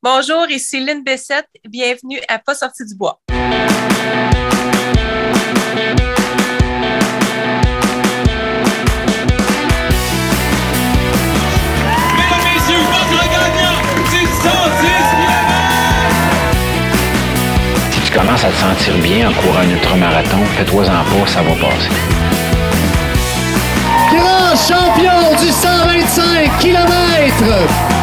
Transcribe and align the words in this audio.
Bonjour, 0.00 0.48
ici 0.48 0.78
Lynn 0.78 1.02
Bessette. 1.02 1.48
Bienvenue 1.68 2.20
à 2.28 2.38
Pas 2.38 2.54
sorti 2.54 2.84
du 2.86 2.94
bois. 2.94 3.18
Mesdames, 3.30 3.48
messieurs, 12.54 12.78
votre 12.78 13.26
gagnant 13.26 13.82
du 14.08 14.22
110 14.22 14.30
Si 17.90 18.00
tu 18.00 18.12
commences 18.16 18.44
à 18.44 18.50
te 18.50 18.54
sentir 18.54 18.96
bien 18.98 19.28
en 19.28 19.32
courant 19.34 19.62
un 19.62 19.70
ultramarathon, 19.70 20.44
fais-toi-en 20.56 20.86
pas, 20.86 21.26
ça 21.26 21.42
va 21.42 21.56
passer. 21.56 21.90
Grand 24.12 24.54
champion 24.54 25.34
du 25.40 25.48
125 25.48 26.56
km. 26.60 27.97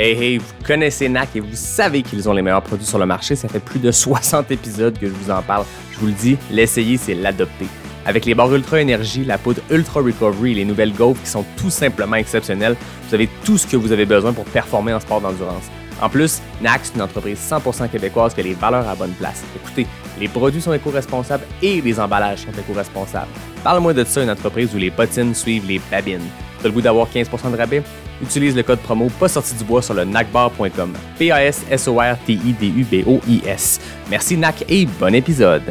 Hey 0.00 0.12
hey, 0.12 0.38
vous 0.38 0.46
connaissez 0.64 1.08
NAC 1.08 1.34
et 1.34 1.40
vous 1.40 1.56
savez 1.56 2.04
qu'ils 2.04 2.28
ont 2.28 2.32
les 2.32 2.40
meilleurs 2.40 2.62
produits 2.62 2.86
sur 2.86 3.00
le 3.00 3.06
marché. 3.06 3.34
Ça 3.34 3.48
fait 3.48 3.58
plus 3.58 3.80
de 3.80 3.90
60 3.90 4.48
épisodes 4.52 4.96
que 4.96 5.08
je 5.08 5.12
vous 5.12 5.28
en 5.28 5.42
parle. 5.42 5.64
Je 5.90 5.98
vous 5.98 6.06
le 6.06 6.12
dis, 6.12 6.38
l'essayer, 6.52 6.96
c'est 6.96 7.14
l'adopter. 7.14 7.66
Avec 8.06 8.24
les 8.24 8.36
barres 8.36 8.54
Ultra 8.54 8.80
Énergie, 8.80 9.24
la 9.24 9.38
poudre 9.38 9.60
Ultra 9.72 10.00
Recovery 10.00 10.52
et 10.52 10.54
les 10.54 10.64
nouvelles 10.64 10.92
Gaufres 10.92 11.20
qui 11.20 11.28
sont 11.28 11.44
tout 11.56 11.68
simplement 11.70 12.14
exceptionnelles, 12.14 12.76
vous 13.08 13.14
avez 13.14 13.28
tout 13.44 13.58
ce 13.58 13.66
que 13.66 13.76
vous 13.76 13.90
avez 13.90 14.06
besoin 14.06 14.32
pour 14.32 14.44
performer 14.44 14.92
en 14.92 15.00
sport 15.00 15.20
d'endurance. 15.20 15.64
En 16.00 16.08
plus, 16.08 16.42
NAC, 16.62 16.82
c'est 16.84 16.94
une 16.94 17.02
entreprise 17.02 17.40
100% 17.40 17.88
québécoise 17.88 18.34
qui 18.34 18.40
a 18.40 18.44
les 18.44 18.54
valeurs 18.54 18.88
à 18.88 18.94
bonne 18.94 19.14
place. 19.14 19.42
Écoutez, 19.56 19.88
les 20.20 20.28
produits 20.28 20.60
sont 20.60 20.72
éco-responsables 20.72 21.44
et 21.62 21.80
les 21.80 22.00
emballages 22.00 22.40
sont 22.40 22.50
éco-responsables. 22.58 23.28
Parle-moi 23.62 23.94
de 23.94 24.02
ça, 24.04 24.22
une 24.22 24.30
entreprise 24.30 24.74
où 24.74 24.78
les 24.78 24.90
bottines 24.90 25.32
suivent 25.34 25.66
les 25.66 25.80
babines. 25.90 26.26
T'as 26.60 26.68
le 26.68 26.74
goût 26.74 26.80
d'avoir 26.80 27.06
15% 27.08 27.52
de 27.52 27.56
rabais? 27.56 27.82
Utilise 28.20 28.56
le 28.56 28.64
code 28.64 28.80
promo 28.80 29.08
pas 29.20 29.28
sorti 29.28 29.54
du 29.54 29.62
bois 29.64 29.80
sur 29.80 29.94
le 29.94 30.04
nacbar.com. 30.04 30.92
P-A-S-S-O-R-T-I-D-U-B-O-I-S. 31.18 33.80
Merci 34.10 34.36
NAC 34.36 34.64
et 34.68 34.86
bon 34.86 35.14
épisode. 35.14 35.62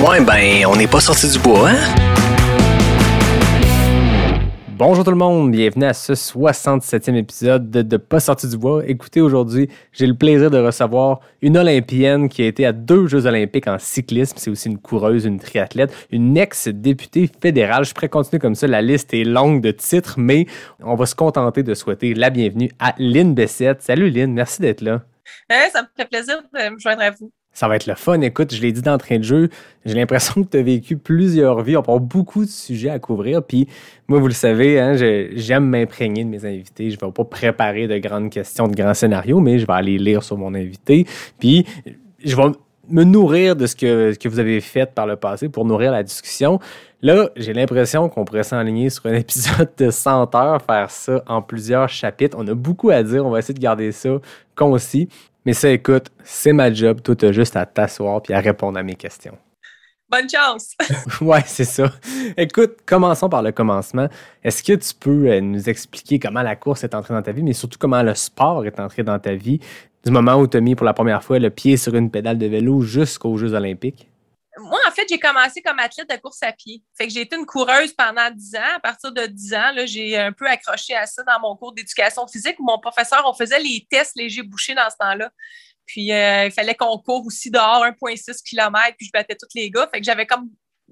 Ouais, 0.00 0.20
ben, 0.20 0.66
on 0.66 0.74
n'est 0.74 0.88
pas 0.88 0.98
sorti 0.98 1.28
du 1.28 1.38
bois, 1.38 1.70
hein? 1.70 1.76
Bonjour 4.84 5.04
tout 5.04 5.12
le 5.12 5.16
monde, 5.16 5.52
bienvenue 5.52 5.84
à 5.84 5.94
ce 5.94 6.12
67e 6.12 7.14
épisode 7.14 7.70
de, 7.70 7.96
Pas 7.96 8.18
sorti 8.18 8.48
du 8.48 8.56
bois. 8.56 8.82
Écoutez, 8.84 9.20
aujourd'hui, 9.20 9.68
j'ai 9.92 10.08
le 10.08 10.14
plaisir 10.14 10.50
de 10.50 10.58
recevoir 10.58 11.20
une 11.40 11.56
Olympienne 11.56 12.28
qui 12.28 12.42
a 12.42 12.46
été 12.48 12.66
à 12.66 12.72
deux 12.72 13.06
Jeux 13.06 13.26
olympiques 13.26 13.68
en 13.68 13.78
cyclisme. 13.78 14.38
C'est 14.38 14.50
aussi 14.50 14.68
une 14.68 14.78
coureuse, 14.78 15.24
une 15.24 15.38
triathlète, 15.38 15.94
une 16.10 16.36
ex-députée 16.36 17.30
fédérale. 17.40 17.84
Je 17.84 17.94
pourrais 17.94 18.08
continuer 18.08 18.40
comme 18.40 18.56
ça, 18.56 18.66
la 18.66 18.82
liste 18.82 19.14
est 19.14 19.22
longue 19.22 19.60
de 19.60 19.70
titres, 19.70 20.16
mais 20.18 20.46
on 20.80 20.96
va 20.96 21.06
se 21.06 21.14
contenter 21.14 21.62
de 21.62 21.74
souhaiter 21.74 22.14
la 22.14 22.30
bienvenue 22.30 22.72
à 22.80 22.96
Lynn 22.98 23.34
Bessette. 23.34 23.82
Salut 23.82 24.10
Lynn, 24.10 24.32
merci 24.32 24.62
d'être 24.62 24.80
là. 24.80 25.02
Ça 25.72 25.82
me 25.82 25.86
fait 25.96 26.08
plaisir 26.08 26.42
de 26.42 26.70
me 26.70 26.78
joindre 26.80 27.02
à 27.02 27.12
vous. 27.12 27.30
Ça 27.52 27.68
va 27.68 27.76
être 27.76 27.86
le 27.86 27.94
fun. 27.94 28.20
Écoute, 28.22 28.54
je 28.54 28.62
l'ai 28.62 28.72
dit 28.72 28.80
d'entrée 28.80 29.18
de 29.18 29.24
jeu, 29.24 29.50
j'ai 29.84 29.94
l'impression 29.94 30.42
que 30.42 30.48
tu 30.48 30.56
as 30.56 30.62
vécu 30.62 30.96
plusieurs 30.96 31.62
vies. 31.62 31.76
On 31.76 31.80
avoir 31.80 32.00
beaucoup 32.00 32.44
de 32.44 32.50
sujets 32.50 32.90
à 32.90 32.98
couvrir. 32.98 33.42
Puis 33.42 33.68
moi, 34.08 34.18
vous 34.18 34.28
le 34.28 34.32
savez, 34.32 34.80
hein, 34.80 34.94
j'aime 34.94 35.66
m'imprégner 35.66 36.24
de 36.24 36.30
mes 36.30 36.44
invités. 36.46 36.90
Je 36.90 36.96
ne 37.00 37.06
vais 37.06 37.12
pas 37.12 37.24
préparer 37.24 37.88
de 37.88 37.98
grandes 37.98 38.30
questions, 38.30 38.68
de 38.68 38.74
grands 38.74 38.94
scénarios, 38.94 39.40
mais 39.40 39.58
je 39.58 39.66
vais 39.66 39.72
aller 39.74 39.98
lire 39.98 40.22
sur 40.22 40.38
mon 40.38 40.54
invité. 40.54 41.06
Puis 41.38 41.66
je 42.24 42.36
vais 42.36 42.52
me 42.88 43.04
nourrir 43.04 43.56
de 43.56 43.66
ce 43.66 43.76
que, 43.76 44.14
que 44.14 44.28
vous 44.28 44.38
avez 44.38 44.60
fait 44.60 44.92
par 44.92 45.06
le 45.06 45.16
passé 45.16 45.48
pour 45.48 45.64
nourrir 45.64 45.92
la 45.92 46.02
discussion. 46.02 46.58
Là, 47.00 47.30
j'ai 47.36 47.52
l'impression 47.52 48.08
qu'on 48.08 48.24
pourrait 48.24 48.44
s'enligner 48.44 48.90
sur 48.90 49.06
un 49.06 49.14
épisode 49.14 49.70
de 49.76 49.90
100 49.90 50.34
heures, 50.34 50.62
faire 50.62 50.90
ça 50.90 51.22
en 51.26 51.42
plusieurs 51.42 51.88
chapitres. 51.88 52.36
On 52.38 52.46
a 52.48 52.54
beaucoup 52.54 52.90
à 52.90 53.02
dire. 53.02 53.26
On 53.26 53.30
va 53.30 53.40
essayer 53.40 53.54
de 53.54 53.60
garder 53.60 53.92
ça 53.92 54.10
concis. 54.54 55.08
Mais 55.44 55.54
ça, 55.54 55.70
écoute, 55.70 56.06
c'est 56.22 56.52
ma 56.52 56.72
job. 56.72 57.02
Toi, 57.02 57.16
t'as 57.16 57.32
juste 57.32 57.56
à 57.56 57.66
t'asseoir 57.66 58.22
puis 58.22 58.32
à 58.32 58.40
répondre 58.40 58.78
à 58.78 58.82
mes 58.82 58.94
questions. 58.94 59.36
Bonne 60.08 60.28
chance. 60.28 60.76
ouais, 61.20 61.42
c'est 61.46 61.64
ça. 61.64 61.90
Écoute, 62.36 62.76
commençons 62.84 63.28
par 63.28 63.42
le 63.42 63.50
commencement. 63.50 64.08
Est-ce 64.44 64.62
que 64.62 64.74
tu 64.74 64.94
peux 64.94 65.30
euh, 65.30 65.40
nous 65.40 65.68
expliquer 65.68 66.18
comment 66.18 66.42
la 66.42 66.54
course 66.54 66.84
est 66.84 66.94
entrée 66.94 67.14
dans 67.14 67.22
ta 67.22 67.32
vie, 67.32 67.42
mais 67.42 67.54
surtout 67.54 67.78
comment 67.78 68.02
le 68.02 68.14
sport 68.14 68.66
est 68.66 68.78
entré 68.78 69.02
dans 69.02 69.18
ta 69.18 69.34
vie, 69.34 69.58
du 70.04 70.12
moment 70.12 70.34
où 70.34 70.46
tu 70.46 70.58
as 70.58 70.60
mis 70.60 70.74
pour 70.74 70.84
la 70.84 70.92
première 70.92 71.24
fois 71.24 71.38
le 71.38 71.48
pied 71.48 71.76
sur 71.76 71.94
une 71.94 72.10
pédale 72.10 72.36
de 72.36 72.46
vélo 72.46 72.82
jusqu'aux 72.82 73.36
Jeux 73.38 73.54
olympiques? 73.54 74.11
Moi, 74.58 74.78
en 74.86 74.90
fait, 74.90 75.06
j'ai 75.08 75.18
commencé 75.18 75.62
comme 75.62 75.78
athlète 75.78 76.10
de 76.10 76.16
course 76.16 76.42
à 76.42 76.52
pied. 76.52 76.82
Fait 76.96 77.06
que 77.06 77.12
j'ai 77.12 77.22
été 77.22 77.36
une 77.36 77.46
coureuse 77.46 77.92
pendant 77.92 78.30
10 78.30 78.56
ans. 78.56 78.76
À 78.76 78.80
partir 78.80 79.10
de 79.10 79.24
10 79.26 79.54
ans, 79.54 79.72
j'ai 79.86 80.18
un 80.18 80.32
peu 80.32 80.46
accroché 80.46 80.94
à 80.94 81.06
ça 81.06 81.22
dans 81.22 81.40
mon 81.40 81.56
cours 81.56 81.72
d'éducation 81.72 82.26
physique 82.26 82.56
où 82.58 82.64
mon 82.64 82.78
professeur, 82.78 83.22
on 83.24 83.32
faisait 83.32 83.58
les 83.58 83.86
tests 83.90 84.14
légers 84.14 84.42
bouchés 84.42 84.74
dans 84.74 84.90
ce 84.90 84.96
temps-là. 84.98 85.30
Puis, 85.86 86.12
euh, 86.12 86.46
il 86.46 86.52
fallait 86.52 86.74
qu'on 86.74 86.98
court 86.98 87.24
aussi 87.26 87.50
dehors 87.50 87.84
1,6 87.84 88.42
km, 88.42 88.94
puis 88.96 89.06
je 89.06 89.10
battais 89.12 89.36
tous 89.36 89.48
les 89.54 89.70
gars. 89.70 89.88
Fait 89.92 90.00
que 90.00 90.04
j'avais 90.04 90.26
comme 90.26 90.50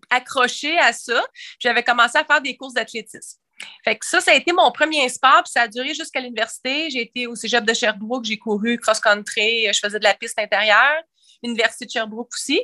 accroché 0.09 0.79
à 0.79 0.93
ça. 0.93 1.23
J'avais 1.59 1.83
commencé 1.83 2.17
à 2.17 2.25
faire 2.25 2.41
des 2.41 2.57
courses 2.57 2.75
d'athlétisme. 2.75 3.39
Fait 3.85 3.97
que 3.97 4.07
ça, 4.07 4.21
ça 4.21 4.31
a 4.33 4.35
été 4.35 4.53
mon 4.53 4.71
premier 4.73 5.07
sport, 5.11 5.43
puis 5.45 5.53
ça 5.53 5.63
a 5.63 5.69
duré 5.69 5.93
jusqu'à 5.93 6.21
l'université. 6.21 6.89
J'ai 6.89 7.03
été 7.03 7.27
au 7.27 7.35
cégep 7.35 7.65
de 7.65 7.75
Sherbrooke, 7.75 8.25
j'ai 8.25 8.39
couru 8.39 8.79
cross-country, 8.79 9.67
je 9.73 9.79
faisais 9.79 9.99
de 9.99 10.05
la 10.05 10.15
piste 10.15 10.39
intérieure. 10.39 11.03
L'université 11.43 11.85
de 11.85 11.91
Sherbrooke 11.91 12.31
aussi. 12.33 12.61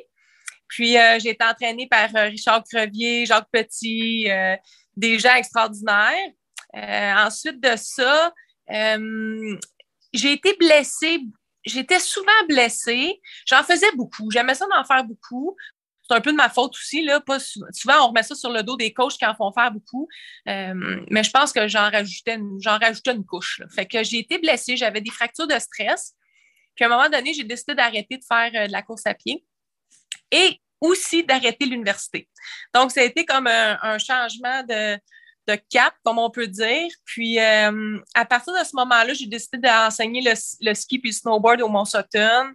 Puis, 0.68 0.98
euh, 0.98 1.18
j'ai 1.20 1.30
été 1.30 1.44
entraînée 1.44 1.86
par 1.88 2.08
euh, 2.16 2.24
Richard 2.24 2.64
Crevier, 2.64 3.26
Jacques 3.26 3.48
Petit, 3.52 4.30
euh, 4.30 4.56
des 4.96 5.18
gens 5.18 5.34
extraordinaires. 5.34 6.30
Ensuite 6.74 7.60
de 7.60 7.74
ça, 7.76 8.34
j'ai 8.68 10.32
été 10.32 10.54
blessée. 10.58 11.20
J'étais 11.64 12.00
souvent 12.00 12.30
blessée. 12.48 13.20
J'en 13.46 13.62
faisais 13.62 13.90
beaucoup. 13.94 14.30
J'aimais 14.30 14.54
ça 14.54 14.66
d'en 14.66 14.84
faire 14.84 15.02
beaucoup. 15.04 15.56
C'est 16.08 16.14
un 16.14 16.20
peu 16.20 16.32
de 16.32 16.36
ma 16.36 16.50
faute 16.50 16.74
aussi. 16.74 17.02
Là. 17.02 17.20
Pas 17.20 17.40
sou- 17.40 17.64
souvent, 17.72 18.04
on 18.04 18.08
remet 18.08 18.22
ça 18.22 18.34
sur 18.34 18.50
le 18.50 18.62
dos 18.62 18.76
des 18.76 18.92
coachs 18.92 19.16
qui 19.16 19.24
en 19.24 19.34
font 19.34 19.52
faire 19.52 19.72
beaucoup. 19.72 20.06
Mais 20.44 21.22
je 21.22 21.30
pense 21.30 21.52
que 21.52 21.66
j'en 21.66 21.90
rajoutais 21.90 22.38
rajoutais 22.64 23.12
une 23.12 23.24
couche. 23.24 23.62
Fait 23.74 23.86
que 23.86 24.04
j'ai 24.04 24.18
été 24.18 24.38
blessée. 24.38 24.76
J'avais 24.76 25.00
des 25.00 25.10
fractures 25.10 25.46
de 25.46 25.58
stress. 25.58 26.14
Puis 26.74 26.84
à 26.84 26.88
un 26.88 26.90
moment 26.90 27.08
donné, 27.08 27.32
j'ai 27.32 27.44
décidé 27.44 27.74
d'arrêter 27.74 28.18
de 28.18 28.24
faire 28.24 28.68
de 28.68 28.72
la 28.72 28.82
course 28.82 29.06
à 29.06 29.14
pied 29.14 29.44
et 30.30 30.60
aussi 30.80 31.24
d'arrêter 31.24 31.66
l'université. 31.66 32.28
Donc, 32.74 32.92
ça 32.92 33.00
a 33.00 33.04
été 33.04 33.24
comme 33.24 33.46
un, 33.46 33.98
changement 33.98 34.62
de, 34.64 34.98
cap, 35.70 35.94
comme 36.04 36.18
on 36.18 36.30
peut 36.30 36.46
dire. 36.46 36.90
Puis, 37.04 37.38
euh, 37.38 37.98
à 38.14 38.24
partir 38.24 38.52
de 38.52 38.64
ce 38.64 38.74
moment-là, 38.74 39.14
j'ai 39.14 39.26
décidé 39.26 39.58
d'enseigner 39.58 40.20
le, 40.22 40.74
ski 40.74 40.98
puis 40.98 41.10
le 41.10 41.14
snowboard 41.14 41.62
au 41.62 41.68
Mont 41.68 41.84
Sutton. 41.84 42.52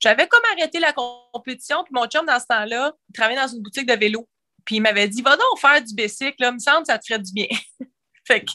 J'avais 0.00 0.28
comme 0.28 0.42
arrêté 0.52 0.78
la 0.78 0.92
compétition, 0.92 1.82
puis 1.84 1.92
mon 1.94 2.06
chum, 2.06 2.26
dans 2.26 2.38
ce 2.38 2.46
temps-là, 2.46 2.92
il 3.08 3.12
travaillait 3.14 3.40
dans 3.40 3.48
une 3.48 3.62
boutique 3.62 3.86
de 3.86 3.94
vélo. 3.94 4.28
Puis 4.64 4.76
il 4.76 4.80
m'avait 4.80 5.08
dit, 5.08 5.22
va 5.22 5.36
donc 5.36 5.58
faire 5.58 5.82
du 5.82 5.94
bicycle, 5.94 6.36
là, 6.38 6.52
me 6.52 6.58
semble 6.58 6.80
que 6.80 6.86
ça 6.86 6.98
te 6.98 7.06
ferait 7.06 7.20
du 7.20 7.32
bien. 7.32 7.48
fait 8.26 8.44
que 8.44 8.52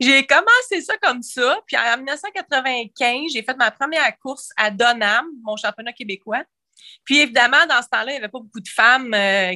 j'ai 0.00 0.26
commencé 0.26 0.80
ça 0.82 0.96
comme 0.98 1.22
ça. 1.22 1.58
Puis 1.66 1.76
en 1.76 1.96
1995, 1.96 3.32
j'ai 3.32 3.42
fait 3.42 3.56
ma 3.56 3.70
première 3.70 4.16
course 4.18 4.50
à 4.56 4.70
Donham, 4.70 5.26
mon 5.42 5.56
championnat 5.56 5.92
québécois. 5.92 6.42
Puis 7.04 7.18
évidemment, 7.20 7.66
dans 7.68 7.82
ce 7.82 7.88
temps-là, 7.88 8.06
il 8.06 8.12
n'y 8.12 8.18
avait 8.18 8.28
pas 8.28 8.40
beaucoup 8.40 8.60
de 8.60 8.68
femmes 8.68 9.12
euh, 9.14 9.54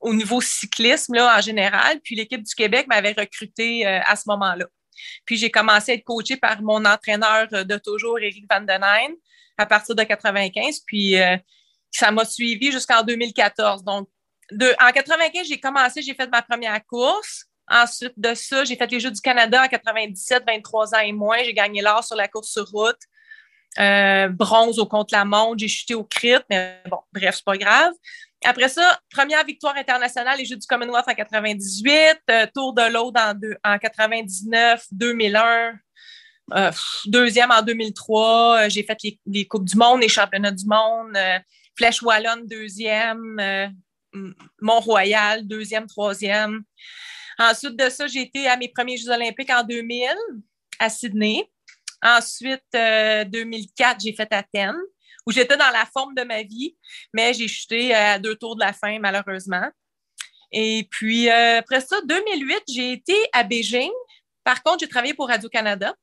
au 0.00 0.14
niveau 0.14 0.40
cyclisme 0.40 1.14
là, 1.14 1.36
en 1.36 1.40
général. 1.40 2.00
Puis 2.00 2.14
l'équipe 2.14 2.42
du 2.42 2.54
Québec 2.54 2.86
m'avait 2.88 3.12
recruté 3.12 3.86
euh, 3.86 4.00
à 4.04 4.16
ce 4.16 4.24
moment-là. 4.26 4.66
Puis 5.24 5.36
j'ai 5.36 5.50
commencé 5.50 5.92
à 5.92 5.94
être 5.94 6.04
coachée 6.04 6.36
par 6.36 6.60
mon 6.62 6.84
entraîneur 6.84 7.48
euh, 7.52 7.64
de 7.64 7.78
toujours, 7.78 8.18
Éric 8.18 8.44
Van 8.50 8.64
à 9.58 9.66
partir 9.66 9.94
de 9.94 10.02
95. 10.02 10.80
Puis 10.86 11.14
ça 11.90 12.10
m'a 12.10 12.24
suivi 12.24 12.72
jusqu'en 12.72 13.02
2014. 13.02 13.84
Donc, 13.84 14.08
en 14.80 14.90
95, 14.90 15.46
j'ai 15.46 15.60
commencé, 15.60 16.00
j'ai 16.02 16.14
fait 16.14 16.28
ma 16.28 16.42
première 16.42 16.84
course. 16.86 17.44
Ensuite 17.68 18.14
de 18.16 18.34
ça, 18.34 18.64
j'ai 18.64 18.76
fait 18.76 18.90
les 18.90 18.98
Jeux 18.98 19.10
du 19.10 19.20
Canada 19.20 19.62
en 19.62 19.68
97, 19.68 20.42
23 20.46 20.94
ans 20.94 21.00
et 21.00 21.12
moins. 21.12 21.38
J'ai 21.44 21.54
gagné 21.54 21.82
l'or 21.82 22.02
sur 22.02 22.16
la 22.16 22.28
course 22.28 22.50
sur 22.50 22.66
route. 22.70 22.98
Euh, 23.78 24.28
bronze 24.28 24.78
au 24.78 24.86
contre-la-montre. 24.86 25.58
J'ai 25.58 25.68
chuté 25.68 25.94
au 25.94 26.04
crit, 26.04 26.34
mais 26.50 26.82
bon, 26.90 26.98
bref, 27.12 27.36
c'est 27.36 27.44
pas 27.44 27.56
grave. 27.56 27.92
Après 28.44 28.68
ça, 28.68 28.98
première 29.10 29.44
victoire 29.44 29.76
internationale, 29.76 30.36
les 30.38 30.44
Jeux 30.44 30.56
du 30.56 30.66
Commonwealth 30.66 31.06
en 31.08 31.14
98, 31.14 32.18
euh, 32.30 32.46
Tour 32.54 32.74
de 32.74 32.82
l'Aude 32.92 33.16
en, 33.16 33.32
en 33.64 33.78
99, 33.78 34.84
2001, 34.90 35.72
euh, 36.54 36.70
deuxième 37.06 37.50
en 37.50 37.62
2003. 37.62 38.64
euh, 38.64 38.68
J'ai 38.68 38.82
fait 38.82 38.98
les, 39.04 39.20
les 39.26 39.46
Coupes 39.46 39.64
du 39.64 39.76
Monde, 39.76 40.00
les 40.02 40.08
Championnats 40.08 40.50
du 40.50 40.66
Monde. 40.66 41.16
euh, 41.16 41.38
Flèche 41.76 42.02
Wallonne, 42.02 42.46
deuxième. 42.46 43.38
euh, 43.40 43.68
Mont-Royal, 44.60 45.46
deuxième, 45.46 45.86
troisième. 45.86 46.62
Ensuite 47.38 47.76
de 47.76 47.88
ça, 47.88 48.06
j'ai 48.06 48.20
été 48.22 48.46
à 48.46 48.56
mes 48.58 48.68
premiers 48.68 48.98
Jeux 48.98 49.10
olympiques 49.10 49.50
en 49.50 49.62
2000 49.64 50.06
à 50.78 50.90
Sydney. 50.90 51.48
Ensuite, 52.02 52.62
euh, 52.74 53.24
2004, 53.24 54.00
j'ai 54.00 54.12
fait 54.12 54.32
Athènes, 54.32 54.80
où 55.26 55.30
j'étais 55.30 55.56
dans 55.56 55.70
la 55.70 55.86
forme 55.86 56.14
de 56.14 56.22
ma 56.24 56.42
vie, 56.42 56.76
mais 57.12 57.32
j'ai 57.32 57.48
chuté 57.48 57.94
à 57.94 58.18
deux 58.18 58.34
tours 58.34 58.56
de 58.56 58.60
la 58.60 58.72
fin, 58.72 58.98
malheureusement. 58.98 59.68
Et 60.50 60.86
puis, 60.90 61.30
euh, 61.30 61.58
après 61.58 61.80
ça, 61.80 62.00
2008, 62.04 62.62
j'ai 62.68 62.92
été 62.92 63.16
à 63.32 63.42
Beijing. 63.42 63.90
Par 64.44 64.62
contre, 64.62 64.80
j'ai 64.80 64.88
travaillé 64.88 65.14
pour 65.14 65.28
Radio-Canada. 65.28 65.94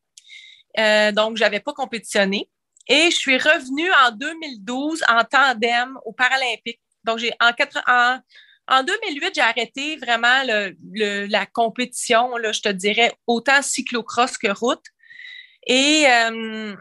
Euh, 0.80 1.12
donc, 1.12 1.38
je 1.38 1.44
n'avais 1.44 1.60
pas 1.60 1.74
compétitionné. 1.74 2.50
Et 2.88 3.12
je 3.12 3.16
suis 3.16 3.38
revenue 3.38 3.92
en 4.06 4.12
2012 4.12 5.04
en 5.08 5.24
tandem 5.24 6.00
aux 6.06 6.14
Paralympiques. 6.14 6.82
Donc, 7.04 7.20
j'ai 7.20 7.32
en, 7.40 7.52
en, 7.88 8.20
en 8.68 8.84
2008, 8.84 9.36
j'ai 9.36 9.42
arrêté 9.42 9.98
vraiment 9.98 10.42
le, 10.44 11.28
la 11.28 11.46
compétition, 11.46 12.36
là, 12.38 12.52
je 12.52 12.62
te 12.62 12.70
dirais, 12.70 13.14
autant 13.28 13.62
cyclocross 13.62 14.38
que 14.38 14.48
route. 14.48 14.84
Et 15.70 16.08
euh, 16.08 16.76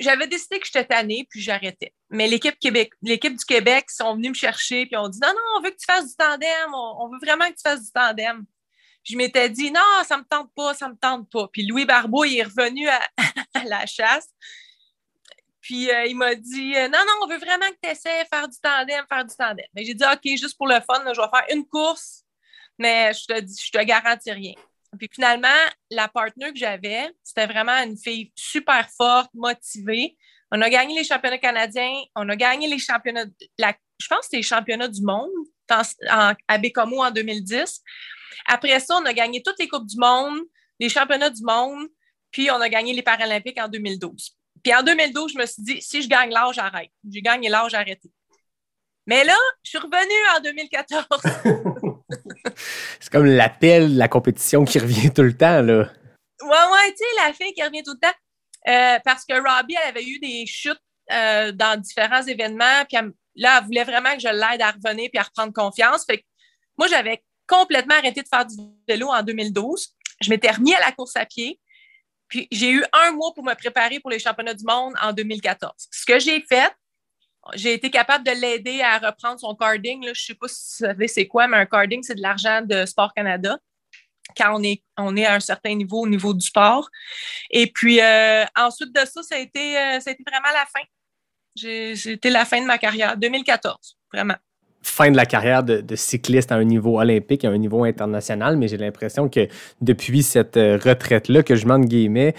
j'avais 0.00 0.26
décidé 0.26 0.58
que 0.58 0.66
j'étais 0.66 0.84
tannée, 0.84 1.24
puis 1.30 1.40
j'arrêtais. 1.40 1.94
Mais 2.10 2.26
l'équipe 2.26 2.58
Québec, 2.58 2.92
l'équipe 3.00 3.36
du 3.36 3.44
Québec 3.44 3.88
sont 3.90 4.16
venus 4.16 4.30
me 4.30 4.34
chercher, 4.34 4.86
puis 4.86 4.96
ont 4.96 5.08
dit 5.08 5.20
non, 5.22 5.28
non, 5.28 5.40
on 5.56 5.62
veut 5.62 5.70
que 5.70 5.76
tu 5.76 5.86
fasses 5.86 6.08
du 6.08 6.16
tandem, 6.16 6.74
on, 6.74 7.08
veut 7.08 7.18
vraiment 7.22 7.44
que 7.48 7.54
tu 7.54 7.62
fasses 7.62 7.84
du 7.84 7.92
tandem. 7.92 8.44
je 9.04 9.16
m'étais 9.16 9.48
dit 9.48 9.70
non, 9.70 10.02
ça 10.04 10.18
me 10.18 10.24
tente 10.24 10.52
pas, 10.56 10.74
ça 10.74 10.88
me 10.88 10.96
tente 10.96 11.30
pas. 11.30 11.48
Puis 11.52 11.64
Louis 11.64 11.84
Barbeau, 11.84 12.24
il 12.24 12.38
est 12.38 12.42
revenu 12.42 12.88
à, 12.88 13.00
la 13.64 13.86
chasse. 13.86 14.28
Puis 15.60 15.88
euh, 15.88 16.06
il 16.06 16.16
m'a 16.16 16.34
dit 16.34 16.72
non, 16.72 16.88
non, 16.90 17.12
on 17.22 17.28
veut 17.28 17.38
vraiment 17.38 17.68
que 17.68 17.78
tu 17.80 17.88
essaies 17.88 18.24
faire 18.24 18.48
du 18.48 18.58
tandem, 18.60 19.04
faire 19.08 19.24
du 19.24 19.36
tandem. 19.36 19.66
Mais 19.74 19.84
j'ai 19.84 19.94
dit 19.94 20.04
OK, 20.04 20.36
juste 20.36 20.56
pour 20.56 20.66
le 20.66 20.80
fun, 20.80 21.04
je 21.04 21.20
vais 21.20 21.28
faire 21.32 21.46
une 21.54 21.64
course, 21.68 22.24
mais 22.78 23.12
je 23.14 23.26
te 23.32 23.40
dis, 23.40 23.62
je 23.64 23.70
te 23.70 23.84
garantis 23.84 24.32
rien. 24.32 24.54
Puis 24.96 25.08
finalement, 25.12 25.48
la 25.90 26.08
partenaire 26.08 26.52
que 26.52 26.58
j'avais, 26.58 27.10
c'était 27.22 27.46
vraiment 27.46 27.76
une 27.82 27.98
fille 27.98 28.32
super 28.34 28.88
forte, 28.96 29.30
motivée. 29.34 30.16
On 30.50 30.62
a 30.62 30.70
gagné 30.70 30.94
les 30.96 31.04
championnats 31.04 31.38
canadiens, 31.38 31.92
on 32.14 32.28
a 32.28 32.36
gagné 32.36 32.68
les 32.68 32.78
championnats, 32.78 33.26
je 33.58 34.06
pense 34.08 34.20
que 34.20 34.24
c'était 34.24 34.36
les 34.38 34.42
championnats 34.42 34.88
du 34.88 35.02
monde 35.02 35.30
à 36.08 36.58
Bécomo 36.58 37.04
en 37.04 37.10
2010. 37.10 37.82
Après 38.46 38.80
ça, 38.80 38.96
on 38.96 39.04
a 39.04 39.12
gagné 39.12 39.42
toutes 39.42 39.58
les 39.58 39.68
Coupes 39.68 39.86
du 39.86 39.98
monde, 39.98 40.40
les 40.80 40.88
championnats 40.88 41.30
du 41.30 41.42
monde, 41.42 41.88
puis 42.30 42.50
on 42.50 42.60
a 42.60 42.68
gagné 42.68 42.94
les 42.94 43.02
Paralympiques 43.02 43.60
en 43.60 43.68
2012. 43.68 44.36
Puis 44.62 44.74
en 44.74 44.82
2012, 44.82 45.32
je 45.32 45.38
me 45.38 45.46
suis 45.46 45.62
dit, 45.62 45.82
si 45.82 46.02
je 46.02 46.08
gagne 46.08 46.30
l'âge, 46.30 46.56
j'arrête. 46.56 46.90
J'ai 47.10 47.22
gagné 47.22 47.48
l'âge, 47.48 47.74
arrêté. 47.74 48.10
Mais 49.06 49.24
là, 49.24 49.36
je 49.62 49.70
suis 49.70 49.78
revenue 49.78 50.36
en 50.36 50.40
2014. 50.40 51.06
c'est 53.00 53.10
comme 53.10 53.26
l'appel 53.26 53.94
de 53.94 53.98
la 53.98 54.08
compétition 54.08 54.64
qui 54.64 54.78
revient 54.78 55.12
tout 55.12 55.22
le 55.22 55.36
temps, 55.36 55.62
là. 55.62 55.90
Ouais, 56.40 56.48
ouais, 56.48 56.90
tu 56.90 56.98
sais, 56.98 57.26
la 57.26 57.32
fille 57.32 57.52
qui 57.52 57.62
revient 57.62 57.82
tout 57.82 57.94
le 57.94 58.00
temps. 58.00 58.14
Euh, 58.68 58.98
parce 59.04 59.24
que 59.24 59.34
Robbie, 59.34 59.76
elle 59.82 59.88
avait 59.88 60.04
eu 60.04 60.18
des 60.18 60.46
chutes 60.46 60.80
euh, 61.12 61.52
dans 61.52 61.80
différents 61.80 62.22
événements, 62.22 62.84
puis 62.88 62.98
là, 63.36 63.58
elle 63.58 63.64
voulait 63.64 63.84
vraiment 63.84 64.14
que 64.14 64.20
je 64.20 64.28
l'aide 64.28 64.60
à 64.60 64.72
revenir 64.72 65.08
puis 65.10 65.18
à 65.18 65.22
reprendre 65.22 65.52
confiance. 65.52 66.04
Fait 66.04 66.18
que 66.18 66.24
moi, 66.76 66.86
j'avais 66.86 67.22
complètement 67.46 67.94
arrêté 67.94 68.22
de 68.22 68.28
faire 68.28 68.46
du 68.46 68.56
vélo 68.86 69.08
en 69.08 69.22
2012. 69.22 69.88
Je 70.20 70.30
m'étais 70.30 70.50
remis 70.50 70.74
à 70.74 70.80
la 70.80 70.92
course 70.92 71.16
à 71.16 71.24
pied. 71.24 71.58
Puis 72.28 72.46
j'ai 72.52 72.70
eu 72.70 72.84
un 72.92 73.12
mois 73.12 73.32
pour 73.34 73.42
me 73.42 73.54
préparer 73.54 74.00
pour 74.00 74.10
les 74.10 74.18
championnats 74.18 74.54
du 74.54 74.64
monde 74.64 74.94
en 75.02 75.12
2014. 75.12 75.72
Ce 75.90 76.04
que 76.04 76.18
j'ai 76.18 76.42
fait, 76.42 76.70
j'ai 77.54 77.74
été 77.74 77.90
capable 77.90 78.24
de 78.24 78.32
l'aider 78.32 78.80
à 78.82 78.98
reprendre 78.98 79.40
son 79.40 79.54
carding. 79.54 80.02
Je 80.04 80.08
ne 80.10 80.14
sais 80.14 80.34
pas 80.34 80.48
si 80.48 80.82
vous 80.82 80.88
savez 80.88 81.08
c'est 81.08 81.26
quoi, 81.26 81.46
mais 81.46 81.56
un 81.56 81.66
carding, 81.66 82.02
c'est 82.02 82.14
de 82.14 82.22
l'argent 82.22 82.62
de 82.62 82.84
Sport 82.86 83.12
Canada 83.14 83.58
quand 84.36 84.58
on 84.58 84.62
est, 84.62 84.82
on 84.96 85.16
est 85.16 85.26
à 85.26 85.34
un 85.34 85.40
certain 85.40 85.74
niveau 85.74 86.02
au 86.02 86.08
niveau 86.08 86.34
du 86.34 86.44
sport. 86.44 86.88
Et 87.50 87.66
puis 87.66 88.00
euh, 88.00 88.44
ensuite 88.56 88.94
de 88.94 89.00
ça, 89.00 89.22
ça 89.22 89.36
a, 89.36 89.38
été, 89.38 89.76
euh, 89.76 89.98
vraiment 89.98 90.52
la 90.52 90.66
fin. 90.66 91.94
C'était 91.96 92.30
la 92.30 92.44
fin 92.44 92.60
de 92.60 92.66
ma 92.66 92.78
carrière, 92.78 93.16
2014, 93.16 93.96
vraiment. 94.12 94.36
Fin 94.80 95.10
de 95.10 95.16
la 95.16 95.26
carrière 95.26 95.64
de, 95.64 95.96
cycliste 95.96 96.52
à 96.52 96.54
un 96.54 96.64
niveau 96.64 97.00
olympique, 97.00 97.44
à 97.44 97.48
un 97.48 97.58
niveau 97.58 97.82
international, 97.82 98.56
mais 98.56 98.68
j'ai 98.68 98.76
l'impression 98.76 99.28
que 99.28 99.48
depuis 99.80 100.22
cette 100.22 100.56
euh, 100.56 100.78
retraite-là, 100.78 101.42
que 101.42 101.56
je 101.56 101.66
m'en 101.66 101.80
guillemets, 101.80 102.34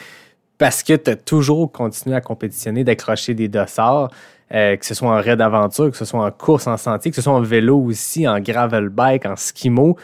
parce 0.58 0.84
que 0.84 0.94
tu 0.94 1.12
as 1.12 1.16
toujours 1.18 1.72
continué 1.72 2.16
à 2.16 2.22
compétitionner, 2.22 2.86
d'accrocher 2.86 3.34
des 3.34 3.50
dossards, 3.50 4.10
euh, 4.54 4.76
que 4.78 4.86
ce 4.86 4.94
soit 4.94 5.10
en 5.10 5.22
raid 5.22 5.38
d'aventure, 5.38 5.92
que 5.92 5.98
ce 5.98 6.06
soit 6.06 6.26
en 6.26 6.32
course 6.32 6.68
en 6.68 6.78
sentier, 6.78 7.12
que 7.12 7.16
ce 7.16 7.22
soit 7.22 7.34
en 7.34 7.42
vélo 7.42 7.78
aussi, 7.78 8.28
en 8.28 8.40
gravel 8.40 8.90
bike, 8.90 9.26
en 9.26 9.36
skimo. 9.36 9.98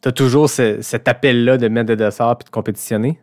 Tu 0.00 0.08
as 0.08 0.12
toujours 0.12 0.48
cet 0.48 1.08
appel-là 1.08 1.58
de 1.58 1.68
mettre 1.68 1.88
des 1.88 1.96
dossards 1.96 2.38
et 2.40 2.44
de 2.44 2.50
compétitionner? 2.50 3.20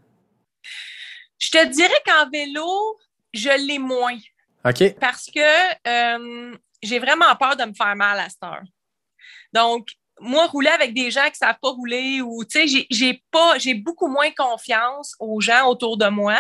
Je 1.40 1.50
te 1.50 1.66
dirais 1.68 2.02
qu'en 2.06 2.30
vélo, 2.30 2.98
je 3.34 3.50
l'ai 3.68 3.80
moins. 3.80 4.18
OK. 4.66 4.96
Parce 5.00 5.30
que 5.34 5.40
euh, 5.88 6.56
j'ai 6.82 7.00
vraiment 7.00 7.36
peur 7.40 7.56
de 7.56 7.64
me 7.64 7.74
faire 7.74 7.96
mal 7.96 8.20
à 8.20 8.30
cette 8.30 8.44
heure. 8.44 8.64
Donc, 9.54 9.90
moi, 10.20 10.48
rouler 10.48 10.70
avec 10.70 10.94
des 10.94 11.12
gens 11.12 11.26
qui 11.26 11.32
ne 11.42 11.48
savent 11.48 11.60
pas 11.62 11.70
rouler 11.70 12.22
ou, 12.22 12.44
tu 12.46 12.68
sais, 12.68 12.86
j'ai 12.90 13.24
pas, 13.32 13.58
j'ai 13.58 13.74
beaucoup 13.74 14.08
moins 14.08 14.32
confiance 14.32 15.16
aux 15.20 15.42
gens 15.42 15.68
autour 15.68 15.98
de 15.98 16.08
moi. 16.08 16.38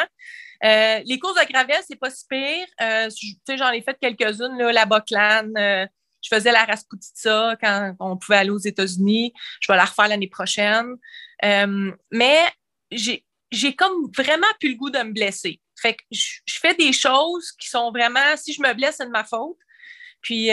Euh, 0.66 1.02
les 1.06 1.20
courses 1.20 1.40
de 1.40 1.52
gravel, 1.52 1.78
c'est 1.88 2.00
pas 2.00 2.10
si 2.10 2.26
pire. 2.28 2.66
Euh, 2.82 3.10
j'en 3.56 3.72
ai 3.72 3.82
fait 3.82 3.98
quelques-unes, 4.00 4.58
la 4.58 4.86
Boclan. 4.86 5.52
Euh, 5.58 5.86
je 6.22 6.36
faisais 6.36 6.52
la 6.52 6.66
Rasputitsa 6.66 7.56
quand 7.62 7.96
on 8.00 8.18
pouvait 8.18 8.38
aller 8.38 8.50
aux 8.50 8.58
États-Unis. 8.58 9.32
Je 9.62 9.72
vais 9.72 9.78
la 9.78 9.86
refaire 9.86 10.08
l'année 10.08 10.30
prochaine. 10.30 10.96
mais 12.12 12.46
j'ai 12.92 13.76
comme 13.76 14.12
vraiment 14.16 14.48
plus 14.60 14.70
le 14.70 14.76
goût 14.76 14.90
de 14.90 15.00
me 15.00 15.14
blesser. 15.14 15.62
Fait 15.80 15.94
que 15.94 16.04
je, 16.10 16.40
fais 16.48 16.74
des 16.74 16.94
choses 16.94 17.52
qui 17.60 17.68
sont 17.68 17.92
vraiment, 17.92 18.36
si 18.38 18.54
je 18.54 18.62
me 18.62 18.74
blesse, 18.74 18.96
c'est 18.98 19.06
de 19.06 19.12
ma 19.12 19.24
faute. 19.24 19.58
Puis, 20.26 20.50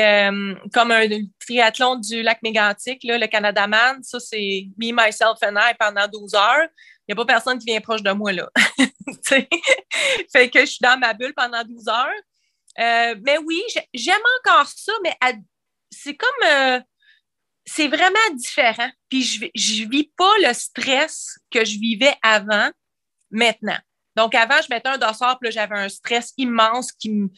comme 0.75 0.91
un 0.91 1.09
triathlon 1.41 1.97
du 1.97 2.23
lac 2.23 2.43
mégantique, 2.43 3.01
le 3.05 3.27
Canada 3.27 3.67
Man, 3.67 4.03
ça, 4.03 4.21
c'est 4.21 4.69
me, 4.77 4.93
myself 4.93 5.39
and 5.43 5.57
I 5.57 5.73
pendant 5.79 6.07
12 6.07 6.35
heures 6.35 6.69
n'y 7.09 7.13
a 7.13 7.17
pas 7.17 7.35
personne 7.35 7.59
qui 7.59 7.67
vient 7.67 7.81
proche 7.81 8.03
de 8.03 8.13
moi, 8.13 8.33
là. 8.33 8.51
fait 10.33 10.51
que 10.51 10.61
je 10.61 10.67
suis 10.67 10.79
dans 10.81 10.99
ma 10.99 11.15
bulle 11.15 11.35
pendant 11.35 11.63
12 11.65 11.89
heures. 11.89 12.23
Euh, 12.79 13.15
mais 13.25 13.39
oui, 13.39 13.63
j'aime 13.93 14.23
encore 14.41 14.67
ça, 14.67 14.93
mais 15.03 15.17
c'est 15.91 16.17
comme. 16.17 16.29
Euh, 16.47 16.81
c'est 17.65 17.89
vraiment 17.89 18.35
différent. 18.35 18.91
Puis 19.09 19.23
je 19.23 19.85
ne 19.85 19.91
vis 19.91 20.11
pas 20.17 20.33
le 20.43 20.53
stress 20.53 21.39
que 21.51 21.65
je 21.65 21.79
vivais 21.79 22.15
avant, 22.23 22.71
maintenant. 23.31 23.79
Donc, 24.17 24.35
avant, 24.35 24.61
je 24.61 24.67
mettais 24.69 24.89
un 24.89 24.99
dossard, 24.99 25.39
puis 25.39 25.53
j'avais 25.53 25.79
un 25.79 25.89
stress 25.89 26.35
immense 26.37 26.93
qui, 26.93 27.31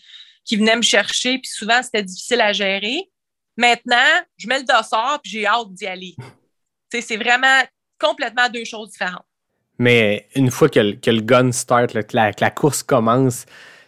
qui 0.45 0.57
venait 0.57 0.77
me 0.77 0.83
chercher, 0.83 1.39
puis 1.39 1.51
souvent, 1.51 1.83
c'était 1.83 2.03
difficile 2.03 2.41
à 2.41 2.53
gérer. 2.53 3.11
Maintenant, 3.57 3.97
je 4.37 4.49
mets 4.49 4.59
le 4.59 4.65
dossard, 4.65 5.21
puis 5.23 5.33
j'ai 5.33 5.47
hâte 5.47 5.73
d'y 5.73 5.87
aller. 5.87 6.17
c'est 6.91 7.17
vraiment 7.17 7.63
complètement 7.99 8.49
deux 8.49 8.65
choses 8.65 8.91
différentes. 8.91 9.25
Mais 9.79 10.29
une 10.37 10.51
fois 10.51 10.69
que, 10.69 10.79
le, 10.81 11.21
gun 11.21 11.51
start, 11.53 11.93
que, 11.93 12.17
la, 12.17 12.51
course 12.51 12.83
commence, 12.83 13.45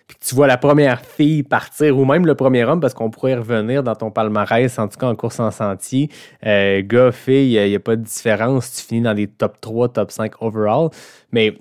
puis 0.06 0.16
que 0.16 0.24
tu 0.24 0.34
vois 0.34 0.46
la 0.46 0.56
première 0.56 1.00
fille 1.04 1.42
partir, 1.42 1.96
ou 1.96 2.04
même 2.04 2.26
le 2.26 2.34
premier 2.34 2.64
homme, 2.64 2.80
parce 2.80 2.94
qu'on 2.94 3.10
pourrait 3.10 3.36
revenir 3.36 3.82
dans 3.82 3.94
ton 3.94 4.10
palmarès, 4.10 4.78
en 4.78 4.88
tout 4.88 4.98
cas 4.98 5.06
en 5.06 5.14
course 5.14 5.38
en 5.38 5.50
sentier, 5.50 6.10
euh, 6.44 6.82
gars, 6.84 7.12
fille, 7.12 7.54
il 7.54 7.68
n'y 7.68 7.74
a, 7.74 7.80
pas 7.80 7.96
de 7.96 8.02
différence, 8.02 8.72
tu 8.72 8.82
finis 8.82 9.02
dans 9.02 9.14
des 9.14 9.28
top 9.28 9.60
3, 9.60 9.90
top 9.90 10.10
5 10.10 10.42
overall. 10.42 10.90
Mais 11.30 11.56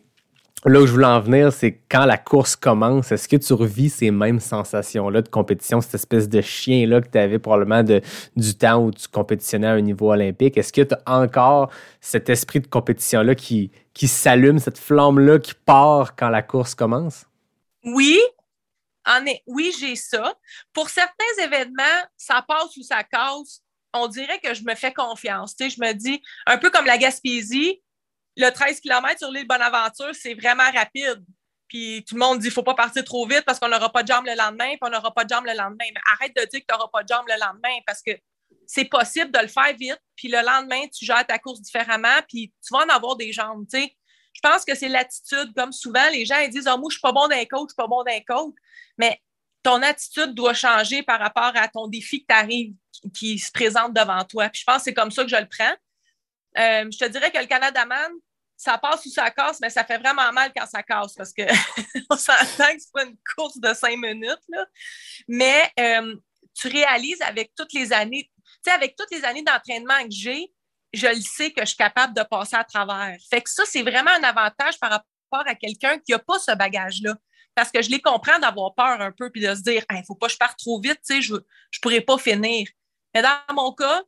Là 0.68 0.82
où 0.82 0.88
je 0.88 0.92
voulais 0.92 1.06
en 1.06 1.20
venir, 1.20 1.54
c'est 1.54 1.80
quand 1.92 2.06
la 2.06 2.18
course 2.18 2.56
commence, 2.56 3.12
est-ce 3.12 3.28
que 3.28 3.36
tu 3.36 3.54
revis 3.54 3.92
ces 3.92 4.10
mêmes 4.10 4.40
sensations-là 4.40 5.22
de 5.22 5.30
compétition, 5.30 5.80
cette 5.80 5.94
espèce 5.94 6.28
de 6.28 6.42
chien-là 6.42 7.02
que 7.02 7.08
tu 7.08 7.20
avais 7.20 7.38
probablement 7.38 7.84
de, 7.84 8.02
du 8.36 8.58
temps 8.58 8.84
où 8.84 8.92
tu 8.92 9.08
compétitionnais 9.08 9.68
à 9.68 9.74
un 9.74 9.82
niveau 9.82 10.12
olympique? 10.12 10.58
Est-ce 10.58 10.74
que 10.74 10.82
tu 10.82 10.96
as 10.96 11.02
encore 11.06 11.72
cet 12.02 12.30
esprit 12.30 12.62
de 12.62 12.68
compétition-là 12.68 13.36
qui, 13.36 13.70
qui 13.94 14.08
s'allume, 14.08 14.58
cette 14.58 14.80
flamme-là 14.80 15.38
qui 15.38 15.54
part 15.54 16.16
quand 16.16 16.30
la 16.30 16.42
course 16.42 16.74
commence? 16.74 17.26
Oui, 17.84 18.20
oui, 19.46 19.72
j'ai 19.80 19.96
ça. 19.96 20.34
Pour 20.74 20.90
certains 20.90 21.44
événements, 21.44 21.84
ça 22.18 22.44
passe 22.48 22.76
ou 22.76 22.82
ça 22.82 23.04
casse. 23.04 23.62
On 23.94 24.08
dirait 24.08 24.40
que 24.40 24.56
je 24.56 24.64
me 24.64 24.74
fais 24.74 24.92
confiance. 24.92 25.56
Tu 25.56 25.70
sais, 25.70 25.76
je 25.76 25.80
me 25.80 25.94
dis, 25.94 26.24
un 26.48 26.58
peu 26.58 26.72
comme 26.72 26.86
la 26.86 26.98
Gaspésie, 26.98 27.82
le 28.38 28.50
13 28.50 28.80
km 28.80 29.18
sur 29.18 29.32
l'île 29.32 29.48
Bonaventure, 29.48 30.14
c'est 30.14 30.34
vraiment 30.34 30.70
rapide. 30.72 31.24
Puis 31.68 32.04
tout 32.08 32.16
le 32.16 32.20
monde 32.20 32.40
dit 32.40 32.44
qu'il 32.44 32.52
ne 32.52 32.54
faut 32.54 32.64
pas 32.64 32.76
partir 32.76 33.04
trop 33.04 33.28
vite 33.28 33.44
parce 33.46 33.60
qu'on 33.60 33.70
n'aura 33.70 33.92
pas 33.92 34.04
de 34.04 34.08
jambes 34.08 34.26
le 34.26 34.36
lendemain, 34.36 34.70
puis 34.70 34.80
on 34.82 34.90
n'aura 34.90 35.14
pas 35.14 35.24
de 35.24 35.30
jambes 35.30 35.46
le 35.46 35.54
lendemain. 35.54 35.86
Mais 35.94 36.02
arrête 36.14 36.36
de 36.36 36.42
dire 36.42 36.60
que 36.62 36.66
tu 36.68 36.74
n'auras 36.74 36.90
pas 36.92 37.04
de 37.04 37.08
jambes 37.08 37.26
le 37.28 37.40
lendemain 37.40 37.78
parce 37.86 38.02
que 38.02 38.12
c'est 38.68 38.86
possible 38.86 39.32
de 39.32 39.40
le 39.40 39.48
faire 39.48 39.76
vite, 39.78 40.02
puis 40.16 40.28
le 40.28 40.42
lendemain, 40.42 40.88
tu 40.88 41.06
gères 41.06 41.26
ta 41.26 41.40
course 41.40 41.62
différemment, 41.62 42.20
puis 42.28 42.54
tu 42.66 42.74
vas 42.74 42.80
en 42.80 42.90
avoir 42.90 43.16
des 43.16 43.32
jambes. 43.32 43.66
Je 43.74 44.42
pense 44.42 44.66
que 44.66 44.76
c'est 44.76 44.90
l'attitude, 44.90 45.54
comme 45.56 45.72
souvent, 45.72 46.10
les 46.12 46.26
gens 46.26 46.40
ils 46.40 46.50
disent 46.50 46.68
oh, 46.72 46.78
Moi, 46.78 46.90
je 46.90 46.96
suis 46.96 47.02
pas 47.02 47.12
bon 47.12 47.28
d'un 47.28 47.46
coach, 47.46 47.70
je 47.70 47.74
suis 47.74 47.76
pas 47.78 47.88
bon 47.88 48.04
d'un 48.04 48.20
coach. 48.28 48.54
Mais 48.98 49.20
ton 49.64 49.82
attitude 49.82 50.34
doit 50.34 50.54
changer 50.54 51.04
par 51.04 51.20
rapport 51.20 51.52
à 51.56 51.68
ton 51.68 51.88
défi 51.88 52.24
que 52.26 52.48
tu 52.48 52.76
qui 53.14 53.40
se 53.40 53.52
présente 53.52 53.94
devant 53.94 54.24
toi. 54.24 54.50
Puis 54.50 54.62
je 54.62 54.66
pense 54.66 54.78
que 54.78 54.84
c'est 54.84 54.94
comme 54.94 55.12
ça 55.12 55.24
que 55.24 55.30
je 55.30 55.36
le 55.36 55.48
prends. 55.48 55.76
Euh, 56.58 56.90
je 56.92 56.98
te 56.98 57.06
dirais 57.06 57.32
que 57.32 57.38
le 57.38 57.46
Canada 57.46 57.86
Man, 57.86 58.12
ça 58.58 58.78
passe 58.78 59.06
ou 59.06 59.10
ça 59.10 59.30
casse, 59.32 59.60
mais 59.60 59.70
ça 59.70 59.84
fait 59.84 59.98
vraiment 59.98 60.32
mal 60.32 60.52
quand 60.56 60.66
ça 60.66 60.82
casse 60.82 61.14
parce 61.14 61.34
que 61.34 61.44
on 62.10 62.16
s'entend 62.16 62.74
que 62.74 62.80
c'est 62.80 62.92
pas 62.94 63.04
une 63.04 63.18
course 63.36 63.60
de 63.60 63.74
cinq 63.74 63.98
minutes. 63.98 64.40
Mais 65.28 65.70
euh, 65.80 66.16
tu 66.54 66.68
réalises 66.70 67.22
avec 67.22 67.54
toutes 67.56 67.74
les 67.74 67.92
années, 67.92 68.32
tu 68.46 68.52
sais, 68.64 68.72
avec 68.72 68.96
toutes 68.96 69.12
les 69.12 69.26
années 69.26 69.44
d'entraînement 69.44 70.02
que 70.04 70.12
j'ai, 70.12 70.54
je 70.94 71.08
le 71.08 71.22
sais 71.22 71.52
que 71.52 71.62
je 71.62 71.68
suis 71.68 71.78
capable 71.78 72.16
de 72.16 72.24
passer 72.24 72.56
à 72.56 72.64
travers. 72.64 73.18
Fait 73.30 73.42
que 73.42 73.50
ça, 73.50 73.64
c'est 73.66 73.82
vraiment 73.82 74.12
un 74.12 74.24
avantage 74.24 74.80
par 74.80 74.92
rapport 74.92 75.48
à 75.48 75.56
quelqu'un 75.56 76.00
qui 76.00 76.14
n'a 76.14 76.20
pas 76.20 76.40
ce 76.40 76.56
bagage-là. 76.56 77.16
Parce 77.54 77.72
que 77.72 77.82
je 77.82 77.90
les 77.90 78.02
comprends 78.02 78.40
d'avoir 78.40 78.74
peur 78.76 79.02
un 79.02 79.12
peu 79.12 79.30
puis 79.30 79.42
de 79.42 79.54
se 79.54 79.62
dire, 79.62 79.84
il 79.90 79.98
ne 79.98 80.04
faut 80.04 80.16
pas 80.16 80.28
que 80.28 80.34
je 80.34 80.38
parte 80.38 80.58
trop 80.60 80.80
vite, 80.80 81.00
tu 81.06 81.16
sais, 81.16 81.22
je 81.22 81.34
ne 81.34 81.40
pourrais 81.82 82.02
pas 82.02 82.18
finir. 82.18 82.68
Mais 83.14 83.22
dans 83.22 83.54
mon 83.54 83.74
cas, 83.74 84.02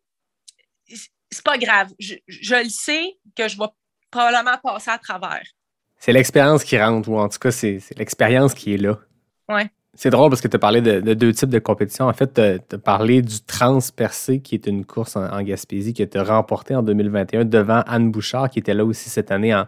c'est 1.31 1.43
pas 1.43 1.57
grave. 1.57 1.89
Je, 1.99 2.15
je 2.27 2.55
le 2.55 2.69
sais 2.69 3.17
que 3.35 3.47
je 3.47 3.57
vais 3.57 3.65
probablement 4.11 4.57
passer 4.63 4.91
à 4.91 4.97
travers. 4.97 5.43
C'est 5.99 6.13
l'expérience 6.13 6.63
qui 6.63 6.79
rentre, 6.79 7.09
ou 7.09 7.19
en 7.19 7.27
tout 7.27 7.39
cas, 7.39 7.51
c'est 7.51 7.81
l'expérience 7.97 8.53
qui 8.53 8.73
est 8.73 8.77
là. 8.77 8.99
Ouais. 9.49 9.69
C'est 9.99 10.11
drôle 10.11 10.29
parce 10.29 10.41
que 10.41 10.47
tu 10.47 10.55
as 10.55 10.59
parlé 10.59 10.79
de, 10.79 11.15
deux 11.15 11.33
types 11.33 11.49
de 11.49 11.57
compétitions. 11.57 12.05
En 12.05 12.13
fait, 12.13 12.31
tu 12.35 12.75
as, 12.75 12.77
parlé 12.77 13.23
du 13.23 13.41
Transpercé, 13.41 14.41
qui 14.41 14.53
est 14.53 14.67
une 14.67 14.85
course 14.85 15.15
en, 15.15 15.41
Gaspésie 15.41 15.95
que 15.95 16.03
tu 16.03 16.19
as 16.19 16.23
remporté 16.23 16.75
en 16.75 16.83
2021 16.83 17.45
devant 17.45 17.81
Anne 17.87 18.11
Bouchard, 18.11 18.51
qui 18.51 18.59
était 18.59 18.75
là 18.75 18.85
aussi 18.85 19.09
cette 19.09 19.31
année 19.31 19.59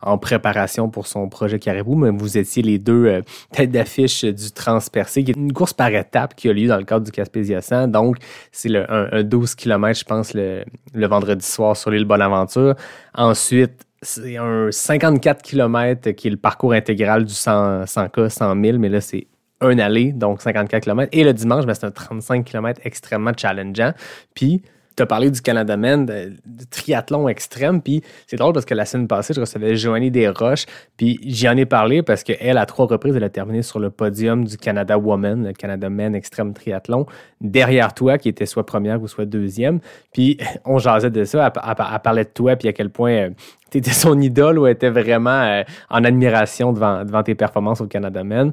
en, 0.00 0.18
préparation 0.18 0.88
pour 0.88 1.08
son 1.08 1.28
projet 1.28 1.58
Caribou. 1.58 1.96
Mais 1.96 2.10
vous 2.10 2.38
étiez 2.38 2.62
les 2.62 2.78
deux 2.78 3.06
euh, 3.06 3.22
têtes 3.50 3.72
d'affiche 3.72 4.24
du 4.24 4.52
Transpercé, 4.52 5.24
qui 5.24 5.32
est 5.32 5.36
une 5.36 5.52
course 5.52 5.72
par 5.72 5.88
étapes 5.88 6.36
qui 6.36 6.48
a 6.48 6.52
lieu 6.52 6.68
dans 6.68 6.78
le 6.78 6.84
cadre 6.84 7.04
du 7.04 7.10
Gaspésia 7.10 7.60
100. 7.60 7.88
Donc, 7.88 8.18
c'est 8.52 8.70
un, 8.76 9.24
12 9.24 9.56
km, 9.56 9.98
je 9.98 10.04
pense, 10.04 10.32
le, 10.32 10.62
le 10.94 11.06
vendredi 11.08 11.44
soir 11.44 11.76
sur 11.76 11.90
l'île 11.90 12.04
Bonaventure. 12.04 12.76
Ensuite, 13.14 13.84
c'est 14.00 14.36
un 14.36 14.70
54 14.70 15.42
km 15.42 16.10
qui 16.12 16.28
est 16.28 16.30
le 16.30 16.36
parcours 16.36 16.72
intégral 16.72 17.24
du 17.24 17.34
100, 17.34 17.84
100K, 17.84 18.28
100 18.28 18.62
000, 18.62 18.78
mais 18.78 18.88
là, 18.88 19.00
c'est 19.00 19.26
un 19.62 19.78
aller, 19.78 20.12
donc 20.12 20.42
54 20.42 20.82
km. 20.82 21.08
Et 21.12 21.24
le 21.24 21.32
dimanche, 21.32 21.64
ben, 21.64 21.74
c'est 21.74 21.86
un 21.86 21.90
35 21.90 22.44
km 22.44 22.80
extrêmement 22.84 23.32
challengeant. 23.36 23.92
Puis, 24.34 24.62
tu 24.96 25.02
as 25.02 25.06
parlé 25.06 25.30
du 25.30 25.40
Canada 25.40 25.76
Men, 25.76 26.06
de, 26.06 26.32
triathlon 26.70 27.28
extrême. 27.28 27.80
Puis 27.80 28.02
c'est 28.26 28.36
drôle 28.36 28.52
parce 28.52 28.66
que 28.66 28.74
la 28.74 28.84
semaine 28.84 29.08
passée, 29.08 29.34
je 29.34 29.40
recevais 29.40 29.76
Joanie 29.76 30.10
Desroches. 30.10 30.66
Puis 30.96 31.18
j'y 31.22 31.48
en 31.48 31.56
ai 31.56 31.66
parlé 31.66 32.02
parce 32.02 32.22
qu'elle, 32.22 32.58
à 32.58 32.66
trois 32.66 32.86
reprises, 32.86 33.16
elle 33.16 33.24
a 33.24 33.30
terminé 33.30 33.62
sur 33.62 33.78
le 33.78 33.90
podium 33.90 34.44
du 34.44 34.56
Canada 34.56 34.98
Woman, 34.98 35.46
le 35.46 35.52
Canada 35.52 35.88
Men 35.88 36.14
extrême 36.14 36.52
triathlon, 36.52 37.06
derrière 37.40 37.94
toi, 37.94 38.18
qui 38.18 38.28
était 38.28 38.46
soit 38.46 38.66
première 38.66 39.02
ou 39.02 39.08
soit 39.08 39.24
deuxième. 39.24 39.80
Puis 40.12 40.38
on 40.64 40.78
jasait 40.78 41.10
de 41.10 41.24
ça. 41.24 41.52
Elle, 41.54 42.00
parlait 42.02 42.24
de 42.24 42.30
toi, 42.30 42.56
puis 42.56 42.68
à 42.68 42.72
quel 42.72 42.90
point 42.90 43.12
euh, 43.12 43.30
tu 43.70 43.78
étais 43.78 43.92
son 43.92 44.20
idole 44.20 44.58
ou 44.58 44.66
elle 44.66 44.74
était 44.74 44.90
vraiment 44.90 45.42
euh, 45.42 45.62
en 45.88 46.04
admiration 46.04 46.72
devant, 46.72 47.04
devant 47.04 47.22
tes 47.22 47.34
performances 47.34 47.80
au 47.80 47.86
Canada 47.86 48.22
Men. 48.24 48.52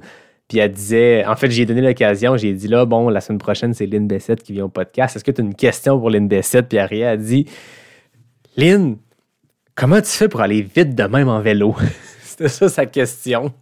Puis 0.50 0.58
elle 0.58 0.72
disait, 0.72 1.24
en 1.26 1.36
fait, 1.36 1.52
j'ai 1.52 1.68
donné 1.68 1.80
l'occasion, 1.80 2.36
j'ai 2.36 2.54
dit 2.54 2.68
là, 2.68 2.84
bon, 2.84 3.08
la 3.10 3.22
semaine 3.22 3.38
prochaine, 3.38 3.76
c'est 3.76 3.86
Lynn 3.86 4.08
Bessette 4.08 4.42
qui 4.42 4.54
vient 4.54 4.66
au 4.66 4.70
podcast. 4.70 5.16
Est-ce 5.16 5.24
que 5.24 5.30
tu 5.30 5.42
as 5.42 5.44
une 5.44 5.54
question 5.54 6.00
pour 6.00 6.10
Lynn 6.10 6.28
Bessette? 6.28 6.68
Puis 6.68 6.80
Ariel 6.80 7.08
a 7.08 7.18
dit, 7.18 7.46
Lynn, 8.58 8.98
comment 9.76 10.02
tu 10.02 10.10
fais 10.10 10.28
pour 10.28 10.42
aller 10.42 10.64
vite 10.64 10.96
de 10.96 11.04
même 11.04 11.30
en 11.30 11.40
vélo? 11.40 11.76
C'était 12.24 12.50
ça 12.50 12.68
sa 12.68 12.88
question. 12.88 13.54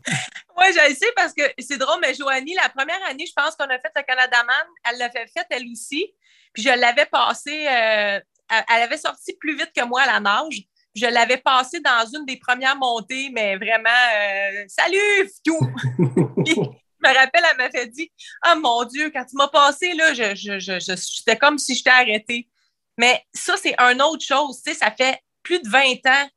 Oui, 0.58 0.66
je 0.74 0.90
le 0.90 0.96
sais 0.96 1.12
parce 1.14 1.34
que 1.34 1.44
c'est 1.60 1.78
drôle, 1.78 2.00
mais 2.02 2.14
Joanie, 2.14 2.56
la 2.56 2.70
première 2.70 3.00
année, 3.10 3.26
je 3.28 3.34
pense 3.36 3.56
qu'on 3.58 3.66
a 3.66 3.78
fait 3.80 3.92
le 3.94 4.04
Canada 4.04 4.38
Man, 4.46 4.68
elle 4.90 4.98
l'avait 4.98 5.28
fait 5.28 5.46
elle 5.50 5.66
aussi. 5.70 6.14
Puis 6.54 6.64
je 6.64 6.70
l'avais 6.70 7.06
passé, 7.06 7.68
euh, 7.68 8.20
elle 8.50 8.82
avait 8.82 8.98
sorti 8.98 9.34
plus 9.34 9.58
vite 9.58 9.72
que 9.76 9.84
moi 9.84 10.04
à 10.04 10.14
la 10.14 10.20
nage 10.22 10.64
je 10.98 11.06
l'avais 11.06 11.38
passé 11.38 11.80
dans 11.80 12.06
une 12.14 12.26
des 12.26 12.38
premières 12.38 12.76
montées, 12.76 13.30
mais 13.32 13.56
vraiment, 13.56 13.90
euh, 13.90 14.66
salut, 14.68 15.32
tout. 15.46 15.60
je 16.46 16.54
me 16.54 17.16
rappelle, 17.16 17.44
elle 17.52 17.58
m'a 17.58 17.70
fait 17.70 17.88
dit, 17.88 18.12
ah 18.42 18.56
mon 18.56 18.84
Dieu, 18.86 19.12
quand 19.12 19.26
tu 19.26 19.36
m'as 19.36 19.48
passé, 19.48 19.94
là, 19.94 20.14
je, 20.14 20.34
je, 20.36 21.36
comme 21.36 21.58
si 21.58 21.76
je 21.76 21.84
t'ai 21.84 21.90
arrêté. 21.90 22.50
Mais 22.98 23.24
ça, 23.34 23.56
c'est 23.58 23.76
une 23.80 24.02
autre 24.02 24.26
chose. 24.26 24.62
Tu 24.64 24.72
sais, 24.72 24.80
ça 24.80 24.92
fait 24.92 25.20
plus 25.44 25.62
de 25.62 25.70
20 25.70 26.06
ans 26.08 26.30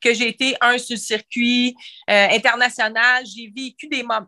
que 0.00 0.12
j'ai 0.12 0.28
été 0.28 0.56
un 0.60 0.76
sur 0.78 0.94
le 0.94 1.00
circuit 1.00 1.76
euh, 2.08 2.28
international. 2.30 3.24
J'ai 3.26 3.52
vécu 3.54 3.86
des 3.86 4.02
moments, 4.02 4.26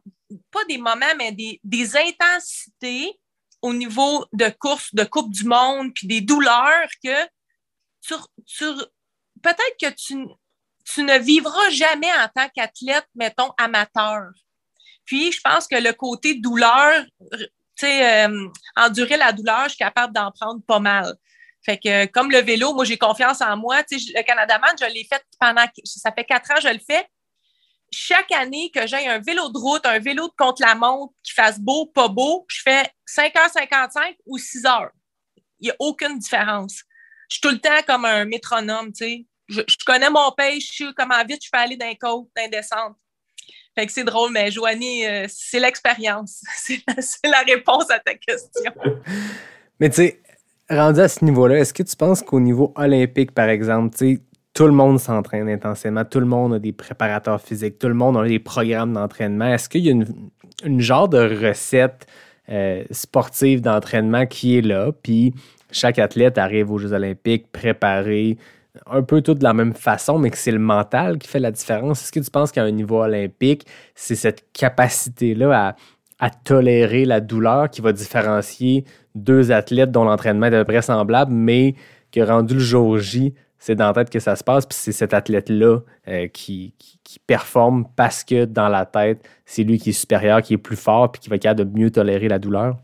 pas 0.51 0.65
des 0.69 0.79
moments, 0.79 1.15
mais 1.19 1.33
des, 1.33 1.61
des 1.65 1.97
intensités 1.97 3.19
au 3.63 3.73
niveau 3.73 4.27
de 4.33 4.49
course, 4.49 4.95
de 4.95 5.05
Coupe 5.05 5.33
du 5.33 5.45
Monde, 5.45 5.93
puis 5.95 6.07
des 6.07 6.21
douleurs 6.21 6.89
que 7.03 7.15
sur, 8.01 8.29
sur 8.45 8.75
peut-être 9.43 9.77
que 9.81 9.91
tu, 9.91 10.27
tu 10.85 11.03
ne 11.03 11.19
vivras 11.19 11.71
jamais 11.71 12.13
en 12.13 12.29
tant 12.35 12.49
qu'athlète, 12.49 13.07
mettons, 13.15 13.53
amateur. 13.59 14.31
Puis, 15.05 15.33
je 15.33 15.41
pense 15.41 15.67
que 15.67 15.77
le 15.77 15.93
côté 15.93 16.35
douleur, 16.35 17.05
tu 17.31 17.47
sais, 17.77 18.27
euh, 18.27 18.49
endurer 18.77 19.17
la 19.17 19.33
douleur, 19.33 19.65
je 19.65 19.71
suis 19.71 19.79
capable 19.79 20.13
d'en 20.13 20.31
prendre 20.31 20.63
pas 20.65 20.79
mal. 20.79 21.15
Fait 21.65 21.79
que, 21.79 22.07
comme 22.07 22.31
le 22.31 22.39
vélo, 22.39 22.75
moi, 22.75 22.85
j'ai 22.85 22.99
confiance 22.99 23.41
en 23.41 23.57
moi. 23.57 23.83
Tu 23.85 23.99
sais, 23.99 24.13
le 24.17 24.23
Canada 24.23 24.59
Man, 24.59 24.75
je 24.81 24.87
l'ai 24.87 25.05
fait 25.05 25.25
pendant, 25.39 25.65
ça 25.85 26.13
fait 26.13 26.25
quatre 26.25 26.51
ans, 26.51 26.61
je 26.61 26.69
le 26.69 26.81
fais. 26.81 27.07
Chaque 27.95 28.33
année 28.33 28.71
que 28.71 28.87
j'ai 28.87 29.07
un 29.07 29.19
vélo 29.19 29.51
de 29.51 29.59
route, 29.59 29.85
un 29.85 29.99
vélo 29.99 30.29
de 30.29 30.35
contre-la-montre 30.37 31.13
qui 31.23 31.33
fasse 31.33 31.61
beau, 31.61 31.87
pas 31.87 32.09
beau, 32.09 32.47
je 32.49 32.63
fais 32.63 32.91
5h55 33.07 34.17
ou 34.27 34.39
6 34.39 34.63
h 34.63 34.89
Il 35.61 35.65
n'y 35.65 35.71
a 35.71 35.77
aucune 35.79 36.19
différence. 36.19 36.83
Je 37.29 37.35
suis 37.35 37.41
tout 37.43 37.51
le 37.51 37.61
temps 37.61 37.83
comme 37.87 38.07
un 38.07 38.25
métronome, 38.25 38.93
tu 38.93 39.05
sais 39.05 39.27
je, 39.49 39.63
connais 39.85 40.11
mon 40.11 40.31
pays, 40.33 40.61
je 40.61 40.85
sais 40.85 40.93
comment 40.97 41.23
vite 41.29 41.45
je 41.45 41.51
peux 41.51 41.59
aller 41.59 41.77
d'un 41.77 41.95
côte, 41.95 42.29
d'un 42.37 42.49
descente. 42.49 42.97
Fait 43.75 43.87
que 43.87 43.93
c'est 43.93 44.05
drôle, 44.05 44.33
mais 44.33 44.51
Joanie, 44.51 45.07
euh, 45.07 45.27
c'est 45.29 45.59
l'expérience. 45.59 46.43
C'est 46.57 46.83
la, 47.25 47.41
réponse 47.41 47.91
à 47.91 47.99
ta 47.99 48.15
question. 48.15 48.71
mais 49.81 49.89
tu 49.89 49.97
sais, 49.97 50.21
rendu 50.69 51.01
à 51.01 51.09
ce 51.09 51.25
niveau-là, 51.25 51.59
est-ce 51.59 51.73
que 51.73 51.83
tu 51.83 51.97
penses 51.97 52.21
qu'au 52.23 52.39
niveau 52.39 52.73
olympique, 52.77 53.33
par 53.33 53.49
exemple, 53.49 53.97
tu 53.97 54.17
sais, 54.17 54.21
tout 54.55 54.67
le 54.67 54.73
monde 54.73 55.01
s'entraîne 55.01 55.49
intensément, 55.49 56.05
tout 56.05 56.21
le 56.21 56.27
monde 56.27 56.55
a 56.55 56.59
des 56.59 56.73
préparateurs 56.73 57.41
physiques, 57.41 57.79
tout 57.79 57.89
le 57.89 57.95
monde 57.95 58.19
a 58.19 58.25
des 58.25 58.39
programmes 58.39 58.93
d'entraînement. 58.93 59.47
Est-ce 59.47 59.69
qu'il 59.69 59.87
y 59.87 59.89
a 59.89 59.93
une, 60.65 60.81
genre 60.81 61.09
de 61.09 61.47
recette 61.47 62.07
euh, 62.51 62.85
sportive 62.91 63.63
d'entraînement 63.63 64.27
qui 64.27 64.59
est 64.59 64.61
là, 64.61 64.93
puis 64.93 65.33
chaque 65.71 65.99
athlète 65.99 66.37
arrive 66.37 66.71
aux 66.71 66.79
Jeux 66.79 66.93
olympiques 66.93 67.51
préparé, 67.51 68.37
un 68.87 69.03
peu 69.03 69.21
tout 69.21 69.35
de 69.35 69.45
la 69.45 69.53
même 69.53 69.75
façon, 69.75 70.19
mais 70.19 70.31
que 70.31 70.39
c'est 70.39 70.51
le 70.51 70.59
mental 70.59 71.19
qui 71.19 71.29
fait 71.29 71.39
la 71.39 71.51
différence. 71.51 72.03
Est-ce 72.03 72.13
que 72.13 72.21
tu 72.21 72.31
penses 72.31 72.53
qu'à 72.53 72.63
un 72.63 72.71
niveau 72.71 73.03
olympique, 73.03 73.67
c'est 73.95 74.15
cette 74.15 74.51
capacité-là 74.53 75.75
à, 76.19 76.31
tolérer 76.45 77.05
la 77.05 77.21
douleur 77.21 77.69
qui 77.69 77.81
va 77.81 77.93
différencier 77.93 78.85
deux 79.17 79.51
athlètes 79.51 79.91
dont 79.91 80.05
l'entraînement 80.05 80.47
est 80.47 80.55
à 80.55 80.65
peu 80.65 80.73
près 80.73 80.83
semblable, 80.83 81.33
mais 81.33 81.75
que 82.13 82.21
rendu 82.21 82.55
le 82.55 82.61
jour 82.61 82.97
J, 82.99 83.35
c'est 83.59 83.75
dans 83.75 83.89
la 83.89 83.93
tête 83.93 84.11
que 84.11 84.21
ça 84.21 84.37
se 84.37 84.45
passe, 84.45 84.65
puis 84.65 84.79
c'est 84.79 84.93
cet 84.93 85.15
athlète-là 85.15 85.81
euh, 86.07 86.29
qui, 86.29 86.75
qui, 86.79 87.19
performe 87.27 87.87
parce 87.97 88.25
que 88.25 88.45
dans 88.45 88.69
la 88.69 88.87
tête, 88.87 89.21
c'est 89.45 89.65
lui 89.65 89.79
qui 89.79 89.91
est 89.91 89.93
supérieur, 89.93 90.43
qui 90.43 90.55
est 90.55 90.59
plus 90.59 90.77
fort, 90.77 91.11
puis 91.11 91.21
qui 91.21 91.29
va 91.29 91.37
être 91.37 91.43
capable 91.43 91.73
de 91.73 91.79
mieux 91.79 91.91
tolérer 91.91 92.29
la 92.29 92.39
douleur? 92.39 92.77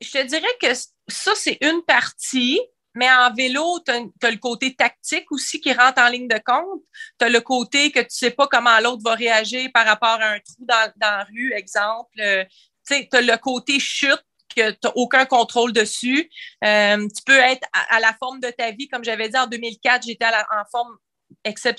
Je 0.00 0.10
te 0.10 0.26
dirais 0.26 0.42
que 0.60 0.68
ça, 1.08 1.32
c'est 1.34 1.58
une 1.60 1.82
partie, 1.86 2.60
mais 2.94 3.10
en 3.10 3.32
vélo, 3.32 3.80
tu 3.84 3.92
as, 3.92 4.30
le 4.30 4.38
côté 4.38 4.74
tactique 4.74 5.30
aussi 5.30 5.60
qui 5.60 5.72
rentre 5.72 6.00
en 6.00 6.08
ligne 6.08 6.28
de 6.28 6.40
compte. 6.44 6.82
Tu 7.18 7.26
as 7.26 7.28
le 7.28 7.40
côté 7.40 7.92
que 7.92 8.00
tu 8.00 8.10
sais 8.10 8.30
pas 8.30 8.46
comment 8.46 8.78
l'autre 8.80 9.02
va 9.04 9.14
réagir 9.14 9.70
par 9.72 9.86
rapport 9.86 10.20
à 10.20 10.32
un 10.32 10.38
trou 10.40 10.64
dans, 10.64 10.92
la 11.00 11.24
rue, 11.24 11.52
exemple. 11.54 12.20
Euh, 12.20 12.44
tu 12.86 13.06
as 13.12 13.20
le 13.20 13.36
côté 13.36 13.78
chute 13.78 14.22
que 14.54 14.70
tu 14.70 14.78
n'as 14.84 14.92
aucun 14.94 15.26
contrôle 15.26 15.72
dessus. 15.72 16.30
Euh, 16.64 17.06
tu 17.14 17.22
peux 17.24 17.38
être 17.38 17.66
à, 17.72 18.00
la 18.00 18.14
forme 18.14 18.40
de 18.40 18.50
ta 18.50 18.70
vie. 18.70 18.88
Comme 18.88 19.04
j'avais 19.04 19.28
dit 19.28 19.38
en 19.38 19.46
2004, 19.46 20.04
j'étais 20.04 20.26
en 20.26 20.64
forme 20.70 20.96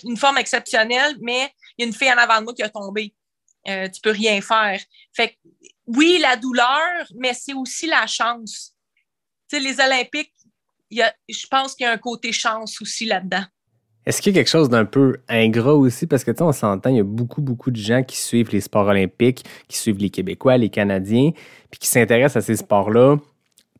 une 0.03 0.17
forme 0.17 0.37
exceptionnelle, 0.37 1.15
mais 1.21 1.51
il 1.77 1.81
y 1.81 1.83
a 1.83 1.87
une 1.87 1.93
fille 1.93 2.11
en 2.11 2.17
avant 2.17 2.39
de 2.39 2.45
moi 2.45 2.53
qui 2.53 2.63
a 2.63 2.69
tombé. 2.69 3.13
Euh, 3.67 3.89
tu 3.89 4.01
peux 4.01 4.11
rien 4.11 4.41
faire. 4.41 4.79
Fait 5.13 5.37
oui, 5.85 6.19
la 6.21 6.35
douleur, 6.35 7.07
mais 7.15 7.33
c'est 7.33 7.53
aussi 7.53 7.87
la 7.87 8.05
chance. 8.07 8.75
Tu 9.49 9.57
sais, 9.57 9.59
les 9.59 9.79
Olympiques, 9.79 10.33
je 10.91 11.47
pense 11.49 11.75
qu'il 11.75 11.85
y 11.85 11.87
a 11.87 11.91
un 11.91 11.97
côté 11.97 12.31
chance 12.31 12.81
aussi 12.81 13.05
là-dedans. 13.05 13.43
Est-ce 14.05 14.21
qu'il 14.21 14.33
y 14.33 14.39
a 14.39 14.41
quelque 14.41 14.49
chose 14.49 14.69
d'un 14.69 14.85
peu 14.85 15.17
ingrat 15.27 15.75
aussi? 15.75 16.07
Parce 16.07 16.23
que, 16.23 16.31
tu 16.31 16.37
sais, 16.37 16.43
on 16.43 16.51
s'entend, 16.51 16.89
il 16.89 16.95
y 16.95 16.99
a 16.99 17.03
beaucoup, 17.03 17.41
beaucoup 17.41 17.69
de 17.69 17.77
gens 17.77 18.01
qui 18.01 18.17
suivent 18.17 18.49
les 18.51 18.61
sports 18.61 18.87
olympiques, 18.87 19.43
qui 19.67 19.77
suivent 19.77 19.99
les 19.99 20.09
Québécois, 20.09 20.57
les 20.57 20.69
Canadiens, 20.69 21.31
puis 21.69 21.79
qui 21.79 21.87
s'intéressent 21.87 22.43
à 22.43 22.45
ces 22.45 22.55
sports-là 22.55 23.17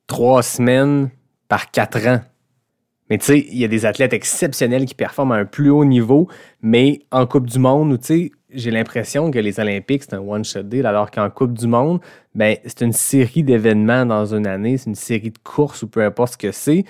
trois 0.05 0.43
semaines 0.43 1.09
par 1.47 1.71
quatre 1.71 2.05
ans. 2.07 2.21
Mais 3.09 3.17
tu 3.17 3.25
sais, 3.25 3.39
il 3.39 3.57
y 3.57 3.65
a 3.65 3.67
des 3.67 3.85
athlètes 3.85 4.13
exceptionnels 4.13 4.85
qui 4.85 4.95
performent 4.95 5.31
à 5.31 5.35
un 5.35 5.45
plus 5.45 5.69
haut 5.69 5.85
niveau, 5.85 6.27
mais 6.61 6.99
en 7.11 7.25
Coupe 7.25 7.47
du 7.47 7.59
Monde, 7.59 7.99
tu 7.99 8.05
sais, 8.05 8.31
j'ai 8.51 8.71
l'impression 8.71 9.31
que 9.31 9.39
les 9.39 9.59
Olympiques, 9.59 10.03
c'est 10.03 10.15
un 10.15 10.19
one-shot 10.19 10.63
deal, 10.63 10.85
alors 10.85 11.11
qu'en 11.11 11.29
Coupe 11.29 11.53
du 11.53 11.67
Monde, 11.67 11.99
ben, 12.35 12.57
c'est 12.65 12.81
une 12.81 12.93
série 12.93 13.43
d'événements 13.43 14.05
dans 14.05 14.33
une 14.33 14.47
année, 14.47 14.77
c'est 14.77 14.89
une 14.89 14.95
série 14.95 15.31
de 15.31 15.37
courses 15.43 15.83
ou 15.83 15.87
peu 15.87 16.03
importe 16.03 16.33
ce 16.33 16.37
que 16.37 16.51
c'est. 16.51 16.85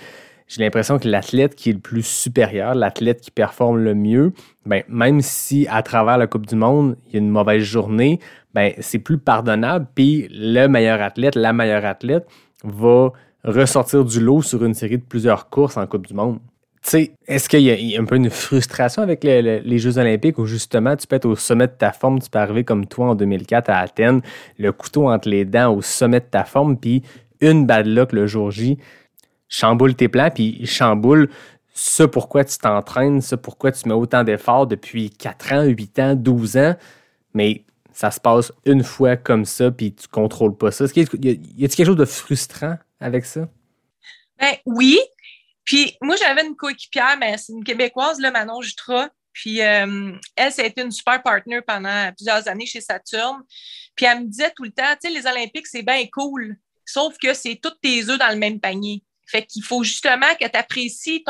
J'ai 0.46 0.62
l'impression 0.62 0.98
que 0.98 1.06
l'athlète 1.06 1.54
qui 1.54 1.70
est 1.70 1.74
le 1.74 1.78
plus 1.78 2.04
supérieur, 2.04 2.74
l'athlète 2.74 3.20
qui 3.20 3.30
performe 3.30 3.78
le 3.78 3.94
mieux, 3.94 4.32
ben, 4.66 4.82
même 4.88 5.20
si 5.20 5.66
à 5.70 5.82
travers 5.82 6.18
la 6.18 6.26
Coupe 6.26 6.46
du 6.46 6.56
Monde, 6.56 6.96
il 7.06 7.12
y 7.14 7.16
a 7.16 7.20
une 7.20 7.30
mauvaise 7.30 7.62
journée, 7.62 8.18
ben, 8.52 8.72
c'est 8.80 8.98
plus 8.98 9.18
pardonnable. 9.18 9.86
Puis 9.94 10.28
le 10.30 10.66
meilleur 10.66 11.00
athlète, 11.02 11.36
la 11.36 11.52
meilleure 11.52 11.84
athlète 11.84 12.26
va 12.64 13.12
ressortir 13.44 14.04
du 14.04 14.20
lot 14.20 14.42
sur 14.42 14.64
une 14.64 14.74
série 14.74 14.98
de 14.98 15.04
plusieurs 15.04 15.48
courses 15.48 15.76
en 15.76 15.86
Coupe 15.86 16.06
du 16.06 16.14
Monde 16.14 16.40
sais, 16.82 17.12
est-ce 17.26 17.48
qu'il 17.48 17.60
y, 17.60 17.96
a 17.96 18.00
un 18.00 18.04
peu 18.04 18.16
une 18.16 18.30
frustration 18.30 19.02
avec 19.02 19.22
les 19.22 19.78
Jeux 19.78 19.98
olympiques 19.98 20.38
où 20.38 20.46
justement 20.46 20.96
tu 20.96 21.06
peux 21.06 21.16
être 21.16 21.26
au 21.26 21.36
sommet 21.36 21.66
de 21.66 21.72
ta 21.72 21.92
forme, 21.92 22.20
tu 22.20 22.30
peux 22.30 22.38
arriver 22.38 22.64
comme 22.64 22.86
toi 22.86 23.10
en 23.10 23.14
2004 23.14 23.70
à 23.70 23.78
Athènes, 23.78 24.22
le 24.58 24.72
couteau 24.72 25.10
entre 25.10 25.28
les 25.28 25.44
dents 25.44 25.74
au 25.74 25.82
sommet 25.82 26.20
de 26.20 26.26
ta 26.26 26.44
forme, 26.44 26.76
puis 26.76 27.02
une 27.40 27.66
bad 27.66 27.86
luck 27.86 28.12
le 28.12 28.26
jour 28.26 28.50
J 28.50 28.78
chamboule 29.48 29.94
tes 29.94 30.08
plans, 30.08 30.30
puis 30.30 30.64
chamboule 30.64 31.28
ce 31.74 32.02
pourquoi 32.02 32.44
tu 32.44 32.56
t'entraînes, 32.58 33.20
ce 33.20 33.34
pourquoi 33.34 33.72
tu 33.72 33.88
mets 33.88 33.94
autant 33.94 34.22
d'efforts 34.22 34.66
depuis 34.66 35.10
4 35.10 35.52
ans, 35.52 35.64
8 35.64 35.98
ans, 35.98 36.14
12 36.14 36.56
ans, 36.56 36.74
mais 37.34 37.64
ça 37.92 38.10
se 38.10 38.20
passe 38.20 38.52
une 38.64 38.84
fois 38.84 39.16
comme 39.16 39.44
ça, 39.44 39.70
puis 39.70 39.92
tu 39.92 40.06
contrôles 40.08 40.56
pas 40.56 40.70
ça. 40.70 40.84
Est-ce 40.84 40.94
qu'il 40.94 41.24
y 41.24 41.40
y 41.58 41.64
a 41.64 41.68
quelque 41.68 41.86
chose 41.86 41.96
de 41.96 42.04
frustrant 42.04 42.76
avec 43.00 43.24
ça? 43.24 43.48
Ben 44.38 44.56
oui, 44.66 44.98
puis 45.64 45.96
moi, 46.00 46.16
j'avais 46.16 46.44
une 46.44 46.56
coéquipière, 46.56 47.16
mais 47.18 47.36
c'est 47.38 47.52
une 47.52 47.62
Québécoise, 47.64 48.18
là, 48.18 48.30
Manon 48.30 48.60
Jutra. 48.60 49.08
Puis 49.32 49.62
euh, 49.62 50.12
elle, 50.34 50.52
ça 50.52 50.62
a 50.62 50.64
été 50.64 50.82
une 50.82 50.90
super 50.90 51.22
partner 51.22 51.60
pendant 51.62 52.12
plusieurs 52.12 52.48
années 52.48 52.66
chez 52.66 52.80
Saturne. 52.80 53.42
Puis 53.94 54.06
elle 54.06 54.22
me 54.22 54.26
disait 54.26 54.50
tout 54.50 54.64
le 54.64 54.72
temps, 54.72 54.92
tu 55.00 55.08
sais, 55.08 55.14
les 55.14 55.26
Olympiques, 55.26 55.68
c'est 55.68 55.84
bien 55.84 56.04
cool, 56.12 56.56
sauf 56.84 57.16
que 57.18 57.32
c'est 57.34 57.60
toutes 57.62 57.80
tes 57.80 58.08
œufs 58.08 58.18
dans 58.18 58.30
le 58.30 58.36
même 58.36 58.58
panier. 58.58 59.04
Fait 59.28 59.46
qu'il 59.46 59.62
faut 59.62 59.84
justement 59.84 60.34
que 60.40 60.48
tu 60.48 60.58
apprécies 60.58 61.24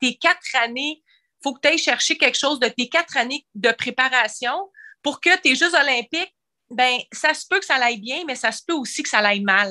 tes 0.00 0.14
quatre 0.16 0.56
années. 0.62 1.02
Il 1.02 1.42
faut 1.42 1.52
que 1.52 1.60
tu 1.60 1.68
ailles 1.68 1.78
chercher 1.78 2.16
quelque 2.16 2.38
chose 2.38 2.58
de 2.58 2.68
tes 2.68 2.88
quatre 2.88 3.18
années 3.18 3.46
de 3.54 3.70
préparation 3.70 4.70
pour 5.02 5.20
que 5.20 5.36
tes 5.40 5.54
Jeux 5.54 5.74
olympiques, 5.74 6.34
ben 6.70 6.98
ça 7.12 7.34
se 7.34 7.46
peut 7.46 7.58
que 7.58 7.66
ça 7.66 7.74
aille 7.74 8.00
bien, 8.00 8.24
mais 8.26 8.34
ça 8.34 8.50
se 8.50 8.62
peut 8.66 8.72
aussi 8.72 9.02
que 9.02 9.10
ça 9.10 9.18
aille 9.18 9.42
mal. 9.42 9.70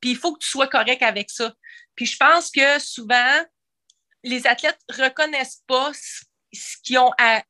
Puis 0.00 0.10
il 0.10 0.16
faut 0.16 0.34
que 0.34 0.40
tu 0.40 0.48
sois 0.48 0.68
correct 0.68 1.02
avec 1.02 1.30
ça. 1.30 1.52
Puis 1.94 2.06
je 2.06 2.16
pense 2.16 2.50
que 2.50 2.78
souvent, 2.78 3.44
les 4.22 4.46
athlètes 4.46 4.80
reconnaissent 4.90 5.62
pas 5.66 5.92
ce 6.52 6.76
qu'ils 6.82 6.98
ont 6.98 7.12
à, 7.18 7.42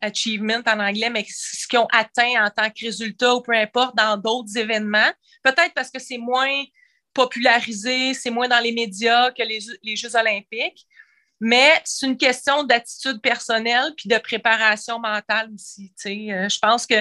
achievement 0.00 0.60
en 0.66 0.80
anglais, 0.80 1.10
mais 1.10 1.26
ce 1.28 1.66
qu'ils 1.66 1.78
ont 1.78 1.88
atteint 1.92 2.44
en 2.44 2.50
tant 2.50 2.70
que 2.70 2.84
résultat 2.84 3.34
ou 3.34 3.42
peu 3.42 3.52
importe 3.52 3.96
dans 3.96 4.16
d'autres 4.16 4.56
événements. 4.56 5.10
Peut-être 5.42 5.74
parce 5.74 5.90
que 5.90 6.00
c'est 6.00 6.18
moins 6.18 6.64
popularisé, 7.14 8.14
c'est 8.14 8.30
moins 8.30 8.48
dans 8.48 8.60
les 8.60 8.72
médias 8.72 9.30
que 9.32 9.42
les, 9.42 9.96
Jeux 9.96 10.16
olympiques. 10.16 10.86
Mais 11.40 11.80
c'est 11.84 12.06
une 12.06 12.16
question 12.16 12.64
d'attitude 12.64 13.20
personnelle 13.20 13.92
puis 13.96 14.08
de 14.08 14.18
préparation 14.18 14.98
mentale 14.98 15.50
aussi. 15.54 15.92
Euh, 16.06 16.48
je 16.48 16.58
pense 16.58 16.84
que 16.84 16.96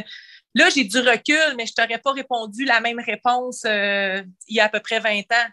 là, 0.57 0.69
j'ai 0.69 0.83
du 0.83 0.99
recul, 0.99 1.55
mais 1.57 1.65
je 1.65 1.73
t'aurais 1.73 1.99
pas 1.99 2.11
répondu 2.11 2.65
la 2.65 2.79
même 2.81 2.99
réponse 2.99 3.63
euh, 3.65 4.21
il 4.47 4.55
y 4.55 4.59
a 4.59 4.65
à 4.65 4.69
peu 4.69 4.79
près 4.79 4.99
20 4.99 5.19
ans 5.19 5.49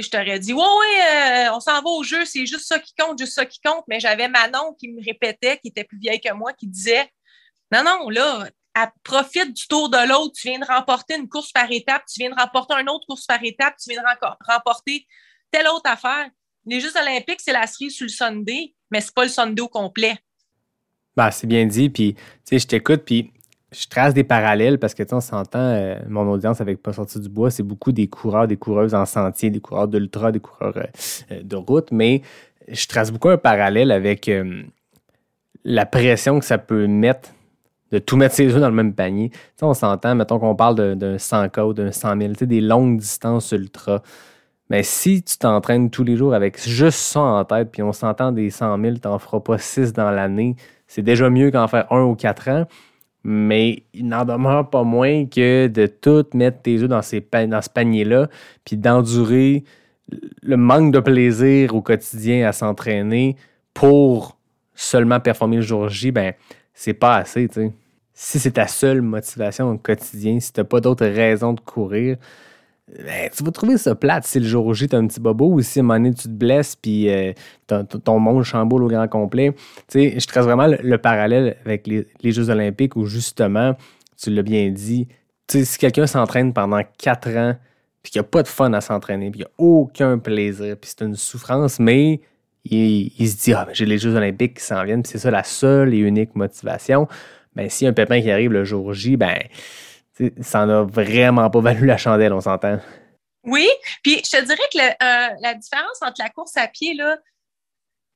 je 0.00 0.08
t'aurais 0.08 0.38
dit, 0.38 0.54
ouais, 0.54 0.62
ouais, 0.62 1.46
euh, 1.46 1.54
on 1.54 1.60
s'en 1.60 1.82
va 1.82 1.90
au 1.90 2.02
jeu, 2.02 2.24
c'est 2.24 2.46
juste 2.46 2.66
ça 2.66 2.78
qui 2.78 2.94
compte, 2.98 3.18
juste 3.18 3.34
ça 3.34 3.44
qui 3.44 3.60
compte. 3.60 3.84
Mais 3.88 4.00
j'avais 4.00 4.28
Manon 4.28 4.74
qui 4.78 4.88
me 4.88 5.04
répétait, 5.04 5.58
qui 5.58 5.68
était 5.68 5.84
plus 5.84 5.98
vieille 5.98 6.20
que 6.20 6.32
moi, 6.32 6.52
qui 6.54 6.66
disait, 6.66 7.10
non, 7.70 7.82
non, 7.84 8.08
là, 8.08 8.48
profite 9.02 9.52
du 9.52 9.66
tour 9.66 9.90
de 9.90 10.08
l'autre. 10.08 10.32
Tu 10.34 10.48
viens 10.48 10.58
de 10.58 10.64
remporter 10.64 11.16
une 11.16 11.28
course 11.28 11.52
par 11.52 11.70
étape, 11.70 12.04
tu 12.10 12.20
viens 12.20 12.30
de 12.30 12.40
remporter 12.40 12.74
une 12.80 12.88
autre 12.88 13.06
course 13.06 13.26
par 13.26 13.42
étape, 13.44 13.74
tu 13.82 13.90
viens 13.90 14.02
de 14.02 14.52
remporter 14.52 15.06
telle 15.50 15.68
autre 15.68 15.90
affaire. 15.90 16.30
Les 16.64 16.80
Jeux 16.80 16.96
olympiques, 16.96 17.40
c'est 17.40 17.52
la 17.52 17.66
série 17.66 17.90
sur 17.90 18.04
le 18.04 18.10
Sunday, 18.10 18.74
mais 18.90 19.00
c'est 19.00 19.14
pas 19.14 19.24
le 19.24 19.30
Sunday 19.30 19.60
au 19.60 19.68
complet. 19.68 20.16
Bah, 21.16 21.30
c'est 21.30 21.46
bien 21.46 21.66
dit. 21.66 21.90
Puis, 21.90 22.14
tu 22.46 22.58
je 22.58 22.66
t'écoute, 22.66 23.02
puis 23.04 23.32
je 23.72 23.86
trace 23.88 24.14
des 24.14 24.24
parallèles 24.24 24.78
parce 24.78 24.94
que, 24.94 25.02
tu 25.02 25.14
on 25.14 25.20
s'entend, 25.20 25.58
euh, 25.58 25.96
mon 26.08 26.30
audience 26.30 26.60
avec 26.60 26.82
Pas 26.82 26.92
sorti 26.92 27.18
du 27.18 27.28
bois, 27.28 27.50
c'est 27.50 27.62
beaucoup 27.62 27.92
des 27.92 28.06
coureurs, 28.06 28.46
des 28.46 28.56
coureuses 28.56 28.94
en 28.94 29.06
sentier, 29.06 29.50
des 29.50 29.60
coureurs 29.60 29.88
d'ultra, 29.88 30.30
des 30.30 30.40
coureurs 30.40 30.76
euh, 30.76 30.84
euh, 31.32 31.42
de 31.42 31.56
route, 31.56 31.90
mais 31.90 32.22
je 32.68 32.86
trace 32.86 33.10
beaucoup 33.10 33.30
un 33.30 33.38
parallèle 33.38 33.90
avec 33.90 34.30
la 35.64 35.84
pression 35.84 36.38
que 36.38 36.44
ça 36.44 36.58
peut 36.58 36.86
mettre 36.86 37.30
de 37.90 37.98
tout 37.98 38.16
mettre 38.16 38.36
ses 38.36 38.54
œufs 38.54 38.60
dans 38.60 38.68
le 38.68 38.74
même 38.74 38.94
panier. 38.94 39.30
Tu 39.30 39.38
sais, 39.56 39.64
on 39.64 39.74
s'entend, 39.74 40.14
mettons 40.14 40.38
qu'on 40.38 40.54
parle 40.54 40.96
d'un 40.96 41.16
100K 41.16 41.60
ou 41.62 41.72
d'un 41.74 41.90
100 41.90 42.18
000, 42.18 42.32
tu 42.32 42.38
sais, 42.38 42.46
des 42.46 42.60
longues 42.60 42.98
distances 42.98 43.50
ultra. 43.50 44.00
Mais 44.70 44.84
si 44.84 45.22
tu 45.24 45.36
t'entraînes 45.38 45.90
tous 45.90 46.04
les 46.04 46.16
jours 46.16 46.34
avec 46.34 46.58
juste 46.62 47.00
ça 47.00 47.20
en 47.20 47.44
tête, 47.44 47.70
puis 47.72 47.82
on 47.82 47.92
s'entend 47.92 48.30
des 48.30 48.48
100 48.48 48.80
000, 48.80 48.94
tu 48.94 49.00
feras 49.18 49.40
pas 49.40 49.58
6 49.58 49.92
dans 49.92 50.10
l'année, 50.10 50.54
c'est 50.86 51.02
déjà 51.02 51.28
mieux 51.28 51.50
qu'en 51.50 51.66
faire 51.66 51.92
un 51.92 52.04
ou 52.04 52.14
quatre 52.14 52.48
ans 52.48 52.66
mais 53.24 53.84
il 53.94 54.08
n'en 54.08 54.24
demeure 54.24 54.68
pas 54.70 54.82
moins 54.82 55.26
que 55.26 55.68
de 55.68 55.86
tout 55.86 56.24
mettre 56.34 56.62
tes 56.62 56.82
œufs 56.82 56.88
dans, 56.88 57.02
ces, 57.02 57.20
dans 57.20 57.62
ce 57.62 57.70
panier-là, 57.70 58.28
puis 58.64 58.76
d'endurer 58.76 59.64
le 60.42 60.56
manque 60.56 60.92
de 60.92 61.00
plaisir 61.00 61.74
au 61.74 61.82
quotidien 61.82 62.46
à 62.46 62.52
s'entraîner 62.52 63.36
pour 63.74 64.36
seulement 64.74 65.20
performer 65.20 65.56
le 65.56 65.62
jour 65.62 65.88
J, 65.88 66.10
ben 66.10 66.34
c'est 66.74 66.94
pas 66.94 67.16
assez, 67.16 67.48
tu 67.48 67.54
sais. 67.54 67.72
Si 68.14 68.38
c'est 68.38 68.52
ta 68.52 68.66
seule 68.66 69.00
motivation 69.00 69.70
au 69.70 69.78
quotidien, 69.78 70.38
si 70.38 70.52
t'as 70.52 70.64
pas 70.64 70.80
d'autres 70.80 71.06
raisons 71.06 71.54
de 71.54 71.60
courir, 71.60 72.18
ben, 72.88 73.30
tu 73.34 73.44
vas 73.44 73.50
trouver 73.52 73.78
ça 73.78 73.94
plate 73.94 74.24
si 74.24 74.40
le 74.40 74.46
jour 74.46 74.74
J, 74.74 74.88
tu 74.88 74.96
un 74.96 75.06
petit 75.06 75.20
bobo 75.20 75.52
ou 75.52 75.60
si 75.62 75.78
à 75.78 75.82
un 75.82 75.84
moment 75.84 76.00
donné, 76.00 76.14
tu 76.14 76.24
te 76.24 76.28
blesses 76.28 76.76
puis 76.76 77.08
euh, 77.08 77.32
ton, 77.66 78.18
monde 78.18 78.42
chamboule 78.42 78.82
au 78.82 78.88
grand 78.88 79.08
complet. 79.08 79.54
Tu 79.88 80.10
sais, 80.10 80.20
je 80.20 80.26
trace 80.26 80.44
vraiment 80.44 80.66
le, 80.66 80.98
parallèle 80.98 81.56
avec 81.64 81.86
les, 81.86 82.32
Jeux 82.32 82.50
Olympiques 82.50 82.96
où 82.96 83.06
justement, 83.06 83.76
tu 84.20 84.30
l'as 84.30 84.42
bien 84.42 84.68
dit, 84.70 85.08
si 85.48 85.78
quelqu'un 85.78 86.06
s'entraîne 86.06 86.52
pendant 86.52 86.82
quatre 86.98 87.30
ans 87.30 87.56
puis 88.02 88.10
qu'il 88.10 88.20
n'y 88.20 88.26
a 88.26 88.28
pas 88.28 88.42
de 88.42 88.48
fun 88.48 88.72
à 88.72 88.80
s'entraîner 88.80 89.30
puis 89.30 89.40
qu'il 89.40 89.46
n'y 89.46 89.66
a 89.66 89.70
aucun 89.70 90.18
plaisir 90.18 90.76
puis 90.76 90.90
c'est 90.90 91.04
une 91.04 91.14
souffrance, 91.14 91.78
mais 91.78 92.20
il, 92.64 93.10
se 93.28 93.44
dit, 93.44 93.52
ah, 93.54 93.64
ben, 93.64 93.74
j'ai 93.74 93.86
les 93.86 93.98
Jeux 93.98 94.14
Olympiques 94.16 94.58
qui 94.58 94.64
s'en 94.64 94.82
viennent, 94.84 95.04
c'est 95.04 95.18
ça 95.18 95.30
la 95.30 95.44
seule 95.44 95.94
et 95.94 95.98
unique 95.98 96.34
motivation. 96.34 97.06
Ben, 97.54 97.68
si 97.70 97.86
un 97.86 97.92
pépin 97.92 98.20
qui 98.20 98.30
arrive 98.30 98.52
le 98.52 98.64
jour 98.64 98.92
J, 98.92 99.16
ben 99.16 99.38
ça 100.40 100.66
n'a 100.66 100.82
vraiment 100.82 101.48
pas 101.50 101.60
valu 101.60 101.86
la 101.86 101.96
chandelle, 101.96 102.32
on 102.32 102.40
s'entend. 102.40 102.78
Oui, 103.44 103.68
puis 104.02 104.22
je 104.24 104.36
te 104.36 104.44
dirais 104.44 104.68
que 104.72 104.78
euh, 104.78 105.36
la 105.40 105.54
différence 105.54 106.00
entre 106.00 106.20
la 106.22 106.30
course 106.30 106.56
à 106.56 106.68
pied, 106.68 106.94
là, 106.94 107.18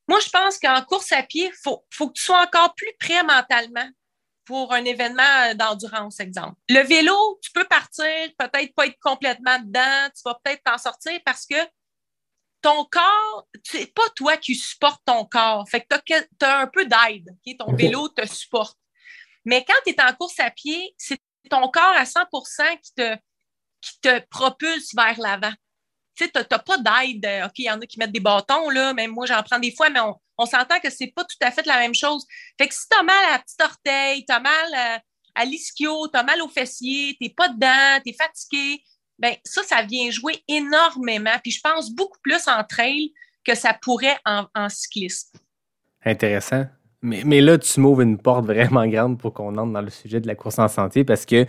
moi, 0.08 0.20
je 0.20 0.28
pense 0.28 0.58
qu'en 0.58 0.82
course 0.82 1.10
à 1.12 1.22
pied, 1.22 1.46
il 1.46 1.58
faut, 1.62 1.84
faut, 1.90 2.08
que 2.08 2.12
tu 2.12 2.22
sois 2.22 2.42
encore 2.42 2.74
plus 2.74 2.92
prêt 3.00 3.22
mentalement 3.24 3.88
pour 4.44 4.72
un 4.72 4.84
événement 4.84 5.54
d'endurance, 5.56 6.20
exemple. 6.20 6.54
Le 6.68 6.80
vélo, 6.82 7.40
tu 7.42 7.50
peux 7.50 7.64
partir, 7.64 8.06
peut-être 8.38 8.74
pas 8.74 8.86
être 8.86 8.98
complètement 9.00 9.58
dedans, 9.58 10.08
tu 10.14 10.22
vas 10.24 10.38
peut-être 10.42 10.62
t'en 10.62 10.78
sortir 10.78 11.18
parce 11.24 11.44
que 11.44 11.56
ton 12.62 12.84
corps, 12.84 13.48
c'est 13.64 13.92
pas 13.92 14.08
toi 14.14 14.36
qui 14.36 14.54
supportes 14.54 15.02
ton 15.04 15.24
corps. 15.24 15.68
Fait 15.68 15.80
que 15.80 15.86
tu 16.04 16.44
as, 16.44 16.58
un 16.58 16.66
peu 16.68 16.86
d'aide. 16.86 17.36
Ton 17.58 17.72
vélo 17.76 18.08
te 18.08 18.26
supporte. 18.26 18.78
Mais 19.44 19.64
quand 19.64 19.74
tu 19.84 19.92
es 19.92 20.00
en 20.00 20.12
course 20.14 20.38
à 20.40 20.50
pied, 20.50 20.94
c'est 20.96 21.20
ton 21.48 21.68
corps 21.68 21.94
à 21.96 22.04
100 22.04 22.20
qui 22.82 22.94
te, 22.94 23.16
qui 23.80 24.00
te 24.00 24.18
propulse 24.30 24.94
vers 24.94 25.18
l'avant. 25.18 25.52
Tu 26.16 26.24
sais, 26.24 26.32
n'as 26.34 26.58
pas 26.58 26.78
d'aide. 26.78 27.26
Euh, 27.26 27.46
OK, 27.46 27.58
il 27.58 27.64
y 27.64 27.70
en 27.70 27.80
a 27.80 27.86
qui 27.86 27.98
mettent 27.98 28.12
des 28.12 28.20
bâtons, 28.20 28.70
là, 28.70 28.94
même 28.94 29.10
moi, 29.10 29.26
j'en 29.26 29.42
prends 29.42 29.58
des 29.58 29.74
fois, 29.74 29.90
mais 29.90 30.00
on, 30.38 30.46
s'entend 30.46 30.80
que 30.80 30.90
c'est 30.90 31.12
pas 31.14 31.24
tout 31.24 31.36
à 31.42 31.50
fait 31.50 31.66
la 31.66 31.78
même 31.78 31.94
chose. 31.94 32.24
Fait 32.58 32.68
que 32.68 32.74
si 32.74 32.88
tu 32.90 32.98
as 32.98 33.02
mal 33.02 33.24
à 33.26 33.32
la 33.32 33.38
petite 33.38 33.60
orteil, 33.60 34.24
tu 34.24 34.32
as 34.32 34.40
mal 34.40 34.74
à, 34.74 35.00
à 35.34 35.44
l'ischio, 35.44 36.08
tu 36.08 36.18
as 36.18 36.22
mal 36.22 36.40
au 36.42 36.48
fessier, 36.48 37.16
tu 37.20 37.28
pas 37.30 37.48
dedans, 37.48 38.00
tu 38.04 38.10
es 38.10 38.14
fatigué, 38.14 38.82
ben 39.18 39.34
ça, 39.44 39.62
ça 39.62 39.82
vient 39.82 40.10
jouer 40.10 40.42
énormément. 40.48 41.38
Puis 41.42 41.52
je 41.52 41.60
pense 41.60 41.90
beaucoup 41.90 42.18
plus 42.22 42.48
en 42.48 42.64
trail 42.64 43.12
que 43.44 43.54
ça 43.54 43.74
pourrait 43.74 44.18
en, 44.24 44.46
en 44.54 44.68
cyclisme. 44.68 45.38
Intéressant. 46.04 46.66
Mais, 47.02 47.40
là, 47.40 47.58
tu 47.58 47.80
m'ouvres 47.80 48.00
une 48.00 48.18
porte 48.18 48.46
vraiment 48.46 48.86
grande 48.86 49.18
pour 49.18 49.32
qu'on 49.32 49.56
entre 49.56 49.72
dans 49.72 49.82
le 49.82 49.90
sujet 49.90 50.20
de 50.20 50.26
la 50.26 50.34
course 50.34 50.58
en 50.58 50.68
sentier 50.68 51.04
parce 51.04 51.26
que, 51.26 51.44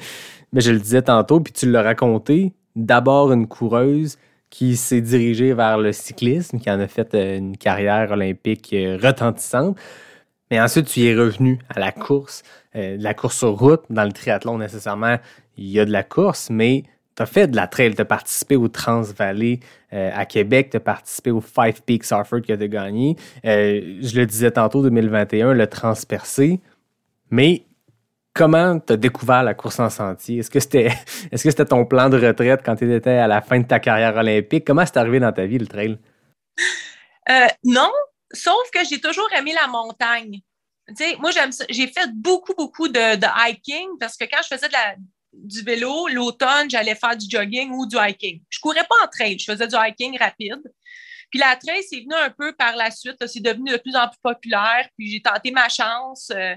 ben, 0.54 0.62
je 0.62 0.72
le 0.72 0.80
disais 0.80 1.02
tantôt, 1.02 1.40
puis 1.40 1.54
tu 1.54 1.70
l'as 1.72 1.82
raconté, 1.82 2.54
d'abord 2.76 3.32
une 3.32 3.48
coureuse 3.48 4.18
qui 4.50 4.78
s'est 4.78 5.02
dirigée 5.02 5.54
vers 5.54 5.78
le 5.78 5.92
cyclisme, 5.92 6.60
qui 6.60 6.70
en 6.70 6.80
a 6.80 6.88
fait 6.88 7.14
euh, 7.14 7.38
une 7.38 7.58
carrière 7.58 8.12
olympique 8.12 8.72
euh, 8.74 8.98
retentissante. 9.02 9.78
Mais 10.52 10.62
ensuite, 10.62 10.86
tu 10.86 11.02
y 11.02 11.08
es 11.08 11.16
revenu 11.16 11.60
à 11.70 11.80
la 11.80 11.92
course, 11.92 12.44
euh, 12.76 12.96
la 13.00 13.14
course 13.14 13.38
sur 13.38 13.58
route. 13.58 13.82
Dans 13.90 14.06
le 14.06 14.12
triathlon, 14.12 14.58
nécessairement, 14.58 15.18
il 15.58 15.68
y 15.68 15.80
a 15.80 15.86
de 15.86 15.92
la 15.92 16.04
course, 16.04 16.50
mais 16.50 16.84
tu 17.18 17.24
as 17.24 17.26
fait 17.26 17.48
de 17.48 17.56
la 17.56 17.66
trail, 17.68 17.96
tu 17.96 18.02
as 18.02 18.06
participé 18.06 18.56
au 18.56 18.68
Transvalley 18.68 19.60
euh, 19.92 20.12
à 20.14 20.26
Québec, 20.26 20.70
tu 20.70 20.78
as 20.78 20.80
participé 20.80 21.32
au 21.32 21.42
Five 21.42 21.82
Peaks 21.82 22.12
Harford 22.12 22.42
que 22.42 22.54
tu 22.54 22.64
as 22.64 22.68
gagné. 22.68 23.16
Euh, 23.44 23.98
je 24.02 24.20
le 24.20 24.26
disais 24.28 24.52
tantôt, 24.52 24.84
2021, 24.84 25.54
le 25.54 25.68
Transpercé. 25.68 26.62
Mais 27.32 27.66
comment 28.36 28.80
tu 28.80 28.94
as 28.94 28.98
découvert 28.98 29.42
la 29.42 29.56
course 29.56 29.80
en 29.80 29.90
sentier? 29.90 30.38
Est-ce 30.38 30.52
que 30.52 30.60
c'était 30.60 30.92
est-ce 31.32 31.44
que 31.44 31.50
c'était 31.50 31.66
ton 31.66 31.86
plan 31.86 32.08
de 32.08 32.24
retraite 32.24 32.62
quand 32.64 32.76
tu 32.76 32.94
étais 32.94 33.10
à 33.10 33.28
la 33.28 33.42
fin 33.42 33.60
de 33.60 33.66
ta 33.66 33.80
carrière 33.80 34.16
olympique? 34.16 34.64
Comment 34.66 34.86
c'est 34.86 34.98
arrivé 34.98 35.20
dans 35.20 35.32
ta 35.32 35.48
vie, 35.48 35.58
le 35.58 35.68
trail? 35.68 35.98
Euh, 37.30 37.48
non, 37.64 37.92
sauf 38.32 38.70
que 38.72 38.86
j'ai 38.88 39.02
toujours 39.02 39.28
aimé 39.36 39.54
la 39.60 39.68
montagne. 39.68 40.42
moi, 41.20 41.32
j'aime 41.32 41.50
J'ai 41.68 41.88
fait 41.88 42.10
beaucoup, 42.14 42.54
beaucoup 42.56 42.88
de, 42.90 43.16
de, 43.16 43.28
hiking 43.50 43.98
parce 44.00 44.16
que 44.16 44.26
quand 44.26 44.42
je 44.44 44.56
faisais 44.56 44.68
de 44.68 44.74
la, 44.74 44.96
du 45.44 45.62
vélo, 45.62 46.08
l'automne, 46.08 46.70
j'allais 46.70 46.96
faire 46.96 47.16
du 47.16 47.26
jogging 47.30 47.72
ou 47.72 47.86
du 47.86 47.96
hiking. 47.98 48.42
Je 48.50 48.60
courais 48.60 48.86
pas 48.88 48.96
en 49.04 49.08
trail, 49.08 49.38
je 49.40 49.52
faisais 49.52 49.68
du 49.68 49.76
hiking 49.76 50.18
rapide. 50.18 50.62
Puis 51.30 51.40
la 51.40 51.56
trail, 51.56 51.84
c'est 51.84 52.00
venu 52.00 52.14
un 52.14 52.30
peu 52.30 52.54
par 52.54 52.76
la 52.76 52.92
suite. 52.92 53.26
C'est 53.28 53.42
devenu 53.42 53.72
de 53.72 53.78
plus 53.78 53.96
en 53.96 54.08
plus 54.08 54.20
populaire. 54.24 54.88
Puis 54.98 55.12
j'ai 55.12 55.22
tenté 55.22 55.52
ma 55.52 55.68
chance. 55.68 56.32
Euh, 56.34 56.56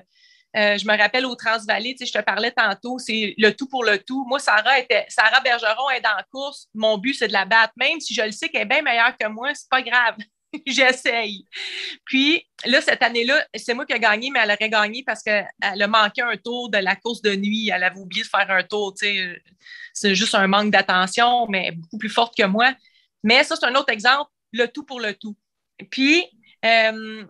euh, 0.57 0.77
je 0.77 0.85
me 0.87 0.97
rappelle 0.97 1.27
au 1.27 1.35
Transvallée, 1.37 1.95
tu 1.95 1.99
sais, 1.99 2.13
je 2.13 2.19
te 2.19 2.25
parlais 2.25 2.51
tantôt, 2.51 2.99
c'est 2.99 3.35
le 3.39 3.53
tout 3.53 3.69
pour 3.69 3.85
le 3.85 3.99
tout. 3.99 4.25
Moi, 4.29 4.41
Sarah 4.41 4.81
était, 4.81 5.07
Sarah 5.09 5.41
Bergeron 5.41 5.91
est 5.91 6.01
dans 6.01 6.17
la 6.17 6.25
course. 6.25 6.67
Mon 6.75 6.99
but, 6.99 7.15
c'est 7.15 7.29
de 7.29 7.33
la 7.33 7.45
battre. 7.45 7.73
Même 7.77 8.01
si 8.01 8.15
je 8.15 8.23
le 8.23 8.33
sais 8.33 8.49
qu'elle 8.49 8.63
est 8.63 8.67
bien 8.67 8.83
meilleure 8.83 9.17
que 9.17 9.29
moi, 9.29 9.55
c'est 9.55 9.69
pas 9.69 9.83
grave. 9.83 10.17
J'essaye. 10.67 11.47
Puis 12.05 12.45
là, 12.65 12.81
cette 12.81 13.03
année-là, 13.03 13.47
c'est 13.55 13.75
moi 13.75 13.87
qui 13.87 13.93
ai 13.93 14.01
gagné, 14.01 14.31
mais 14.31 14.41
elle 14.43 14.51
aurait 14.51 14.69
gagné 14.69 15.03
parce 15.05 15.23
qu'elle 15.23 15.47
a 15.61 15.87
manqué 15.87 16.23
un 16.23 16.37
tour 16.37 16.71
de 16.71 16.79
la 16.79 16.97
course 16.97 17.23
de 17.23 17.35
nuit. 17.35 17.71
Elle 17.73 17.85
avait 17.85 17.99
oublié 17.99 18.23
de 18.23 18.29
faire 18.29 18.51
un 18.51 18.63
tour. 18.63 18.95
C'est 18.97 20.15
juste 20.15 20.35
un 20.35 20.47
manque 20.47 20.71
d'attention, 20.71 21.47
mais 21.49 21.73
beaucoup 21.73 21.99
plus 21.99 22.09
forte 22.11 22.37
que 22.37 22.45
moi. 22.45 22.75
Mais 23.23 23.45
ça, 23.45 23.57
c'est 23.57 23.67
un 23.67 23.75
autre 23.75 23.93
exemple, 23.93 24.31
le 24.53 24.67
tout 24.67 24.85
pour 24.85 25.01
le 25.01 25.15
tout. 25.15 25.37
Puis, 25.91 26.25
euh, 26.65 27.25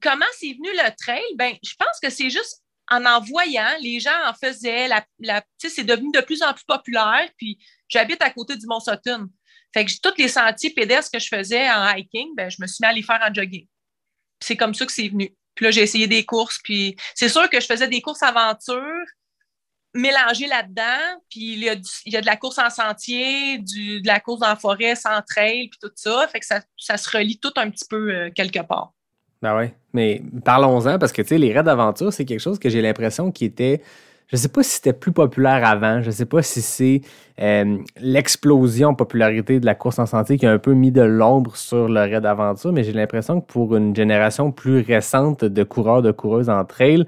comment 0.00 0.26
c'est 0.38 0.52
venu 0.52 0.68
le 0.72 0.90
trail? 0.96 1.22
Ben, 1.36 1.54
je 1.62 1.74
pense 1.74 1.98
que 2.02 2.10
c'est 2.10 2.30
juste 2.30 2.62
en 2.90 3.04
en 3.04 3.20
voyant, 3.20 3.70
les 3.80 4.00
gens 4.00 4.10
en 4.26 4.34
faisaient, 4.34 4.88
la, 4.88 5.44
c'est 5.58 5.84
devenu 5.84 6.10
de 6.12 6.20
plus 6.20 6.42
en 6.42 6.52
plus 6.52 6.64
populaire. 6.64 7.28
Puis, 7.36 7.58
j'habite 7.88 8.20
à 8.20 8.30
côté 8.30 8.56
du 8.56 8.66
Mont 8.66 8.80
Sutton. 8.80 9.28
Fait 9.72 9.84
que 9.84 9.92
tous 10.02 10.14
les 10.18 10.28
sentiers 10.28 10.70
pédestres 10.70 11.12
que 11.12 11.18
je 11.18 11.28
faisais 11.28 11.70
en 11.70 11.94
hiking, 11.94 12.34
ben, 12.36 12.50
je 12.50 12.56
me 12.60 12.66
suis 12.66 12.78
mis 12.82 12.88
à 12.88 12.92
les 12.92 13.02
faire 13.02 13.20
en 13.26 13.32
jogging. 13.32 13.66
C'est 14.40 14.56
comme 14.56 14.74
ça 14.74 14.86
que 14.86 14.92
c'est 14.92 15.08
venu. 15.08 15.34
Puis 15.54 15.64
là, 15.64 15.70
j'ai 15.70 15.82
essayé 15.82 16.06
des 16.06 16.24
courses. 16.24 16.58
Puis 16.62 16.96
c'est 17.14 17.28
sûr 17.28 17.48
que 17.50 17.60
je 17.60 17.66
faisais 17.66 17.88
des 17.88 18.00
courses 18.00 18.22
aventure 18.22 19.04
mélangées 19.94 20.46
là-dedans. 20.46 21.20
Puis 21.28 21.54
il 21.54 21.62
y, 22.06 22.16
a 22.16 22.20
de 22.20 22.26
la 22.26 22.36
course 22.36 22.58
en 22.58 22.70
sentier, 22.70 23.58
de 23.58 24.06
la 24.06 24.20
course 24.20 24.42
en 24.42 24.56
forêt 24.56 24.94
sans 24.94 25.20
trail, 25.22 25.68
puis 25.68 25.78
tout 25.80 25.90
ça. 25.94 26.26
Fait 26.28 26.40
que 26.40 26.46
ça, 26.46 26.96
se 26.96 27.16
relie 27.16 27.38
tout 27.38 27.52
un 27.56 27.70
petit 27.70 27.84
peu 27.88 28.10
euh, 28.10 28.30
quelque 28.34 28.60
part. 28.60 28.92
Ben 29.42 29.56
oui. 29.56 29.70
Mais 29.92 30.22
parlons-en 30.44 30.98
parce 30.98 31.12
que, 31.12 31.22
tu 31.22 31.28
sais, 31.28 31.38
les 31.38 31.52
raids 31.52 31.62
d'aventure, 31.62 32.12
c'est 32.12 32.24
quelque 32.24 32.40
chose 32.40 32.58
que 32.58 32.68
j'ai 32.68 32.82
l'impression 32.82 33.32
qui 33.32 33.44
était 33.44 33.82
je 34.30 34.36
ne 34.36 34.40
sais 34.42 34.48
pas 34.48 34.62
si 34.62 34.76
c'était 34.76 34.92
plus 34.92 35.10
populaire 35.10 35.66
avant. 35.66 36.02
Je 36.02 36.06
ne 36.06 36.12
sais 36.12 36.24
pas 36.24 36.40
si 36.40 36.62
c'est 36.62 37.00
euh, 37.40 37.78
l'explosion 38.00 38.94
popularité 38.94 39.58
de 39.58 39.66
la 39.66 39.74
course 39.74 39.98
en 39.98 40.06
sentier 40.06 40.38
qui 40.38 40.46
a 40.46 40.52
un 40.52 40.58
peu 40.58 40.72
mis 40.72 40.92
de 40.92 41.02
l'ombre 41.02 41.56
sur 41.56 41.88
le 41.88 42.00
raid 42.02 42.22
d'aventure, 42.22 42.72
mais 42.72 42.84
j'ai 42.84 42.92
l'impression 42.92 43.40
que 43.40 43.46
pour 43.46 43.74
une 43.74 43.94
génération 43.94 44.52
plus 44.52 44.82
récente 44.82 45.44
de 45.44 45.64
coureurs, 45.64 46.02
de 46.02 46.12
coureuses 46.12 46.48
en 46.48 46.64
trail, 46.64 47.06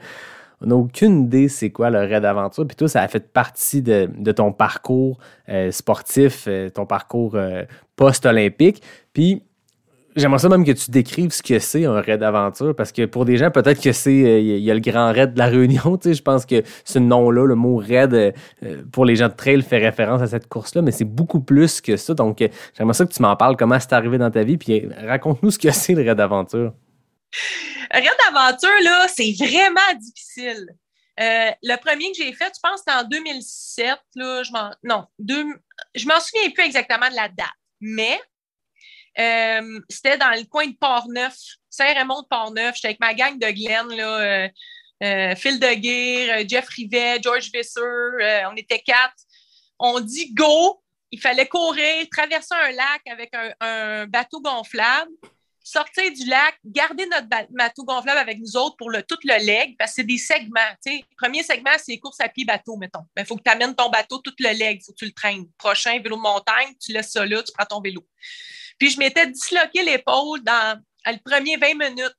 on 0.61 0.67
n'a 0.67 0.75
aucune 0.75 1.27
idée 1.27 1.47
c'est 1.47 1.71
quoi 1.71 1.91
le 1.91 2.01
raid 2.01 2.23
d'aventure. 2.23 2.67
Puis 2.67 2.75
tout, 2.75 2.89
ça 2.89 3.03
a 3.03 3.09
fait 3.09 3.33
partie 3.33 3.83
de, 3.83 4.33
ton 4.33 4.53
parcours 4.53 5.19
euh, 5.49 5.71
sportif, 5.71 6.47
euh, 6.49 6.71
ton 6.71 6.87
parcours 6.87 7.37
post-olympique. 7.95 8.83
Puis 9.13 9.45
J'aimerais 10.15 10.41
ça 10.41 10.49
même 10.51 10.65
que 10.65 10.73
tu 10.73 10.91
décrives 10.91 11.31
ce 11.31 11.43
que 11.43 11.59
c'est 11.59 11.87
un 11.87 12.01
raid 12.01 12.21
d'aventure, 12.21 12.77
parce 12.77 12.93
que 12.93 13.07
pour 13.07 13.25
des 13.25 13.39
gens, 13.39 13.51
peut-être 13.51 13.81
que 13.81 13.93
c'est 13.93 14.15
il 14.15 14.27
euh, 14.27 14.59
y 14.59 14.71
a 14.71 14.75
le 14.75 14.81
grand 14.81 15.11
raid 15.11 15.33
de 15.33 15.39
la 15.39 15.47
Réunion, 15.47 15.97
tu 16.03 16.11
sais, 16.11 16.15
je 16.15 16.23
pense 16.23 16.45
que 16.45 16.63
ce 16.85 16.99
nom-là, 16.99 17.47
le 17.47 17.55
mot 17.55 17.77
raid, 17.77 18.13
euh, 18.13 18.33
euh, 18.63 18.83
pour 18.93 19.07
les 19.07 19.17
gens 19.17 19.29
de 19.29 19.35
trail, 19.35 19.63
fait 19.63 19.79
référence 19.79 20.21
à 20.21 20.27
cette 20.27 20.49
course-là, 20.49 20.83
mais 20.83 20.91
c'est 20.93 21.07
beaucoup 21.07 21.41
plus 21.41 21.81
que 21.81 21.97
ça. 21.97 22.13
Donc, 22.13 22.45
j'aimerais 22.77 22.95
ça 22.95 23.07
que 23.07 23.13
tu 23.13 23.23
m'en 23.23 23.37
parles, 23.37 23.57
comment 23.57 23.81
c'est 23.81 23.93
arrivé 23.95 24.19
dans 24.19 24.31
ta 24.31 24.43
vie, 24.43 24.59
puis 24.59 24.87
raconte-nous 25.07 25.51
ce 25.51 25.59
que 25.59 25.71
c'est 25.71 25.95
le 25.95 26.03
raid 26.03 26.17
d'aventure. 26.19 26.75
Raid 27.91 28.05
d'aventure, 28.27 28.83
là, 28.85 29.07
c'est 29.09 29.33
vraiment 29.39 29.81
difficile. 29.99 30.67
le 31.19 31.77
premier 31.77 32.11
que 32.13 32.19
j'ai 32.19 32.33
fait, 32.35 32.53
je 32.55 32.61
pense, 32.63 32.81
c'était 32.81 32.99
en 32.99 33.05
2007. 33.05 33.99
Là, 34.17 34.43
je 34.43 34.53
m'en, 34.53 34.71
non, 34.85 35.07
deux, 35.19 35.47
je 35.95 36.07
m'en 36.07 36.21
souviens 36.21 36.51
plus 36.51 36.65
exactement 36.65 37.09
de 37.09 37.17
la 37.17 37.29
date. 37.29 37.47
Mais 37.81 38.21
euh, 39.19 39.81
c'était 39.89 40.17
dans 40.17 40.31
le 40.31 40.45
coin 40.45 40.67
de 40.67 40.77
Port-Neuf, 40.77 41.37
Saint-Raymond 41.69 42.23
de 42.23 42.29
Port-Neuf. 42.29 42.77
J'étais 42.77 42.89
avec 42.89 43.01
ma 43.01 43.15
gang 43.15 43.39
de 43.39 43.51
Glen, 43.51 43.89
là, 43.89 44.19
euh, 44.19 44.49
euh, 45.03 45.35
Phil 45.37 45.59
Deguire, 45.61 46.49
Jeff 46.49 46.69
Rivet, 46.69 47.21
George 47.23 47.51
Visser. 47.53 47.81
on 48.51 48.57
était 48.57 48.81
quatre. 48.81 49.17
On 49.79 50.01
dit 50.01 50.33
go. 50.33 50.83
Il 51.11 51.21
fallait 51.21 51.47
courir, 51.47 52.07
traverser 52.11 52.55
un 52.55 52.71
lac 52.71 53.03
avec 53.07 53.35
un, 53.61 54.07
bateau 54.07 54.41
gonflable, 54.41 55.11
sortir 55.63 56.11
du 56.11 56.25
lac, 56.25 56.55
garder 56.65 57.05
notre 57.05 57.27
bateau 57.51 57.85
gonflable 57.85 58.19
avec 58.19 58.39
nous 58.39 58.57
autres 58.57 58.77
pour 58.79 58.89
le, 58.89 59.03
tout 59.03 59.19
le 59.25 59.45
leg, 59.45 59.77
parce 59.79 59.91
que 59.91 59.97
c'est 59.97 60.05
des 60.05 60.17
segments. 60.17 60.61
Le 60.87 61.03
premier 61.19 61.43
segment, 61.43 61.73
c'est 61.77 61.99
course 61.99 62.19
à 62.21 62.31
pied 62.31 62.47
bateau, 62.47 62.79
mettons. 62.79 63.03
Il 63.03 63.13
ben, 63.17 63.27
faut 63.27 63.37
que 63.37 63.43
tu 63.43 63.51
amènes 63.51 63.75
ton 63.75 63.91
bateau 63.91 64.21
tout 64.21 64.33
le 64.39 64.59
leg, 64.59 64.79
il 64.81 64.85
faut 64.87 64.93
que 64.93 64.99
tu 65.01 65.05
le 65.05 65.13
traînes. 65.13 65.45
Prochain, 65.59 66.01
vélo 66.01 66.17
de 66.17 66.23
montagne, 66.23 66.73
tu 66.81 66.93
laisses 66.93 67.11
ça 67.11 67.27
là, 67.27 67.43
tu 67.43 67.53
prends 67.53 67.67
ton 67.67 67.83
vélo. 67.83 68.03
Puis 68.79 68.91
je 68.91 68.99
m'étais 68.99 69.27
disloqué 69.27 69.83
l'épaule 69.83 70.43
dans 70.43 70.81
les 71.07 71.19
premiers 71.19 71.57
20 71.57 71.75
minutes. 71.75 72.17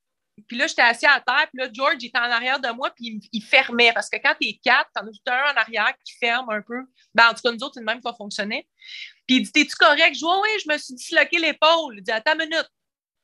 Puis 0.48 0.58
là, 0.58 0.66
j'étais 0.66 0.82
assis 0.82 1.06
à 1.06 1.22
terre, 1.22 1.48
puis 1.54 1.62
là, 1.62 1.70
George 1.72 2.04
était 2.04 2.18
en 2.18 2.24
arrière 2.24 2.60
de 2.60 2.70
moi, 2.70 2.90
puis 2.96 3.22
il, 3.32 3.42
fermait. 3.44 3.94
Parce 3.94 4.10
que 4.10 4.18
quand 4.18 4.34
t'es 4.40 4.60
quatre, 4.64 4.90
t'en 4.94 5.02
as 5.02 5.12
tout 5.12 5.20
un 5.28 5.54
en 5.54 5.58
arrière 5.58 5.94
qui 6.04 6.14
ferme 6.18 6.50
un 6.50 6.62
peu. 6.62 6.82
Ben, 7.14 7.30
en 7.30 7.34
tout 7.34 7.42
cas, 7.44 7.52
nous 7.52 7.64
autres, 7.64 7.76
c'est 7.76 7.82
le 7.82 7.86
même 7.86 8.02
qui 8.02 8.10
fonctionner. 8.18 8.68
Puis 9.28 9.38
il 9.38 9.44
dit 9.44 9.52
T'es-tu 9.52 9.76
correct? 9.76 10.14
Je 10.14 10.20
dis 10.20 10.26
Oui, 10.26 10.50
je 10.66 10.72
me 10.72 10.78
suis 10.78 10.96
disloqué 10.96 11.38
l'épaule. 11.38 11.98
Il 11.98 12.04
dit 12.04 12.12
Attends 12.12 12.34
une 12.34 12.50
minute, 12.50 12.70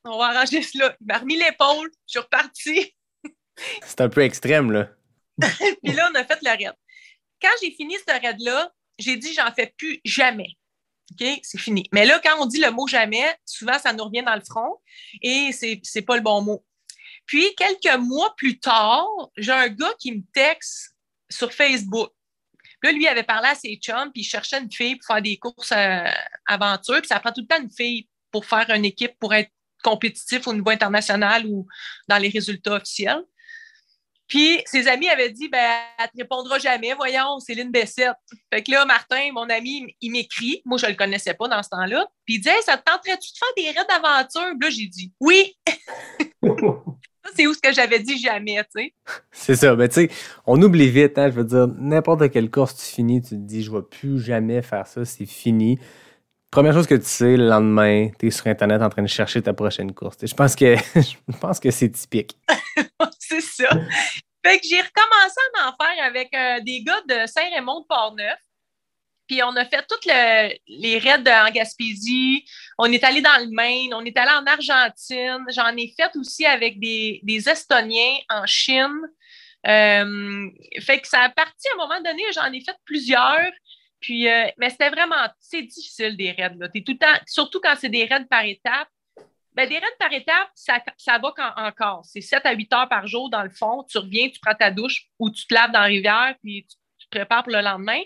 on 0.04 0.18
va 0.18 0.26
arranger 0.26 0.62
cela. 0.62 0.96
Il 1.00 1.06
m'a 1.06 1.18
remis 1.18 1.36
l'épaule, 1.36 1.90
je 2.06 2.10
suis 2.12 2.20
reparti. 2.20 2.94
c'est 3.82 4.00
un 4.00 4.08
peu 4.08 4.22
extrême, 4.22 4.70
là. 4.70 4.88
puis 5.82 5.92
là, 5.92 6.10
on 6.12 6.14
a 6.14 6.24
fait 6.24 6.38
le 6.42 6.50
raid. 6.50 6.74
Quand 7.42 7.50
j'ai 7.60 7.72
fini 7.72 7.96
ce 7.96 8.12
raid-là, 8.12 8.70
j'ai 8.98 9.16
dit 9.16 9.34
J'en 9.34 9.52
fais 9.52 9.74
plus 9.76 10.00
jamais. 10.04 10.56
OK, 11.12 11.40
c'est 11.42 11.58
fini. 11.58 11.84
Mais 11.92 12.06
là, 12.06 12.20
quand 12.22 12.40
on 12.40 12.46
dit 12.46 12.60
le 12.60 12.70
mot 12.70 12.86
jamais, 12.86 13.34
souvent, 13.44 13.78
ça 13.78 13.92
nous 13.92 14.04
revient 14.04 14.22
dans 14.22 14.34
le 14.34 14.42
front 14.42 14.76
et 15.22 15.50
c'est 15.52 15.80
n'est 15.94 16.02
pas 16.02 16.16
le 16.16 16.22
bon 16.22 16.42
mot. 16.42 16.64
Puis, 17.26 17.54
quelques 17.56 17.98
mois 17.98 18.34
plus 18.36 18.58
tard, 18.58 19.06
j'ai 19.36 19.52
un 19.52 19.68
gars 19.68 19.92
qui 19.98 20.12
me 20.12 20.22
texte 20.32 20.96
sur 21.28 21.52
Facebook. 21.52 22.10
Là, 22.82 22.92
lui 22.92 23.06
avait 23.06 23.22
parlé 23.22 23.48
à 23.48 23.54
ses 23.54 23.76
chums, 23.76 24.10
puis 24.12 24.22
il 24.22 24.24
cherchait 24.24 24.58
une 24.58 24.72
fille 24.72 24.96
pour 24.96 25.06
faire 25.06 25.22
des 25.22 25.36
courses 25.36 25.72
euh, 25.72 26.10
aventures. 26.46 26.98
Puis 26.98 27.08
ça 27.08 27.20
prend 27.20 27.32
tout 27.32 27.42
le 27.42 27.46
temps 27.46 27.62
une 27.62 27.70
fille 27.70 28.08
pour 28.30 28.46
faire 28.46 28.68
une 28.70 28.84
équipe, 28.84 29.18
pour 29.18 29.34
être 29.34 29.50
compétitif 29.82 30.46
au 30.46 30.54
niveau 30.54 30.70
international 30.70 31.46
ou 31.46 31.66
dans 32.08 32.18
les 32.18 32.28
résultats 32.28 32.74
officiels. 32.74 33.22
Puis 34.30 34.62
ses 34.64 34.86
amis 34.86 35.08
avaient 35.08 35.28
dit 35.28 35.48
ben, 35.48 35.80
elle 35.98 36.06
te 36.06 36.16
répondra 36.16 36.58
jamais, 36.58 36.94
voyons, 36.94 37.40
Céline 37.40 37.70
Bessette. 37.70 38.14
Fait 38.54 38.62
que 38.62 38.70
là, 38.70 38.86
Martin, 38.86 39.32
mon 39.34 39.50
ami, 39.50 39.94
il 40.00 40.12
m'écrit. 40.12 40.62
Moi, 40.64 40.78
je 40.78 40.86
le 40.86 40.94
connaissais 40.94 41.34
pas 41.34 41.48
dans 41.48 41.62
ce 41.62 41.68
temps-là. 41.68 42.06
Puis 42.24 42.36
il 42.36 42.40
dit 42.40 42.48
ça 42.64 42.78
te 42.78 42.84
tenterait-tu 42.84 43.32
de 43.32 43.38
faire 43.38 43.54
des 43.56 43.78
raids 43.78 43.86
d'aventure? 43.88 44.54
Là, 44.60 44.70
j'ai 44.70 44.86
dit 44.86 45.12
oui. 45.20 45.56
c'est 47.36 47.46
où 47.46 47.54
ce 47.54 47.60
que 47.60 47.72
j'avais 47.72 47.98
dit 47.98 48.18
jamais, 48.18 48.56
tu 48.74 48.82
sais. 48.82 48.94
C'est 49.32 49.56
ça, 49.56 49.74
mais 49.74 49.88
tu 49.88 49.94
sais, 49.94 50.10
on 50.46 50.62
oublie 50.62 50.88
vite, 50.88 51.18
hein, 51.18 51.28
je 51.30 51.34
veux 51.34 51.44
dire, 51.44 51.66
n'importe 51.78 52.30
quelle 52.30 52.50
course 52.50 52.76
tu 52.76 52.84
finis, 52.84 53.20
tu 53.20 53.30
te 53.30 53.34
dis, 53.34 53.62
je 53.62 53.70
ne 53.70 53.76
vais 53.76 53.82
plus 53.82 54.20
jamais 54.20 54.62
faire 54.62 54.86
ça, 54.86 55.04
c'est 55.04 55.26
fini. 55.26 55.78
Première 56.50 56.72
chose 56.72 56.88
que 56.88 56.96
tu 56.96 57.06
sais, 57.06 57.36
le 57.36 57.46
lendemain, 57.46 58.08
tu 58.18 58.26
es 58.26 58.30
sur 58.30 58.46
Internet 58.48 58.82
en 58.82 58.88
train 58.88 59.02
de 59.02 59.08
chercher 59.08 59.40
ta 59.40 59.52
prochaine 59.52 59.94
course. 59.94 60.16
Je 60.22 60.34
pense 60.34 60.56
que 60.56 60.74
je 60.96 61.38
pense 61.40 61.60
que 61.60 61.70
c'est 61.70 61.90
typique. 61.90 62.36
c'est 63.20 63.40
ça. 63.40 63.68
Fait 64.44 64.58
que 64.58 64.66
j'ai 64.68 64.80
recommencé 64.80 65.40
à 65.60 65.68
en 65.68 65.76
faire 65.80 66.04
avec 66.04 66.34
euh, 66.34 66.60
des 66.64 66.82
gars 66.82 67.00
de 67.08 67.26
Saint-Raymond 67.26 67.80
de 67.80 67.86
Port-Neuf. 67.86 68.38
Puis 69.28 69.44
on 69.44 69.54
a 69.54 69.64
fait 69.64 69.86
toutes 69.88 70.06
les 70.06 70.98
raids 70.98 71.22
en 71.32 71.50
Gaspésie. 71.52 72.44
On 72.78 72.90
est 72.90 73.04
allé 73.04 73.20
dans 73.20 73.38
le 73.38 73.48
Maine. 73.50 73.94
On 73.94 74.04
est 74.04 74.16
allé 74.16 74.32
en 74.32 74.44
Argentine. 74.44 75.44
J'en 75.54 75.76
ai 75.76 75.94
fait 75.96 76.10
aussi 76.16 76.46
avec 76.46 76.80
des, 76.80 77.22
Estoniens 77.46 78.18
en 78.28 78.44
Chine. 78.46 78.98
Euh, 79.68 80.50
fait 80.80 81.00
que 81.00 81.06
ça 81.06 81.20
a 81.20 81.28
parti 81.28 81.68
à 81.68 81.74
un 81.74 81.86
moment 81.86 82.00
donné, 82.00 82.22
j'en 82.34 82.50
ai 82.50 82.60
fait 82.60 82.74
plusieurs. 82.84 83.52
Puis, 84.00 84.28
euh, 84.28 84.46
mais 84.56 84.70
c'était 84.70 84.90
vraiment, 84.90 85.28
c'est 85.38 85.62
difficile 85.62 86.16
des 86.16 86.32
raids. 86.32 86.56
Là. 86.58 86.68
Tout 86.68 86.92
le 86.92 86.98
temps, 86.98 87.20
surtout 87.26 87.60
quand 87.60 87.74
c'est 87.78 87.88
des 87.88 88.04
raids 88.04 88.24
par 88.24 88.44
étapes. 88.44 88.88
Ben, 89.52 89.68
des 89.68 89.78
raids 89.78 89.96
par 89.98 90.12
étape, 90.12 90.48
ça, 90.54 90.82
ça 90.96 91.18
va 91.18 91.34
encore. 91.56 92.04
C'est 92.04 92.20
7 92.20 92.46
à 92.46 92.52
8 92.52 92.72
heures 92.72 92.88
par 92.88 93.06
jour 93.06 93.28
dans 93.30 93.42
le 93.42 93.50
fond. 93.50 93.84
Tu 93.90 93.98
reviens, 93.98 94.28
tu 94.28 94.38
prends 94.40 94.54
ta 94.54 94.70
douche 94.70 95.08
ou 95.18 95.28
tu 95.28 95.46
te 95.46 95.52
laves 95.52 95.72
dans 95.72 95.80
la 95.80 95.86
rivière, 95.86 96.36
puis 96.42 96.66
tu, 96.68 97.06
te 97.06 97.10
prépares 97.10 97.42
pour 97.42 97.52
le 97.52 97.60
lendemain. 97.60 98.00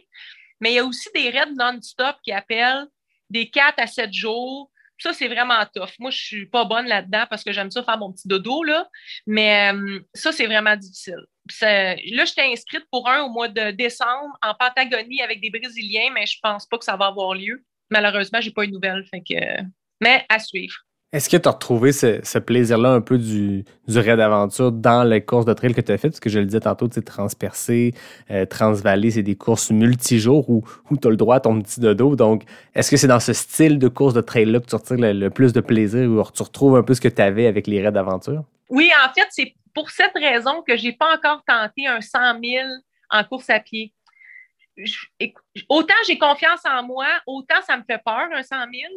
Mais 0.61 0.72
il 0.72 0.74
y 0.76 0.78
a 0.78 0.85
aussi 0.85 1.09
des 1.14 1.28
raids 1.28 1.52
non-stop 1.54 2.16
qui 2.24 2.33
appellent 2.33 2.87
des 3.28 3.50
4 3.50 3.78
à 3.78 3.87
7 3.87 4.12
jours. 4.12 4.70
Ça, 4.98 5.12
c'est 5.12 5.28
vraiment 5.28 5.62
tough. 5.74 5.90
Moi, 5.98 6.11
je 6.11 6.18
suis 6.18 6.46
pas 6.46 6.64
bonne 6.64 6.87
là-dedans 6.87 7.26
parce 7.28 7.44
que 7.44 7.52
j'aime 7.52 7.70
ça 7.70 7.85
faire 7.85 7.98
mon 7.98 8.12
petit 8.12 8.26
dodo, 8.26 8.62
là. 8.62 8.88
Mais 9.26 9.72
euh, 9.74 10.00
ça, 10.14 10.33
c'est 10.33 10.46
vraiment 10.46 10.76
difficile. 10.76 11.26
Là, 11.61 12.24
je 12.24 12.35
t'ai 12.35 12.52
inscrite 12.52 12.87
pour 12.90 13.09
un 13.09 13.22
au 13.22 13.30
mois 13.30 13.48
de 13.48 13.70
décembre 13.70 14.37
en 14.42 14.54
Patagonie 14.54 15.22
avec 15.22 15.40
des 15.40 15.50
Brésiliens, 15.50 16.11
mais 16.14 16.26
je 16.26 16.38
pense 16.42 16.66
pas 16.66 16.78
que 16.78 16.85
ça 16.85 16.96
va 16.96 17.07
avoir 17.07 17.35
lieu. 17.35 17.64
Malheureusement, 17.90 18.40
j'ai 18.40 18.50
pas 18.50 18.64
eu 18.64 18.68
de 18.68 18.72
nouvelles. 18.72 19.04
Fait 19.04 19.20
que... 19.20 19.62
Mais 20.00 20.24
à 20.28 20.38
suivre. 20.38 20.74
Est-ce 21.14 21.28
que 21.28 21.37
tu 21.37 21.48
as 21.48 21.52
retrouvé 21.52 21.92
ce, 21.92 22.38
plaisir-là 22.38 22.90
un 22.90 23.00
peu 23.00 23.18
du, 23.18 23.64
raid 23.87 24.16
d'aventure 24.16 24.72
dans 24.72 25.04
les 25.04 25.20
courses 25.20 25.44
de 25.44 25.52
trail 25.52 25.72
que 25.72 25.80
tu 25.80 25.92
as 25.92 25.96
faites? 25.96 26.11
Parce 26.11 26.18
que 26.18 26.28
je 26.28 26.40
le 26.40 26.46
disais 26.46 26.59
tantôt, 26.59 26.88
tu 26.88 26.94
sais, 26.94 27.02
transpercé, 27.02 27.94
euh, 28.33 28.44
c'est 28.50 29.22
des 29.22 29.37
courses 29.37 29.70
multijours 29.70 30.50
où, 30.50 30.64
où 30.90 30.96
tu 30.96 31.07
as 31.07 31.12
le 31.12 31.16
droit 31.16 31.37
à 31.37 31.40
ton 31.40 31.62
petit 31.62 31.78
dodo. 31.78 32.16
Donc, 32.16 32.42
est-ce 32.74 32.90
que 32.90 32.96
c'est 32.96 33.07
dans 33.07 33.20
ce 33.20 33.33
style 33.33 33.78
de 33.78 33.87
course 33.87 34.12
de 34.12 34.22
trail-là 34.22 34.59
que 34.59 34.66
tu 34.66 34.74
retires 34.74 34.96
le, 34.98 35.28
plus 35.30 35.52
de 35.52 35.61
plaisir 35.61 36.11
ou 36.11 36.20
tu 36.35 36.42
retrouves 36.42 36.74
un 36.74 36.83
peu 36.83 36.94
ce 36.94 37.00
que 37.00 37.07
tu 37.07 37.22
avais 37.22 37.46
avec 37.46 37.68
les 37.68 37.80
raids 37.80 37.92
d'aventure? 37.92 38.42
Oui, 38.70 38.90
en 39.05 39.12
fait, 39.12 39.27
c'est 39.31 39.55
pour 39.74 39.90
cette 39.90 40.14
raison 40.14 40.62
que 40.62 40.77
j'ai 40.77 40.92
pas 40.92 41.14
encore 41.14 41.42
tenté 41.46 41.87
un 41.87 42.00
100 42.00 42.40
000 42.42 42.68
en 43.11 43.24
course 43.24 43.50
à 43.50 43.61
pied. 43.61 43.92
autant 45.68 45.94
j'ai 46.07 46.18
confiance 46.18 46.64
en 46.64 46.83
moi, 46.83 47.07
autant 47.27 47.61
ça 47.66 47.77
me 47.77 47.85
fait 47.85 48.03
peur, 48.05 48.29
un 48.33 48.42
100 48.42 48.57
000. 48.57 48.92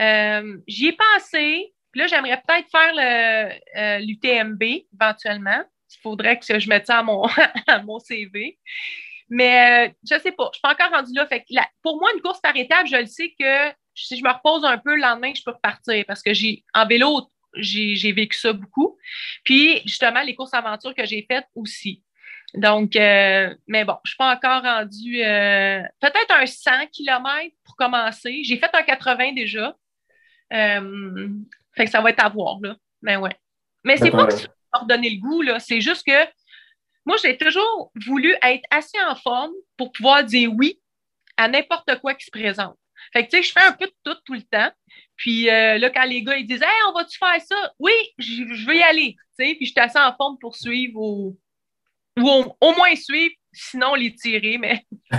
Euh, 0.00 0.58
j'y 0.66 0.88
ai 0.88 0.92
pensé. 0.92 1.74
Puis 1.90 2.00
là, 2.00 2.06
j'aimerais 2.06 2.42
peut-être 2.46 2.70
faire 2.70 4.00
l'UTMB 4.00 4.62
euh, 4.62 4.78
éventuellement. 4.92 5.64
Il 5.90 6.00
faudrait 6.02 6.38
que 6.38 6.58
je 6.58 6.68
mette 6.68 6.86
ça 6.86 6.98
à 6.98 7.02
mon, 7.02 7.98
CV. 7.98 8.58
Mais 9.30 9.88
euh, 9.88 9.92
je 10.08 10.14
ne 10.14 10.20
sais 10.20 10.32
pas. 10.32 10.44
Je 10.44 10.48
ne 10.48 10.52
suis 10.52 10.60
pas 10.62 10.72
encore 10.72 10.90
rendue 10.90 11.14
là. 11.14 11.26
Pour 11.82 11.98
moi, 11.98 12.10
une 12.14 12.20
course 12.20 12.40
par 12.40 12.54
étape, 12.56 12.86
je 12.86 12.96
le 12.96 13.06
sais 13.06 13.34
que 13.38 13.72
si 13.94 14.18
je 14.18 14.24
me 14.24 14.30
repose 14.30 14.64
un 14.64 14.78
peu 14.78 14.94
le 14.94 15.00
lendemain, 15.00 15.32
je 15.34 15.42
peux 15.42 15.50
repartir 15.50 16.04
parce 16.06 16.22
que 16.22 16.32
j'ai 16.32 16.64
en 16.74 16.86
vélo, 16.86 17.30
j'ai 17.54 18.12
vécu 18.12 18.36
ça 18.36 18.52
beaucoup. 18.52 18.98
Puis, 19.44 19.80
justement, 19.84 20.22
les 20.22 20.34
courses 20.34 20.54
aventures 20.54 20.94
que 20.94 21.04
j'ai 21.04 21.26
faites 21.28 21.46
aussi. 21.54 22.02
Donc, 22.54 22.92
mais 22.94 23.84
bon, 23.84 23.96
je 24.04 24.08
ne 24.08 24.10
suis 24.10 24.16
pas 24.16 24.34
encore 24.34 24.62
rendue. 24.62 25.18
Peut-être 26.00 26.30
un 26.30 26.46
100 26.46 26.86
km 26.92 27.54
pour 27.64 27.76
commencer. 27.76 28.42
J'ai 28.44 28.58
fait 28.58 28.70
un 28.72 28.82
80 28.82 29.32
déjà. 29.32 29.74
Euh, 30.52 31.28
fait 31.76 31.84
que 31.84 31.90
ça 31.90 32.00
va 32.00 32.10
être 32.10 32.24
à 32.24 32.28
voir, 32.28 32.58
là. 32.62 32.76
Mais 33.02 33.16
ouais. 33.16 33.36
Mais 33.84 33.96
c'est 33.96 34.10
pas 34.10 34.26
que 34.26 34.34
ça 34.34 34.48
donner 34.86 35.10
le 35.10 35.20
goût, 35.20 35.42
là. 35.42 35.60
C'est 35.60 35.80
juste 35.80 36.06
que 36.06 36.26
moi, 37.04 37.16
j'ai 37.22 37.36
toujours 37.36 37.90
voulu 38.06 38.34
être 38.42 38.64
assez 38.70 38.98
en 39.02 39.14
forme 39.14 39.52
pour 39.76 39.92
pouvoir 39.92 40.24
dire 40.24 40.50
oui 40.54 40.80
à 41.36 41.48
n'importe 41.48 41.98
quoi 42.00 42.14
qui 42.14 42.26
se 42.26 42.30
présente. 42.30 42.76
Fait 43.12 43.24
que, 43.24 43.30
tu 43.30 43.36
sais, 43.36 43.42
je 43.42 43.52
fais 43.52 43.64
un 43.64 43.72
peu 43.72 43.86
de 43.86 43.94
tout 44.04 44.20
tout 44.26 44.34
le 44.34 44.42
temps. 44.42 44.70
Puis 45.18 45.50
euh, 45.50 45.78
là, 45.78 45.90
quand 45.90 46.04
les 46.04 46.22
gars, 46.22 46.36
ils 46.36 46.46
disent 46.46 46.62
Hey, 46.62 46.80
on 46.88 46.92
va-tu 46.92 47.18
faire 47.18 47.40
ça? 47.46 47.72
Oui, 47.78 47.92
je 48.18 48.66
veux 48.66 48.76
y 48.76 48.82
aller. 48.82 49.16
Tu 49.38 49.46
sais, 49.46 49.54
puis 49.56 49.66
je 49.66 49.72
suis 49.72 49.80
assez 49.80 49.98
en 49.98 50.14
forme 50.16 50.38
pour 50.40 50.56
suivre 50.56 50.98
ou, 50.98 51.36
ou 52.18 52.28
au, 52.60 52.72
moins 52.72 52.94
suivre, 52.94 53.34
sinon 53.52 53.94
les 53.94 54.14
tirer, 54.14 54.58
mais. 54.58 54.84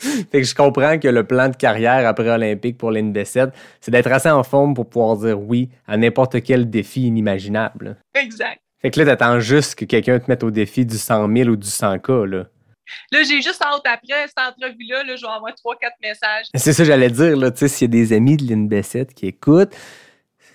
fait 0.00 0.40
que 0.40 0.42
je 0.42 0.54
comprends 0.54 0.98
que 0.98 1.08
le 1.08 1.24
plan 1.24 1.48
de 1.48 1.56
carrière 1.56 2.06
après 2.06 2.28
Olympique 2.28 2.76
pour 2.76 2.90
l'ND7, 2.90 3.52
c'est 3.80 3.90
d'être 3.90 4.10
assez 4.10 4.30
en 4.30 4.42
forme 4.42 4.74
pour 4.74 4.88
pouvoir 4.88 5.16
dire 5.16 5.40
oui 5.40 5.70
à 5.86 5.96
n'importe 5.96 6.42
quel 6.42 6.68
défi 6.68 7.06
inimaginable. 7.06 7.96
Exact. 8.14 8.60
Fait 8.80 8.90
que 8.90 8.98
là, 8.98 9.06
t'attends 9.06 9.40
juste 9.40 9.76
que 9.76 9.84
quelqu'un 9.84 10.18
te 10.18 10.24
mette 10.28 10.42
au 10.42 10.50
défi 10.50 10.84
du 10.86 10.96
100 10.96 11.34
000 11.36 11.50
ou 11.50 11.56
du 11.56 11.68
100K, 11.68 12.24
là. 12.24 12.46
Là, 13.12 13.22
j'ai 13.22 13.42
juste 13.42 13.62
hâte 13.62 13.82
après 13.84 14.26
cette 14.26 14.38
entrevue-là, 14.38 15.04
là, 15.04 15.16
je 15.16 15.22
vais 15.22 15.32
avoir 15.32 15.54
trois, 15.54 15.76
quatre 15.76 15.96
messages. 16.02 16.46
C'est 16.54 16.72
ça, 16.72 16.84
j'allais 16.84 17.10
dire, 17.10 17.36
là, 17.36 17.50
tu 17.50 17.58
sais, 17.58 17.68
s'il 17.68 17.94
y 17.94 17.98
a 17.98 18.02
des 18.02 18.12
amis 18.12 18.36
de 18.36 18.44
l'NB7 18.44 19.14
qui 19.14 19.26
écoutent, 19.26 19.74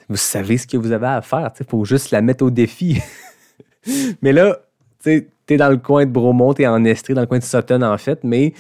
vous 0.08 0.18
savez 0.18 0.58
ce 0.58 0.68
que 0.68 0.78
vous 0.78 0.92
avez 0.92 1.08
à 1.08 1.22
faire, 1.22 1.52
il 1.60 1.66
faut 1.66 1.86
juste 1.86 2.12
la 2.12 2.22
mettre 2.22 2.44
au 2.44 2.52
défi. 2.52 3.02
mais 4.22 4.32
là, 4.32 4.58
tu 5.04 5.12
sais, 5.12 5.28
t'es 5.46 5.58
dans 5.58 5.70
le 5.70 5.78
coin 5.78 6.06
de 6.06 6.12
Bromont, 6.12 6.54
t'es 6.54 6.68
en 6.68 6.84
Estrie, 6.86 7.14
dans 7.14 7.22
le 7.22 7.28
coin 7.28 7.40
de 7.40 7.44
Sutton, 7.44 7.82
en 7.82 7.98
fait, 7.98 8.24
mais 8.24 8.54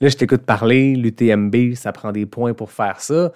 Là, 0.00 0.08
je 0.08 0.16
t'écoute 0.16 0.42
parler, 0.42 0.94
l'UTMB, 0.94 1.74
ça 1.74 1.92
prend 1.92 2.12
des 2.12 2.26
points 2.26 2.54
pour 2.54 2.70
faire 2.70 3.00
ça. 3.00 3.32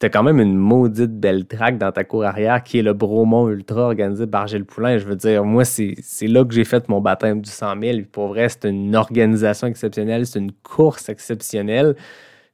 T'as 0.00 0.10
quand 0.10 0.22
même 0.22 0.38
une 0.38 0.56
maudite 0.56 1.18
belle 1.18 1.46
track 1.46 1.76
dans 1.76 1.90
ta 1.90 2.04
cour 2.04 2.24
arrière 2.24 2.62
qui 2.62 2.78
est 2.78 2.82
le 2.82 2.92
Bromont 2.92 3.48
Ultra 3.48 3.82
organisé 3.82 4.28
par 4.28 4.46
Gilles 4.46 4.64
Poulain. 4.64 4.96
Je 4.98 5.04
veux 5.04 5.16
dire, 5.16 5.44
moi, 5.44 5.64
c'est 5.64 5.96
là 6.22 6.44
que 6.44 6.54
j'ai 6.54 6.64
fait 6.64 6.88
mon 6.88 7.00
baptême 7.00 7.40
du 7.40 7.50
100 7.50 7.80
000. 7.80 7.98
Pour 8.12 8.28
vrai, 8.28 8.48
c'est 8.48 8.64
une 8.64 8.94
organisation 8.94 9.66
exceptionnelle, 9.66 10.24
c'est 10.24 10.38
une 10.38 10.52
course 10.52 11.08
exceptionnelle. 11.08 11.96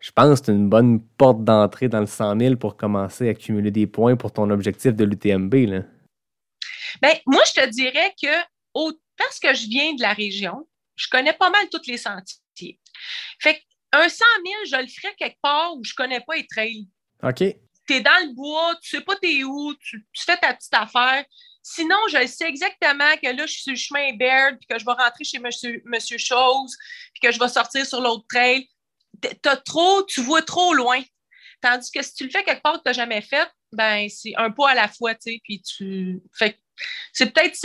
Je 0.01 0.11
pense 0.11 0.41
que 0.41 0.47
c'est 0.47 0.53
une 0.53 0.71
bonne 0.71 1.03
porte 1.19 1.45
d'entrée 1.45 1.89
dans 1.89 2.01
le 2.01 2.07
100 2.07 2.41
000 2.41 2.57
pour 2.57 2.79
commencer 2.79 3.29
à 3.29 3.33
accumuler 3.33 3.71
des 3.71 3.87
points 3.87 4.17
pour 4.17 4.33
ton 4.33 4.49
objectif 4.49 4.95
de 4.95 5.05
l'UTMB. 5.05 5.55
Bien, 5.55 5.85
moi, 7.27 7.43
je 7.47 7.61
te 7.61 7.69
dirais 7.69 8.15
que 8.23 8.29
parce 9.19 9.39
que 9.39 9.53
je 9.55 9.69
viens 9.69 9.95
de 9.95 10.01
la 10.01 10.15
région, 10.15 10.67
je 10.97 11.09
connais 11.11 11.35
pas 11.35 11.51
mal 11.51 11.69
toutes 11.71 11.87
les 11.87 11.99
sentiers. 11.99 12.81
Fait 13.39 13.63
qu'un 13.93 14.09
100 14.09 14.25
000, 14.45 14.55
je 14.67 14.77
le 14.83 14.89
ferais 14.89 15.15
quelque 15.19 15.41
part 15.43 15.77
où 15.77 15.85
je 15.85 15.93
connais 15.95 16.21
pas 16.21 16.37
les 16.37 16.47
trails. 16.47 16.89
Tu 17.87 17.95
es 17.95 18.01
dans 18.01 18.27
le 18.27 18.35
bois, 18.35 18.75
tu 18.83 18.91
sais 18.97 19.03
pas 19.03 19.17
t'es 19.17 19.45
où, 19.45 19.75
tu, 19.75 20.05
fais 20.17 20.37
ta 20.37 20.55
petite 20.55 20.75
affaire. 20.75 21.25
Sinon, 21.63 21.97
je 22.11 22.27
sais 22.27 22.49
exactement 22.49 23.17
que 23.23 23.29
là, 23.29 23.47
je 23.47 23.53
suis 23.53 23.63
sur 23.63 23.73
le 23.73 23.79
chemin 23.79 24.17
Baird, 24.17 24.59
puis 24.59 24.67
que 24.67 24.79
je 24.79 24.85
vais 24.85 24.93
rentrer 24.93 25.25
chez 25.25 25.39
Monsieur, 25.39 25.83
Monsieur 25.87 26.19
Chose, 26.19 26.77
puis 27.13 27.21
que 27.23 27.33
je 27.33 27.39
vais 27.39 27.49
sortir 27.49 27.87
sur 27.87 28.01
l'autre 28.01 28.25
trail. 28.29 28.69
T'as 29.43 29.57
trop, 29.57 30.03
tu 30.05 30.21
vois 30.21 30.43
trop 30.43 30.75
loin. 30.75 31.01
Tandis 31.63 31.91
que 31.91 32.03
si 32.03 32.15
tu 32.15 32.25
le 32.25 32.31
fais 32.31 32.45
quelque 32.45 32.63
part 32.63 32.75
que 32.75 32.83
tu 32.83 32.89
n'as 32.89 32.93
jamais 32.93 33.23
fait, 33.23 33.49
ben 33.73 34.09
c'est 34.11 34.35
un 34.37 34.51
pas 34.51 34.71
à 34.71 34.75
la 34.75 34.89
fois, 34.89 35.15
tu 35.15 35.33
sais, 35.33 35.41
puis 35.43 35.63
tu. 35.63 36.21
Fait 36.35 36.59
c'est 37.13 37.33
peut-être 37.33 37.57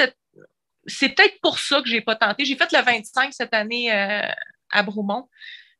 c'est 0.85 1.09
peut-être 1.09 1.39
pour 1.41 1.59
ça 1.59 1.81
que 1.81 1.89
j'ai 1.89 2.01
pas 2.01 2.15
tenté. 2.15 2.45
J'ai 2.45 2.55
fait 2.55 2.71
le 2.71 2.81
25 2.81 3.33
cette 3.33 3.53
année 3.53 3.91
euh, 3.91 4.27
à 4.71 4.83
Broumont. 4.83 5.29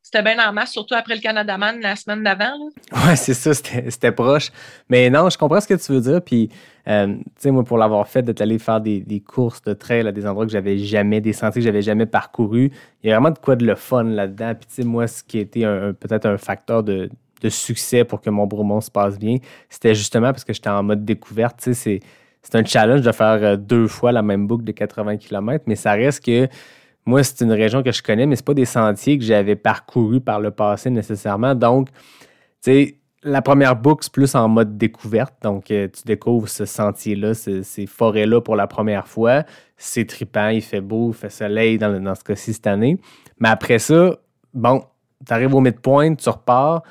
C'était 0.02 0.22
bien 0.22 0.48
en 0.48 0.52
masse, 0.52 0.72
surtout 0.72 0.94
après 0.94 1.14
le 1.14 1.20
Canada 1.20 1.56
Man 1.58 1.80
la 1.80 1.94
semaine 1.94 2.24
d'avant. 2.24 2.52
Oui, 2.92 3.16
c'est 3.16 3.34
ça, 3.34 3.54
c'était 3.54 4.12
proche. 4.12 4.50
Mais 4.88 5.08
non, 5.10 5.28
je 5.30 5.38
comprends 5.38 5.60
ce 5.60 5.68
que 5.68 5.74
tu 5.74 5.92
veux 5.92 6.00
dire. 6.00 6.22
Puis, 6.22 6.48
euh, 6.88 7.06
tu 7.06 7.22
sais, 7.36 7.50
moi, 7.50 7.64
pour 7.64 7.78
l'avoir 7.78 8.08
fait, 8.08 8.22
d'être 8.22 8.40
allé 8.40 8.58
faire 8.58 8.80
des, 8.80 9.22
courses 9.26 9.62
de 9.62 9.72
trail 9.74 10.06
à 10.08 10.12
des 10.12 10.26
endroits 10.26 10.46
que 10.46 10.52
j'avais 10.52 10.78
jamais, 10.78 11.20
des 11.20 11.32
sentiers 11.32 11.60
que 11.60 11.66
j'avais 11.66 11.82
jamais 11.82 12.06
parcouru, 12.06 12.72
il 13.02 13.10
y 13.10 13.12
a 13.12 13.16
vraiment 13.16 13.30
de 13.30 13.38
quoi 13.38 13.56
de 13.56 13.64
le 13.64 13.74
fun 13.74 14.04
là-dedans. 14.04 14.54
Puis, 14.54 14.68
tu 14.68 14.74
sais, 14.76 14.84
moi, 14.84 15.06
ce 15.06 15.22
qui 15.22 15.38
a 15.38 15.42
été 15.42 15.62
peut-être 16.00 16.26
un 16.26 16.38
facteur 16.38 16.82
de, 16.82 17.10
succès 17.48 18.04
pour 18.04 18.20
que 18.20 18.28
mon 18.30 18.46
Broumont 18.46 18.80
se 18.80 18.90
passe 18.90 19.18
bien, 19.18 19.36
c'était 19.68 19.94
justement 19.94 20.32
parce 20.32 20.44
que 20.44 20.52
j'étais 20.52 20.68
en 20.68 20.82
mode 20.82 21.04
découverte. 21.04 21.58
Tu 21.62 21.74
sais, 21.74 22.00
c'est 22.42 22.54
un 22.56 22.64
challenge 22.64 23.02
de 23.02 23.12
faire 23.12 23.38
euh, 23.42 23.56
deux 23.56 23.86
fois 23.86 24.12
la 24.12 24.22
même 24.22 24.46
boucle 24.46 24.64
de 24.64 24.72
80 24.72 25.18
km, 25.18 25.64
mais 25.66 25.76
ça 25.76 25.92
reste 25.92 26.24
que 26.24 26.48
moi, 27.06 27.22
c'est 27.22 27.42
une 27.42 27.52
région 27.52 27.82
que 27.82 27.92
je 27.92 28.02
connais, 28.02 28.26
mais 28.26 28.36
ce 28.36 28.42
pas 28.42 28.54
des 28.54 28.64
sentiers 28.64 29.18
que 29.18 29.24
j'avais 29.24 29.56
parcourus 29.56 30.20
par 30.20 30.40
le 30.40 30.50
passé 30.50 30.90
nécessairement. 30.90 31.54
Donc, 31.54 31.88
tu 31.90 31.94
sais, 32.60 32.96
la 33.22 33.42
première 33.42 33.76
boucle, 33.76 34.04
c'est 34.04 34.12
plus 34.12 34.34
en 34.34 34.48
mode 34.48 34.78
découverte. 34.78 35.34
Donc, 35.42 35.70
euh, 35.70 35.88
tu 35.88 36.02
découvres 36.04 36.48
ce 36.48 36.64
sentier-là, 36.64 37.34
ces, 37.34 37.86
forêts-là 37.86 38.40
pour 38.40 38.56
la 38.56 38.66
première 38.66 39.06
fois. 39.06 39.44
C'est 39.76 40.06
trippant, 40.06 40.48
il 40.48 40.62
fait 40.62 40.80
beau, 40.80 41.10
il 41.10 41.14
fait 41.14 41.30
soleil 41.30 41.78
dans, 41.78 42.02
dans 42.02 42.14
ce 42.14 42.24
cas-ci 42.24 42.54
cette 42.54 42.66
année. 42.66 42.98
Mais 43.38 43.48
après 43.48 43.78
ça, 43.78 44.16
bon, 44.54 44.84
tu 45.26 45.32
arrives 45.32 45.54
au 45.54 45.60
midpoint, 45.60 46.14
tu 46.14 46.28
repars 46.28 46.82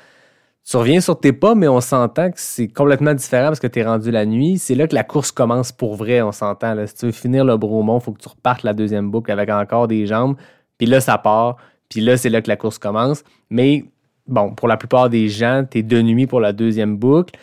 tu 0.68 0.76
reviens 0.76 1.00
sur 1.00 1.18
tes 1.18 1.32
pas, 1.32 1.54
mais 1.54 1.68
on 1.68 1.80
s'entend 1.80 2.30
que 2.30 2.38
c'est 2.38 2.68
complètement 2.68 3.14
différent 3.14 3.48
parce 3.48 3.60
que 3.60 3.66
tu 3.66 3.80
es 3.80 3.84
rendu 3.84 4.10
la 4.10 4.26
nuit. 4.26 4.58
C'est 4.58 4.74
là 4.74 4.86
que 4.86 4.94
la 4.94 5.04
course 5.04 5.32
commence 5.32 5.72
pour 5.72 5.96
vrai, 5.96 6.22
on 6.22 6.32
s'entend. 6.32 6.86
Si 6.86 6.94
tu 6.94 7.06
veux 7.06 7.12
finir 7.12 7.44
le 7.44 7.56
Bromont, 7.56 7.98
il 7.98 8.02
faut 8.02 8.12
que 8.12 8.20
tu 8.20 8.28
repartes 8.28 8.62
la 8.62 8.72
deuxième 8.72 9.10
boucle 9.10 9.32
avec 9.32 9.48
encore 9.50 9.88
des 9.88 10.06
jambes. 10.06 10.36
Puis 10.78 10.86
là, 10.86 11.00
ça 11.00 11.18
part. 11.18 11.56
Puis 11.88 12.00
là, 12.00 12.16
c'est 12.16 12.28
là 12.28 12.40
que 12.40 12.48
la 12.48 12.56
course 12.56 12.78
commence. 12.78 13.24
Mais 13.48 13.84
bon, 14.28 14.54
pour 14.54 14.68
la 14.68 14.76
plupart 14.76 15.10
des 15.10 15.28
gens, 15.28 15.64
tu 15.68 15.78
es 15.78 15.82
de 15.82 16.00
nuit 16.02 16.26
pour 16.26 16.40
la 16.40 16.52
deuxième 16.52 16.96
boucle. 16.96 17.34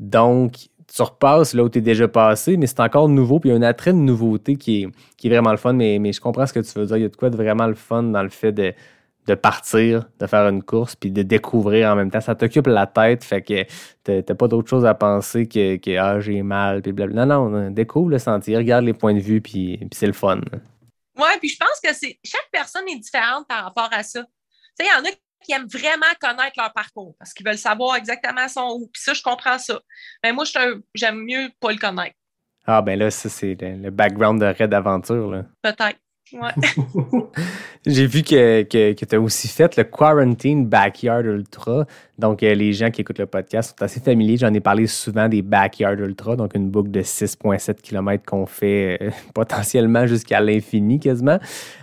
Donc, 0.00 0.68
tu 0.94 1.02
repasses 1.02 1.54
là 1.54 1.62
où 1.62 1.68
tu 1.68 1.78
es 1.78 1.82
déjà 1.82 2.08
passé, 2.08 2.56
mais 2.56 2.66
c'est 2.66 2.80
encore 2.80 3.08
nouveau. 3.08 3.38
Puis 3.38 3.50
il 3.50 3.52
y 3.52 3.54
a 3.54 3.58
un 3.58 3.62
attrait 3.62 3.92
de 3.92 3.98
nouveauté 3.98 4.56
qui 4.56 4.82
est, 4.82 4.88
qui 5.16 5.28
est 5.28 5.30
vraiment 5.30 5.52
le 5.52 5.56
fun. 5.56 5.72
Mais, 5.72 5.98
mais 5.98 6.12
je 6.12 6.20
comprends 6.20 6.46
ce 6.46 6.52
que 6.52 6.60
tu 6.60 6.78
veux 6.78 6.86
dire. 6.86 6.96
Il 6.96 7.02
y 7.02 7.06
a 7.06 7.08
de 7.08 7.16
quoi 7.16 7.30
de 7.30 7.36
vraiment 7.36 7.66
le 7.66 7.74
fun 7.74 8.02
dans 8.02 8.22
le 8.22 8.28
fait 8.28 8.52
de 8.52 8.74
de 9.26 9.34
partir, 9.34 10.08
de 10.18 10.26
faire 10.26 10.48
une 10.48 10.62
course, 10.62 10.96
puis 10.96 11.10
de 11.10 11.22
découvrir 11.22 11.90
en 11.90 11.96
même 11.96 12.10
temps. 12.10 12.20
Ça 12.20 12.34
t'occupe 12.34 12.66
la 12.66 12.86
tête, 12.86 13.22
fait 13.24 13.42
que 13.42 14.20
t'as 14.20 14.34
pas 14.34 14.48
d'autre 14.48 14.68
chose 14.68 14.84
à 14.84 14.94
penser 14.94 15.46
que, 15.46 15.76
que 15.76 15.96
ah, 15.96 16.20
j'ai 16.20 16.42
mal, 16.42 16.82
puis 16.82 16.92
blablabla. 16.92 17.26
Non, 17.26 17.48
non, 17.48 17.70
découvre 17.70 18.10
le 18.10 18.18
sentier, 18.18 18.56
regarde 18.56 18.84
les 18.84 18.94
points 18.94 19.14
de 19.14 19.20
vue, 19.20 19.40
puis, 19.40 19.76
puis 19.78 19.90
c'est 19.92 20.06
le 20.06 20.12
fun. 20.12 20.40
Oui, 21.16 21.28
puis 21.40 21.48
je 21.48 21.56
pense 21.56 21.78
que 21.82 21.94
c'est 21.94 22.18
chaque 22.24 22.48
personne 22.50 22.88
est 22.88 22.98
différente 22.98 23.46
par 23.46 23.64
rapport 23.64 23.88
à 23.92 24.02
ça. 24.02 24.22
Tu 24.22 24.84
sais, 24.84 24.90
il 24.90 24.98
y 24.98 25.00
en 25.00 25.10
a 25.10 25.12
qui 25.42 25.52
aiment 25.52 25.66
vraiment 25.66 26.06
connaître 26.20 26.54
leur 26.56 26.72
parcours 26.72 27.14
parce 27.18 27.34
qu'ils 27.34 27.46
veulent 27.46 27.58
savoir 27.58 27.96
exactement 27.96 28.48
son 28.48 28.78
où. 28.78 28.90
Puis 28.92 29.02
ça, 29.02 29.12
je 29.12 29.22
comprends 29.22 29.58
ça. 29.58 29.80
Mais 30.22 30.32
moi, 30.32 30.44
j'aime 30.94 31.24
mieux 31.24 31.50
pas 31.60 31.72
le 31.72 31.78
connaître. 31.78 32.16
Ah, 32.66 32.80
ben 32.80 32.98
là, 32.98 33.10
ça, 33.10 33.28
c'est 33.28 33.56
le, 33.60 33.90
background 33.90 34.40
de 34.40 34.46
Red 34.46 34.72
Aventure. 34.72 35.44
Peut-être. 35.62 35.98
J'ai 37.86 38.06
vu 38.06 38.22
que, 38.22 38.62
que, 38.62 39.04
tu 39.04 39.14
as 39.14 39.20
aussi 39.20 39.48
fait 39.48 39.76
le 39.76 39.84
Quarantine 39.84 40.66
Backyard 40.66 41.24
Ultra. 41.24 41.84
Donc, 42.18 42.42
euh, 42.42 42.54
les 42.54 42.72
gens 42.72 42.90
qui 42.90 43.00
écoutent 43.00 43.18
le 43.18 43.26
podcast 43.26 43.74
sont 43.76 43.84
assez 43.84 44.00
familiers. 44.00 44.36
J'en 44.36 44.52
ai 44.54 44.60
parlé 44.60 44.86
souvent 44.86 45.28
des 45.28 45.42
Backyard 45.42 45.98
Ultra, 45.98 46.36
donc 46.36 46.54
une 46.54 46.70
boucle 46.70 46.90
de 46.90 47.02
6,7 47.02 47.80
km 47.82 48.24
qu'on 48.24 48.46
fait 48.46 48.98
euh, 49.02 49.10
potentiellement 49.34 50.06
jusqu'à 50.06 50.40
l'infini 50.40 51.00
quasiment. 51.00 51.38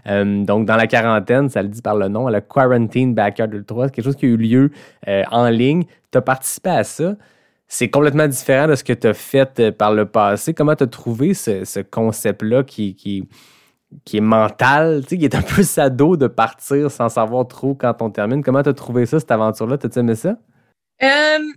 Euh, 0.08 0.44
donc, 0.44 0.66
dans 0.66 0.78
la 0.78 0.88
quarantaine, 0.88 1.50
ça 1.50 1.62
le 1.62 1.70
dit 1.70 1.82
par 1.82 1.96
le 1.96 2.08
nom, 2.08 2.30
le 2.30 2.42
Quarantine 2.42 3.14
Backyard 3.14 3.54
Ultra, 3.54 3.88
c'est 3.88 3.96
quelque 3.96 4.06
chose 4.06 4.16
qui 4.16 4.26
a 4.26 4.30
eu 4.30 4.38
lieu 4.38 4.72
en 5.32 5.50
ligne. 5.50 5.84
Tu 6.12 6.18
as 6.18 6.22
participé 6.22 6.70
à 6.70 6.84
ça. 6.84 7.16
c'est 7.68 7.90
complètement 7.90 8.28
différent 8.28 8.68
de 8.68 8.76
ce 8.76 8.84
que 8.84 8.94
tu 8.94 9.08
as 9.08 9.14
fait 9.14 9.72
par 9.72 9.94
le 9.94 10.06
passé. 10.06 10.54
Comment 10.54 10.76
tu 10.76 10.84
as 10.84 10.88
trouvé 10.88 11.34
ce, 11.34 11.82
concept-là 11.82 12.64
qui, 12.64 13.28
qui, 14.06 14.18
est 14.18 14.22
mental, 14.22 15.06
qui 15.06 15.24
est 15.24 15.36
un 15.36 15.42
peu 15.42 15.64
sado 15.64 16.18
de 16.18 16.28
partir 16.28 16.92
sans 16.92 17.10
savoir 17.10 17.48
trop 17.48 17.76
quand 17.76 18.02
on 18.02 18.10
termine? 18.10 18.44
Comment 18.44 18.64
tu 18.64 18.70
as 18.70 18.74
trouvé 18.74 19.06
ça, 19.06 19.20
cette 19.20 19.32
aventure-là? 19.32 19.78
T'as-tu 19.78 20.00
aimé 20.00 20.16
ça? 20.16 20.38
Euh, 21.02 21.54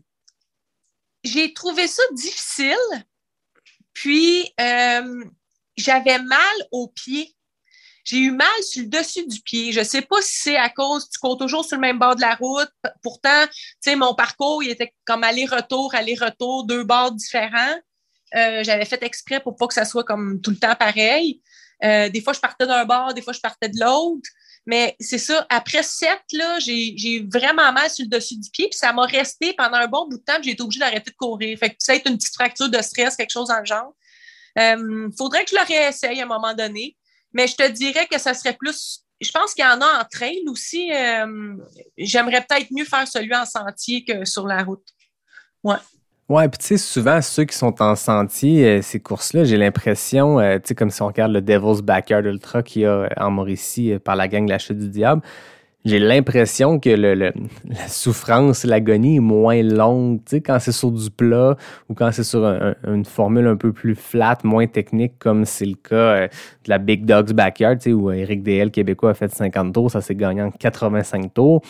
j'ai 1.25 1.53
trouvé 1.53 1.87
ça 1.87 2.03
difficile. 2.13 2.77
Puis, 3.93 4.53
euh, 4.61 5.25
j'avais 5.77 6.19
mal 6.19 6.57
aux 6.71 6.89
pieds 6.89 7.35
j'ai 8.05 8.19
eu 8.19 8.31
mal 8.33 8.49
sur 8.63 8.83
le 8.83 8.89
dessus 8.89 9.27
du 9.27 9.41
pied. 9.41 9.73
Je 9.73 9.83
sais 9.83 10.03
pas 10.03 10.21
si 10.23 10.41
c'est 10.43 10.57
à 10.57 10.69
cause, 10.69 11.09
tu 11.09 11.19
cours 11.19 11.39
toujours 11.39 11.65
sur 11.65 11.77
le 11.77 11.81
même 11.81 11.99
bord 11.99 12.17
de 12.17 12.21
la 12.21 12.35
route. 12.35 12.71
Pourtant, 13.03 13.47
tu 13.47 13.55
sais, 13.81 13.97
mon 13.97 14.15
parcours, 14.15 14.63
il 14.63 14.71
était 14.71 14.93
comme 15.05 15.23
aller-retour, 15.23 15.95
aller-retour, 15.95 16.65
deux 16.65 16.85
bords 16.85 17.13
différents. 17.13 17.77
Euh, 18.35 18.65
j'avais 18.65 18.87
fait 18.87 19.03
exprès 19.03 19.41
pour 19.41 19.57
pas 19.57 19.67
que 19.67 19.75
ça 19.75 19.85
soit 19.85 20.05
comme 20.05 20.41
tout 20.41 20.51
le 20.51 20.57
temps 20.57 20.75
pareil. 20.75 21.43
Euh, 21.85 22.09
des 22.09 22.21
fois, 22.21 22.33
je 22.33 22.41
partais 22.41 22.67
d'un 22.67 22.85
bord, 22.85 23.13
des 23.15 23.23
fois, 23.23 23.33
je 23.33 23.41
partais 23.41 23.69
de 23.69 23.79
l'autre. 23.79 24.29
Mais 24.65 24.95
c'est 25.01 25.19
ça, 25.19 25.45
après 25.51 25.83
sept, 25.83 26.21
j'ai 26.61 27.27
vraiment 27.33 27.73
mal 27.73 27.91
sur 27.91 28.05
le 28.05 28.09
dessus 28.09 28.39
du 28.39 28.49
pied, 28.51 28.69
puis 28.69 28.79
ça 28.79 28.93
m'a 28.93 29.07
resté 29.07 29.55
pendant 29.55 29.79
un 29.79 29.89
bon 29.89 30.07
bout 30.07 30.19
de 30.19 30.23
temps, 30.23 30.41
j'ai 30.41 30.53
été 30.53 30.63
obligée 30.63 30.79
d'arrêter 30.79 31.11
de 31.11 31.17
courir. 31.17 31.59
Fait 31.59 31.71
que 31.71 31.77
ça 31.81 31.95
été 31.95 32.09
une 32.09 32.17
petite 32.17 32.35
fracture 32.35 32.69
de 32.69 32.81
stress, 32.81 33.17
quelque 33.17 33.33
chose 33.33 33.49
dans 33.49 33.59
le 33.59 33.65
genre. 33.65 33.93
Euh, 34.59 35.11
faudrait 35.19 35.45
que 35.45 35.51
je 35.51 35.57
le 35.57 35.67
réessaye 35.67 36.21
à 36.21 36.25
un 36.25 36.29
moment 36.29 36.55
donné. 36.55 36.97
Mais 37.33 37.47
je 37.47 37.57
te 37.57 37.69
dirais 37.69 38.07
que 38.07 38.19
ça 38.19 38.35
serait 38.35 38.55
plus. 38.55 39.05
Je 39.21 39.31
pense 39.31 39.55
qu'il 39.55 39.65
y 39.65 39.69
en 39.69 39.81
a 39.81 40.01
en 40.01 40.05
trail 40.05 40.43
aussi. 40.49 40.93
Euh, 40.93 41.57
j'aimerais 41.97 42.45
peut-être 42.45 42.71
mieux 42.71 42.85
faire 42.85 43.09
celui 43.09 43.35
en 43.35 43.47
sentier 43.47 44.05
que 44.05 44.25
sur 44.25 44.47
la 44.47 44.63
route. 44.63 44.87
Ouais. 45.63 45.77
Ouais, 46.29 46.49
puis 46.49 46.59
tu 46.59 46.67
sais, 46.67 46.77
souvent, 46.79 47.21
ceux 47.21 47.45
qui 47.45 47.57
sont 47.57 47.83
en 47.83 47.95
sentier, 47.95 48.65
euh, 48.65 48.83
ces 48.83 49.01
courses-là, 49.01 49.45
j'ai 49.45 49.59
l'impression, 49.59 50.39
euh, 50.41 50.57
tu 50.57 50.69
sais, 50.69 50.75
comme 50.75 50.91
si 50.91 51.03
on 51.03 51.09
regarde 51.09 51.33
le 51.33 51.43
Devil's 51.43 51.83
Backyard 51.83 52.25
Ultra 52.25 52.63
qu'il 52.63 52.83
y 52.83 52.87
a 52.87 53.09
en 53.19 53.31
Mauricie 53.31 53.99
par 54.03 54.17
la 54.17 54.29
gang 54.29 54.49
La 54.49 54.59
Chute 54.59 54.79
du 54.79 54.89
Diable, 54.89 55.21
j'ai 55.85 55.99
l'impression 55.99 56.79
que 56.79 56.91
le, 56.91 57.15
la 57.15 57.89
souffrance, 57.89 58.65
l'agonie 58.65 59.17
est 59.17 59.21
moins 59.21 59.63
longue, 59.63 60.21
tu 60.25 60.37
sais, 60.37 60.41
quand 60.41 60.59
c'est 60.61 60.73
sur 60.73 60.93
du 60.93 61.11
plat 61.11 61.57
ou 61.89 61.95
quand 61.95 62.13
c'est 62.13 62.25
sur 62.25 62.45
une 62.87 63.05
formule 63.05 63.49
un 63.49 63.57
peu 63.57 63.73
plus 63.73 63.97
flat, 63.97 64.39
moins 64.45 64.67
technique, 64.67 65.19
comme 65.19 65.45
c'est 65.45 65.67
le 65.67 65.75
cas 65.75 65.97
euh, 65.97 66.29
de 66.65 66.71
la 66.71 66.79
Big 66.79 67.05
Dogs 67.05 67.33
Backyard, 67.33 67.79
tu 67.79 67.91
sais, 67.91 67.93
où 67.93 68.13
Eric 68.13 68.43
DL 68.43 68.71
québécois 68.71 69.11
a 69.11 69.15
fait 69.15 69.35
50 69.35 69.75
tours, 69.75 69.91
ça 69.91 70.01
s'est 70.01 70.15
gagné 70.15 70.43
en 70.43 70.51
85 70.51 71.35
tours. 71.35 71.63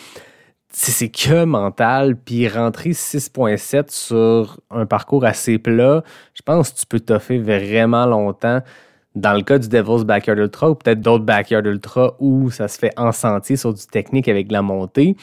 C'est 0.75 1.09
que 1.09 1.45
mental, 1.45 2.15
puis 2.15 2.47
rentrer 2.47 2.91
6.7 2.91 3.91
sur 3.91 4.59
un 4.71 4.87
parcours 4.87 5.23
assez 5.23 5.59
plat, 5.59 6.03
je 6.33 6.41
pense 6.41 6.71
que 6.71 6.79
tu 6.79 6.85
peux 6.87 6.99
toffer 6.99 7.37
vraiment 7.37 8.07
longtemps. 8.07 8.59
Dans 9.13 9.33
le 9.33 9.43
cas 9.43 9.59
du 9.59 9.67
Devil's 9.69 10.03
Backyard 10.03 10.39
Ultra 10.39 10.71
ou 10.71 10.75
peut-être 10.75 10.99
d'autres 10.99 11.23
Backyard 11.23 11.63
Ultra 11.67 12.15
où 12.19 12.49
ça 12.49 12.67
se 12.67 12.79
fait 12.79 12.91
en 12.97 13.11
sentier 13.11 13.55
sur 13.55 13.71
du 13.71 13.85
technique 13.85 14.27
avec 14.27 14.51
la 14.51 14.63
montée, 14.63 15.15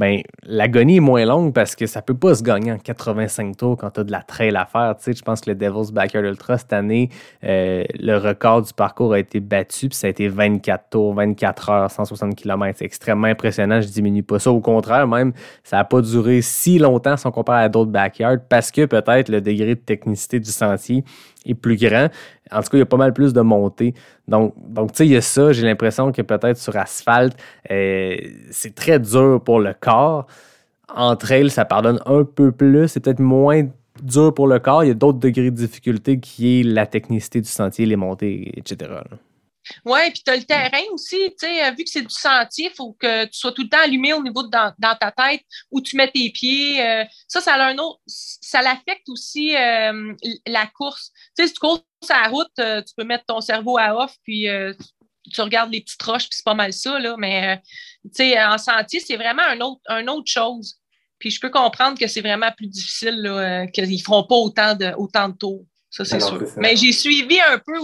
ben, 0.00 0.22
l'agonie 0.44 0.96
est 0.96 1.00
moins 1.00 1.26
longue 1.26 1.52
parce 1.52 1.76
que 1.76 1.84
ça 1.84 2.00
peut 2.00 2.14
pas 2.14 2.34
se 2.34 2.42
gagner 2.42 2.72
en 2.72 2.78
85 2.78 3.54
tours 3.54 3.76
quand 3.76 3.90
tu 3.90 4.00
as 4.00 4.04
de 4.04 4.10
la 4.10 4.22
trail 4.22 4.56
à 4.56 4.64
faire. 4.64 4.94
Tu 4.96 5.04
sais, 5.04 5.12
je 5.12 5.22
pense 5.22 5.42
que 5.42 5.50
le 5.50 5.56
Devil's 5.56 5.92
Backyard 5.92 6.24
Ultra, 6.24 6.56
cette 6.56 6.72
année, 6.72 7.10
euh, 7.44 7.84
le 7.98 8.16
record 8.16 8.62
du 8.62 8.72
parcours 8.72 9.12
a 9.12 9.18
été 9.18 9.40
battu, 9.40 9.90
puis 9.90 9.98
ça 9.98 10.06
a 10.06 10.10
été 10.10 10.26
24 10.28 10.88
tours, 10.88 11.12
24 11.12 11.68
heures, 11.68 11.90
160 11.90 12.34
km. 12.34 12.78
C'est 12.78 12.86
extrêmement 12.86 13.26
impressionnant, 13.26 13.82
je 13.82 13.88
diminue 13.88 14.22
pas 14.22 14.38
ça. 14.38 14.50
Au 14.50 14.60
contraire, 14.60 15.06
même, 15.06 15.34
ça 15.64 15.76
n'a 15.76 15.84
pas 15.84 16.00
duré 16.00 16.40
si 16.40 16.78
longtemps 16.78 17.18
si 17.18 17.26
on 17.26 17.30
compare 17.30 17.56
à 17.56 17.68
d'autres 17.68 17.90
backyards 17.90 18.38
parce 18.48 18.70
que 18.70 18.86
peut-être 18.86 19.28
le 19.28 19.42
degré 19.42 19.74
de 19.74 19.80
technicité 19.80 20.40
du 20.40 20.50
sentier 20.50 21.04
est 21.46 21.54
plus 21.54 21.76
grand. 21.76 22.08
En 22.50 22.62
tout 22.62 22.70
cas, 22.70 22.76
il 22.76 22.80
y 22.80 22.82
a 22.82 22.86
pas 22.86 22.96
mal 22.96 23.12
plus 23.12 23.32
de 23.32 23.40
montée. 23.40 23.94
Donc, 24.28 24.54
donc 24.56 24.92
tu 24.92 24.98
sais, 24.98 25.06
il 25.06 25.12
y 25.12 25.16
a 25.16 25.20
ça. 25.20 25.52
J'ai 25.52 25.64
l'impression 25.64 26.12
que 26.12 26.22
peut-être 26.22 26.58
sur 26.58 26.76
asphalte, 26.76 27.36
euh, 27.70 28.16
c'est 28.50 28.74
très 28.74 28.98
dur 28.98 29.40
pour 29.44 29.60
le 29.60 29.74
corps. 29.78 30.26
Entre 30.94 31.32
elles, 31.32 31.50
ça 31.50 31.64
pardonne 31.64 32.00
un 32.06 32.24
peu 32.24 32.52
plus. 32.52 32.88
C'est 32.88 33.00
peut-être 33.00 33.20
moins 33.20 33.68
dur 34.02 34.34
pour 34.34 34.48
le 34.48 34.58
corps. 34.58 34.84
Il 34.84 34.88
y 34.88 34.90
a 34.90 34.94
d'autres 34.94 35.18
degrés 35.18 35.50
de 35.50 35.56
difficulté 35.56 36.18
qui 36.18 36.60
est 36.60 36.62
la 36.64 36.86
technicité 36.86 37.40
du 37.40 37.48
sentier, 37.48 37.86
les 37.86 37.96
montées, 37.96 38.52
etc. 38.56 38.90
Oui, 39.84 40.10
puis 40.12 40.22
tu 40.24 40.30
as 40.30 40.36
le 40.36 40.44
terrain 40.44 40.82
aussi, 40.92 41.16
tu 41.30 41.46
sais, 41.46 41.64
euh, 41.64 41.70
vu 41.72 41.84
que 41.84 41.90
c'est 41.90 42.02
du 42.02 42.14
sentier, 42.14 42.70
il 42.70 42.74
faut 42.74 42.92
que 42.94 43.24
tu 43.26 43.38
sois 43.38 43.52
tout 43.52 43.62
le 43.62 43.68
temps 43.68 43.82
allumé 43.82 44.12
au 44.12 44.22
niveau 44.22 44.42
de 44.42 44.48
dans, 44.48 44.72
ta 44.78 45.12
tête 45.12 45.42
où 45.70 45.80
tu 45.80 45.96
mets 45.96 46.10
tes 46.10 46.30
pieds. 46.30 46.84
Euh, 46.84 47.04
ça, 47.28 47.40
ça 47.40 47.54
a 47.54 47.66
un 47.66 47.78
autre, 47.78 48.00
ça 48.06 48.62
l'affecte 48.62 49.08
aussi 49.08 49.54
euh, 49.56 50.14
la 50.46 50.66
course. 50.66 51.12
Tu 51.36 51.42
sais, 51.42 51.48
si 51.48 51.54
tu 51.54 51.60
cours 51.60 51.84
sur 52.02 52.14
la 52.14 52.28
route, 52.28 52.50
tu 52.56 52.94
peux 52.96 53.04
mettre 53.04 53.26
ton 53.26 53.40
cerveau 53.40 53.78
à 53.78 53.94
off, 53.94 54.16
puis 54.22 54.46
tu 55.32 55.40
regardes 55.40 55.70
les 55.70 55.82
petites 55.82 56.02
roches, 56.02 56.28
puis 56.28 56.36
c'est 56.36 56.44
pas 56.44 56.54
mal 56.54 56.72
ça, 56.72 56.98
là. 56.98 57.14
Mais, 57.18 57.60
tu 58.04 58.10
sais, 58.14 58.42
en 58.42 58.58
sentier, 58.58 59.00
c'est 59.00 59.16
vraiment 59.16 59.42
un 59.42 59.60
autre, 59.60 59.82
un 59.88 60.06
autre 60.08 60.30
chose. 60.30 60.76
Puis 61.18 61.30
je 61.30 61.40
peux 61.40 61.50
comprendre 61.50 61.98
que 61.98 62.06
c'est 62.06 62.22
vraiment 62.22 62.50
plus 62.56 62.66
difficile, 62.66 63.68
qu'ils 63.74 63.90
ne 63.90 63.98
feront 63.98 64.24
pas 64.24 64.36
autant 64.36 64.74
de, 64.74 64.92
autant 64.96 65.28
de 65.28 65.36
tours. 65.36 65.66
Ça, 65.90 66.04
c'est 66.04 66.20
sûr. 66.20 66.40
Mais 66.56 66.76
j'ai 66.76 66.92
suivi 66.92 67.38
un 67.40 67.58
peu. 67.58 67.74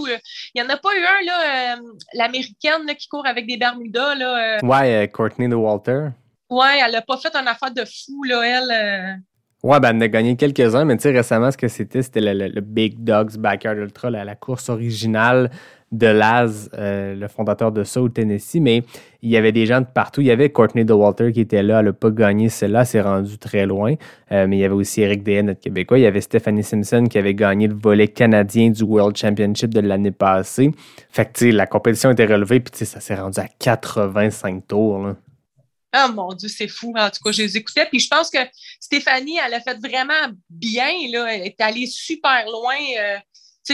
il 0.55 0.61
n'y 0.61 0.61
en 0.61 0.69
a 0.69 0.77
pas 0.77 0.95
eu 0.95 1.03
un, 1.03 1.25
là, 1.25 1.75
euh, 1.75 1.81
l'américaine 2.13 2.85
qui 2.97 3.07
court 3.09 3.27
avec 3.27 3.45
des 3.45 3.57
Bermudas. 3.57 4.15
Là, 4.15 4.57
euh. 4.57 4.65
Ouais, 4.65 5.03
euh, 5.03 5.07
Courtney 5.07 5.49
de 5.49 5.55
Walter. 5.55 6.07
Ouais, 6.49 6.79
elle 6.83 6.93
n'a 6.93 7.01
pas 7.01 7.17
fait 7.17 7.35
un 7.35 7.45
affaire 7.45 7.73
de 7.73 7.83
fou, 7.83 8.23
là, 8.23 8.41
elle. 8.43 9.21
Ouais, 9.61 9.79
ben, 9.81 9.89
elle 9.89 9.97
en 9.97 10.01
a 10.01 10.07
gagné 10.07 10.37
quelques-uns, 10.37 10.85
mais 10.85 10.95
tu 10.95 11.03
sais, 11.03 11.11
récemment, 11.11 11.51
ce 11.51 11.57
que 11.57 11.67
c'était, 11.67 12.01
c'était 12.01 12.21
le, 12.21 12.61
Big 12.61 13.03
Dogs 13.03 13.35
Backyard 13.37 13.77
Ultra, 13.77 14.09
la 14.09 14.35
course 14.35 14.69
originale 14.69 15.51
de 15.91 16.07
Laz, 16.07 16.69
euh, 16.73 17.15
le 17.15 17.27
fondateur 17.27 17.71
de 17.71 17.83
au 17.97 18.09
Tennessee, 18.09 18.59
mais 18.59 18.83
il 19.21 19.29
y 19.29 19.37
avait 19.37 19.53
des 19.53 19.65
gens 19.65 19.79
de 19.79 19.85
partout. 19.85 20.19
Il 20.19 20.27
y 20.27 20.31
avait 20.31 20.49
Courtney 20.49 20.83
DeWalter 20.83 21.31
qui 21.31 21.39
était 21.39 21.63
là, 21.63 21.79
elle 21.79 21.85
n'a 21.85 21.93
pas 21.93 22.11
gagné 22.11 22.49
celle-là, 22.49 22.83
s'est 22.83 23.01
rendu 23.01 23.37
très 23.37 23.65
loin. 23.65 23.95
Euh, 24.31 24.47
mais 24.47 24.57
il 24.57 24.59
y 24.59 24.65
avait 24.65 24.75
aussi 24.75 25.01
Eric 25.01 25.23
Dehaene, 25.23 25.47
notre 25.47 25.61
Québécois. 25.61 25.97
Il 25.97 26.01
y 26.01 26.05
avait 26.05 26.21
Stephanie 26.21 26.63
Simpson 26.63 27.05
qui 27.09 27.17
avait 27.17 27.33
gagné 27.33 27.67
le 27.67 27.75
volet 27.75 28.09
canadien 28.09 28.69
du 28.69 28.83
World 28.83 29.15
Championship 29.15 29.73
de 29.73 29.79
l'année 29.79 30.11
passée. 30.11 30.71
Fait 31.09 31.31
que, 31.31 31.45
la 31.45 31.65
compétition 31.67 32.11
était 32.11 32.25
relevée, 32.25 32.59
puis 32.59 32.85
ça 32.85 32.99
s'est 32.99 33.15
rendu 33.15 33.39
à 33.39 33.47
85 33.47 34.67
tours. 34.67 35.15
Oh 35.95 36.11
mon 36.13 36.33
Dieu, 36.33 36.49
c'est 36.49 36.67
fou. 36.67 36.93
En 36.97 37.09
tout 37.09 37.23
cas, 37.23 37.31
je 37.31 37.43
les 37.43 37.55
écoutais. 37.55 37.85
Puis 37.85 38.01
je 38.01 38.09
pense 38.09 38.29
que 38.29 38.39
Stéphanie, 38.79 39.37
elle 39.43 39.53
a 39.53 39.61
fait 39.61 39.77
vraiment 39.79 40.33
bien. 40.49 40.91
Là. 41.11 41.33
Elle 41.33 41.47
est 41.47 41.61
allée 41.61 41.87
super 41.87 42.45
loin. 42.45 42.75
Euh, 42.99 43.17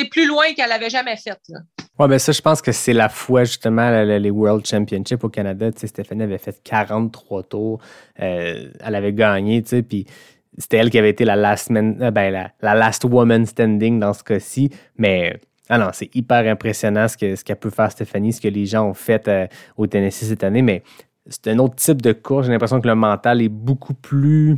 plus 0.10 0.26
loin 0.26 0.54
qu'elle 0.54 0.72
avait 0.72 0.90
jamais 0.90 1.18
fait. 1.18 1.40
Là. 1.50 1.60
Ouais, 2.00 2.08
ben 2.08 2.18
ça, 2.18 2.32
je 2.32 2.42
pense 2.42 2.62
que 2.62 2.72
c'est 2.72 2.94
la 2.94 3.08
fois 3.08 3.44
justement 3.44 4.04
les 4.04 4.32
World 4.32 4.66
Championships 4.66 5.24
au 5.24 5.30
Canada. 5.30 5.72
Tu 5.72 5.82
sais, 5.82 5.88
Stéphanie 5.88 6.24
avait 6.24 6.40
fait 6.40 6.60
43 6.64 7.44
tours. 7.44 7.80
Euh, 8.20 8.72
elle 8.80 8.96
avait 8.96 9.14
gagné, 9.14 9.62
tu 9.62 9.70
sais, 9.70 9.84
puis 9.84 10.08
c'était 10.58 10.78
elle 10.78 10.90
qui 10.90 10.98
avait 10.98 11.12
été 11.12 11.24
la 11.24 11.36
last, 11.36 11.70
man, 11.70 11.96
euh, 12.02 12.10
ben, 12.10 12.52
la, 12.62 12.76
last 12.76 13.04
woman 13.04 13.46
standing 13.46 14.00
dans 14.00 14.14
ce 14.14 14.24
cas-ci. 14.24 14.72
Mais 14.98 15.40
ah 15.70 15.78
non, 15.78 15.90
c'est 15.94 16.14
hyper 16.16 16.48
impressionnant 16.52 17.08
ce 17.08 17.16
qu'elle 17.16 17.38
ce 17.38 17.44
qu'elle 17.44 17.58
peut 17.58 17.70
faire, 17.70 17.92
Stéphanie, 17.92 18.34
ce 18.34 18.42
que 18.42 18.48
les 18.48 18.66
gens 18.66 18.88
ont 18.90 18.96
fait 18.96 19.28
euh, 19.28 19.46
au 19.78 19.86
Tennessee 19.86 20.28
cette 20.28 20.44
année. 20.44 20.64
Mais 20.64 20.82
c'est 21.28 21.50
un 21.50 21.60
autre 21.60 21.76
type 21.76 22.02
de 22.02 22.12
course. 22.12 22.48
J'ai 22.48 22.54
l'impression 22.54 22.82
que 22.82 22.88
le 22.88 22.96
mental 22.96 23.40
est 23.40 23.50
beaucoup 23.50 23.94
plus 23.94 24.58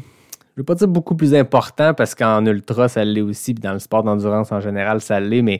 je 0.55 0.61
veux 0.61 0.65
pas 0.65 0.75
dire 0.75 0.87
beaucoup 0.87 1.15
plus 1.15 1.35
important 1.35 1.93
parce 1.93 2.15
qu'en 2.15 2.45
ultra, 2.45 2.87
ça 2.87 3.03
l'est 3.03 3.19
aussi, 3.19 3.53
puis 3.53 3.61
dans 3.61 3.73
le 3.73 3.79
sport 3.79 4.03
d'endurance 4.03 4.53
en 4.53 4.61
général, 4.61 5.01
ça 5.01 5.19
l'est, 5.19 5.41
mais 5.41 5.59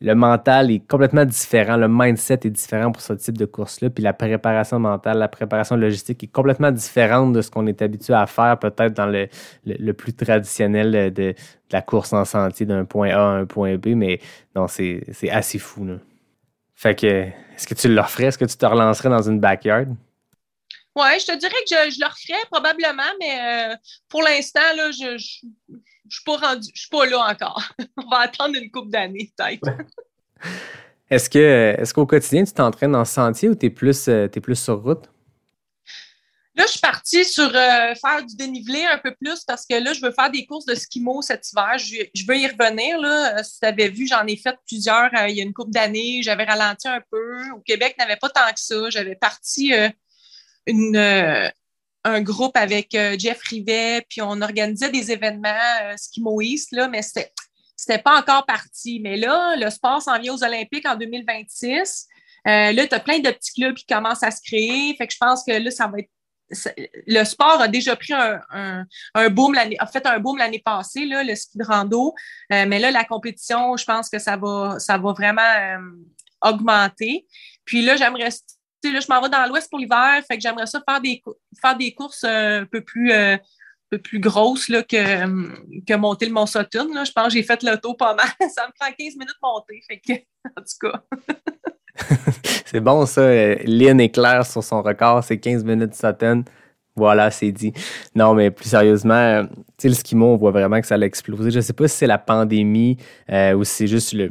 le 0.00 0.14
mental 0.14 0.70
est 0.70 0.86
complètement 0.86 1.24
différent, 1.24 1.76
le 1.76 1.88
mindset 1.88 2.40
est 2.44 2.50
différent 2.50 2.92
pour 2.92 3.00
ce 3.00 3.14
type 3.14 3.38
de 3.38 3.46
course-là, 3.46 3.88
puis 3.90 4.04
la 4.04 4.12
préparation 4.12 4.78
mentale, 4.78 5.18
la 5.18 5.28
préparation 5.28 5.76
logistique 5.76 6.22
est 6.22 6.32
complètement 6.32 6.70
différente 6.70 7.32
de 7.32 7.40
ce 7.40 7.50
qu'on 7.50 7.66
est 7.66 7.80
habitué 7.80 8.12
à 8.12 8.26
faire 8.26 8.58
peut-être 8.58 8.94
dans 8.94 9.06
le, 9.06 9.92
plus 9.92 10.12
traditionnel 10.12 11.12
de, 11.12 11.34
la 11.72 11.82
course 11.82 12.12
en 12.12 12.24
sentier 12.24 12.66
d'un 12.66 12.84
point 12.84 13.10
A 13.10 13.20
à 13.20 13.38
un 13.38 13.46
point 13.46 13.76
B, 13.76 13.88
mais 13.88 14.20
non, 14.54 14.68
c'est 14.68 15.02
assez 15.30 15.58
fou. 15.58 15.84
Là. 15.84 15.94
Fait 16.74 16.94
que, 16.94 17.06
est-ce 17.06 17.66
que 17.66 17.74
tu 17.74 17.88
le 17.88 18.00
referais? 18.00 18.24
Est-ce 18.24 18.38
que 18.38 18.44
tu 18.44 18.56
te 18.56 18.66
relancerais 18.66 19.08
dans 19.08 19.22
une 19.22 19.40
backyard? 19.40 19.88
Oui, 20.96 21.20
je 21.20 21.26
te 21.26 21.36
dirais 21.36 21.52
que 21.68 21.90
je, 21.90 22.00
le 22.00 22.06
referais 22.06 22.46
probablement, 22.50 23.02
mais 23.20 23.38
euh, 23.38 23.76
pour 24.08 24.22
l'instant, 24.22 24.60
là, 24.74 24.90
je 24.92 25.12
ne 25.12 25.18
suis 25.18 26.24
pas 26.24 26.38
rendu, 26.38 26.70
je 26.74 26.80
suis 26.80 26.88
pas 26.88 27.04
là 27.04 27.18
encore. 27.18 27.62
On 27.98 28.08
va 28.08 28.20
attendre 28.20 28.56
une 28.56 28.70
couple 28.70 28.88
d'années, 28.88 29.30
peut-être. 29.36 29.68
est-ce 31.10 31.28
que 31.28 31.76
est-ce 31.78 31.92
qu'au 31.92 32.06
quotidien, 32.06 32.44
tu 32.44 32.52
t'entraînes 32.54 32.96
en 32.96 33.04
sentier 33.04 33.50
ou 33.50 33.54
tu 33.54 33.66
es 33.66 33.70
plus, 33.70 34.08
euh, 34.08 34.26
plus 34.28 34.56
sur 34.56 34.82
route? 34.82 35.10
Là, 36.54 36.64
je 36.64 36.70
suis 36.70 36.80
partie 36.80 37.26
sur 37.26 37.44
euh, 37.44 37.94
faire 37.94 38.24
du 38.26 38.34
dénivelé 38.34 38.86
un 38.86 38.96
peu 38.96 39.14
plus 39.14 39.44
parce 39.44 39.66
que 39.66 39.74
là, 39.74 39.92
je 39.92 40.00
veux 40.00 40.12
faire 40.12 40.30
des 40.30 40.46
courses 40.46 40.64
de 40.64 40.74
skimo 40.74 41.20
cet 41.20 41.52
hiver. 41.52 41.76
Je, 41.76 42.26
veux 42.26 42.38
y 42.38 42.46
revenir. 42.46 42.98
Là. 42.98 43.44
Si 43.44 43.60
tu 43.60 43.66
avais 43.66 43.90
vu, 43.90 44.06
j'en 44.06 44.26
ai 44.26 44.38
fait 44.38 44.56
plusieurs 44.66 45.10
il 45.28 45.36
y 45.36 45.40
a 45.40 45.42
une 45.42 45.52
couple 45.52 45.72
d'années. 45.72 46.22
J'avais 46.22 46.44
ralenti 46.44 46.88
un 46.88 47.02
peu. 47.10 47.50
Au 47.50 47.60
Québec, 47.60 47.96
n'avait 47.98 48.16
pas 48.16 48.30
tant 48.30 48.50
que 48.50 48.60
ça. 48.60 48.88
J'avais 48.88 49.16
parti 49.16 49.74
euh, 50.68 51.48
un 52.06 52.20
groupe 52.20 52.56
avec 52.56 52.94
euh, 52.94 53.16
Jeff 53.18 53.40
Rivet, 53.42 54.06
puis 54.08 54.22
on 54.22 54.40
organisait 54.40 54.90
des 54.90 55.10
événements 55.10 55.48
euh, 55.82 55.94
skimoïstes, 55.96 56.70
là, 56.70 56.86
mais 56.86 57.02
c'était, 57.02 57.32
c'était 57.74 57.98
pas 57.98 58.18
encore 58.18 58.46
parti. 58.46 59.00
Mais 59.02 59.16
là, 59.16 59.56
le 59.56 59.68
sport 59.70 60.00
s'en 60.00 60.18
vient 60.20 60.32
aux 60.32 60.44
Olympiques 60.44 60.86
en 60.86 60.94
2026. 60.94 62.06
Euh, 62.46 62.72
là, 62.72 62.86
tu 62.86 62.94
as 62.94 63.00
plein 63.00 63.18
de 63.18 63.30
petits 63.30 63.52
clubs 63.54 63.74
qui 63.74 63.86
commencent 63.86 64.22
à 64.22 64.30
se 64.30 64.40
créer. 64.40 64.94
Fait 64.96 65.08
que 65.08 65.12
je 65.12 65.18
pense 65.18 65.42
que 65.44 65.52
là, 65.52 65.70
ça 65.70 65.88
va 65.88 65.98
être. 65.98 66.10
Le 67.08 67.24
sport 67.24 67.60
a 67.60 67.66
déjà 67.66 67.96
pris 67.96 68.12
un, 68.12 68.40
un, 69.14 69.30
boom 69.30 69.52
l'année, 69.52 69.74
a 69.80 69.86
fait 69.88 70.06
un 70.06 70.20
boom 70.20 70.38
l'année 70.38 70.62
passée, 70.64 71.04
là, 71.04 71.24
le 71.24 71.34
ski 71.34 71.58
de 71.58 71.64
rando. 71.64 72.14
mais 72.50 72.78
là, 72.78 72.92
la 72.92 73.02
compétition, 73.02 73.76
je 73.76 73.84
pense 73.84 74.08
que 74.08 74.20
ça 74.20 74.36
va, 74.36 74.76
ça 74.78 74.96
va 74.96 75.12
vraiment 75.12 75.42
augmenter. 76.42 77.26
Puis 77.64 77.82
là, 77.82 77.96
j'aimerais 77.96 78.30
là, 78.84 79.00
je 79.00 79.06
m'en 79.08 79.20
vais 79.20 79.28
dans 79.28 79.46
l'ouest 79.48 79.68
pour 79.68 79.78
l'hiver, 79.78 80.22
fait 80.28 80.36
que 80.36 80.42
j'aimerais 80.42 80.66
ça 80.66 80.82
faire 80.88 81.00
des, 81.00 81.22
faire 81.60 81.76
des 81.76 81.92
courses 81.94 82.24
un 82.24 82.66
peu 82.70 82.82
plus, 82.82 83.12
euh, 83.12 83.36
peu 83.90 83.98
plus 83.98 84.20
grosses 84.20 84.68
là, 84.68 84.82
que, 84.82 85.84
que 85.84 85.94
monter 85.94 86.26
le 86.26 86.32
Mont 86.32 86.46
Sutton. 86.46 86.88
Je 87.04 87.12
pense 87.12 87.26
que 87.26 87.32
j'ai 87.32 87.42
fait 87.42 87.58
tour 87.82 87.96
pas 87.96 88.14
mal. 88.14 88.26
ça 88.50 88.66
me 88.66 88.72
prend 88.78 88.92
15 88.96 89.16
minutes 89.16 89.36
monter. 89.42 89.80
Fait 89.88 90.00
que, 90.00 90.12
en 90.56 90.62
tout 90.62 90.90
cas. 90.90 91.02
c'est 92.66 92.80
bon, 92.80 93.06
ça. 93.06 93.54
Lynn 93.64 94.00
est 94.00 94.10
claire 94.10 94.46
sur 94.46 94.62
son 94.62 94.82
record. 94.82 95.24
C'est 95.24 95.38
15 95.38 95.64
minutes 95.64 95.94
Sutton. 95.94 96.44
Voilà, 96.96 97.30
c'est 97.30 97.52
dit. 97.52 97.74
Non, 98.14 98.32
mais 98.32 98.50
plus 98.50 98.70
sérieusement, 98.70 99.44
tu 99.46 99.52
sais, 99.76 99.88
le 99.88 99.94
skimo, 99.94 100.32
on 100.32 100.36
voit 100.36 100.50
vraiment 100.50 100.80
que 100.80 100.86
ça 100.86 100.94
a 100.94 101.00
explosé. 101.00 101.50
Je 101.50 101.56
ne 101.56 101.60
sais 101.60 101.74
pas 101.74 101.86
si 101.88 101.96
c'est 101.98 102.06
la 102.06 102.16
pandémie 102.16 102.96
euh, 103.30 103.52
ou 103.52 103.64
si 103.64 103.74
c'est 103.74 103.86
juste 103.86 104.14
le, 104.14 104.30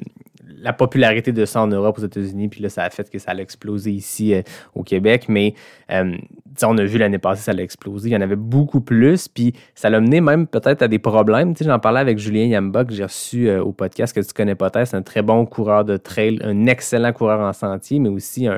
la 0.66 0.74
popularité 0.74 1.32
de 1.32 1.46
ça 1.46 1.62
en 1.62 1.68
Europe, 1.68 2.00
aux 2.00 2.04
États-Unis, 2.04 2.50
puis 2.50 2.60
là, 2.60 2.70
ça 2.70 2.84
a 2.84 2.90
fait 2.90 3.08
que 3.08 3.20
ça 3.20 3.32
a 3.32 3.36
explosé 3.36 3.92
ici 3.92 4.34
euh, 4.34 4.42
au 4.74 4.82
Québec. 4.82 5.28
Mais 5.30 5.54
euh, 5.92 6.18
on 6.64 6.76
a 6.80 6.84
vu 6.84 6.98
l'année 6.98 7.20
passée, 7.20 7.44
ça 7.44 7.52
a 7.52 7.62
explosé. 7.62 8.10
Il 8.10 8.14
y 8.14 8.16
en 8.18 8.22
avait 8.22 8.36
beaucoup 8.36 8.82
plus, 8.82 9.28
puis 9.28 9.54
ça 9.76 9.92
l'a 9.92 10.02
mené 10.02 10.22
même 10.22 10.48
peut-être 10.48 10.82
à 10.82 10.88
des 10.88 10.98
problèmes. 10.98 11.54
J'en 11.62 11.78
parlais 11.78 12.00
avec 12.00 12.18
Julien 12.18 12.46
Yamba, 12.46 12.84
que 12.84 12.96
j'ai 12.96 13.04
reçu 13.04 13.48
euh, 13.48 13.64
au 13.64 13.74
podcast, 13.74 14.16
que 14.16 14.22
tu 14.22 14.34
connais 14.34 14.56
peut-être. 14.56 14.88
C'est 14.88 14.98
un 14.98 15.04
très 15.04 15.22
bon 15.22 15.46
coureur 15.46 15.86
de 15.86 15.98
trail, 15.98 16.40
un 16.44 16.66
excellent 16.66 17.14
coureur 17.14 17.42
en 17.42 17.54
sentier, 17.54 18.00
mais 18.00 18.10
aussi 18.10 18.48
un 18.48 18.58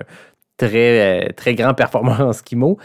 très, 0.57 1.31
très 1.33 1.55
grand 1.55 1.73
performeur 1.73 2.21
en 2.21 2.33
skimo. 2.33 2.77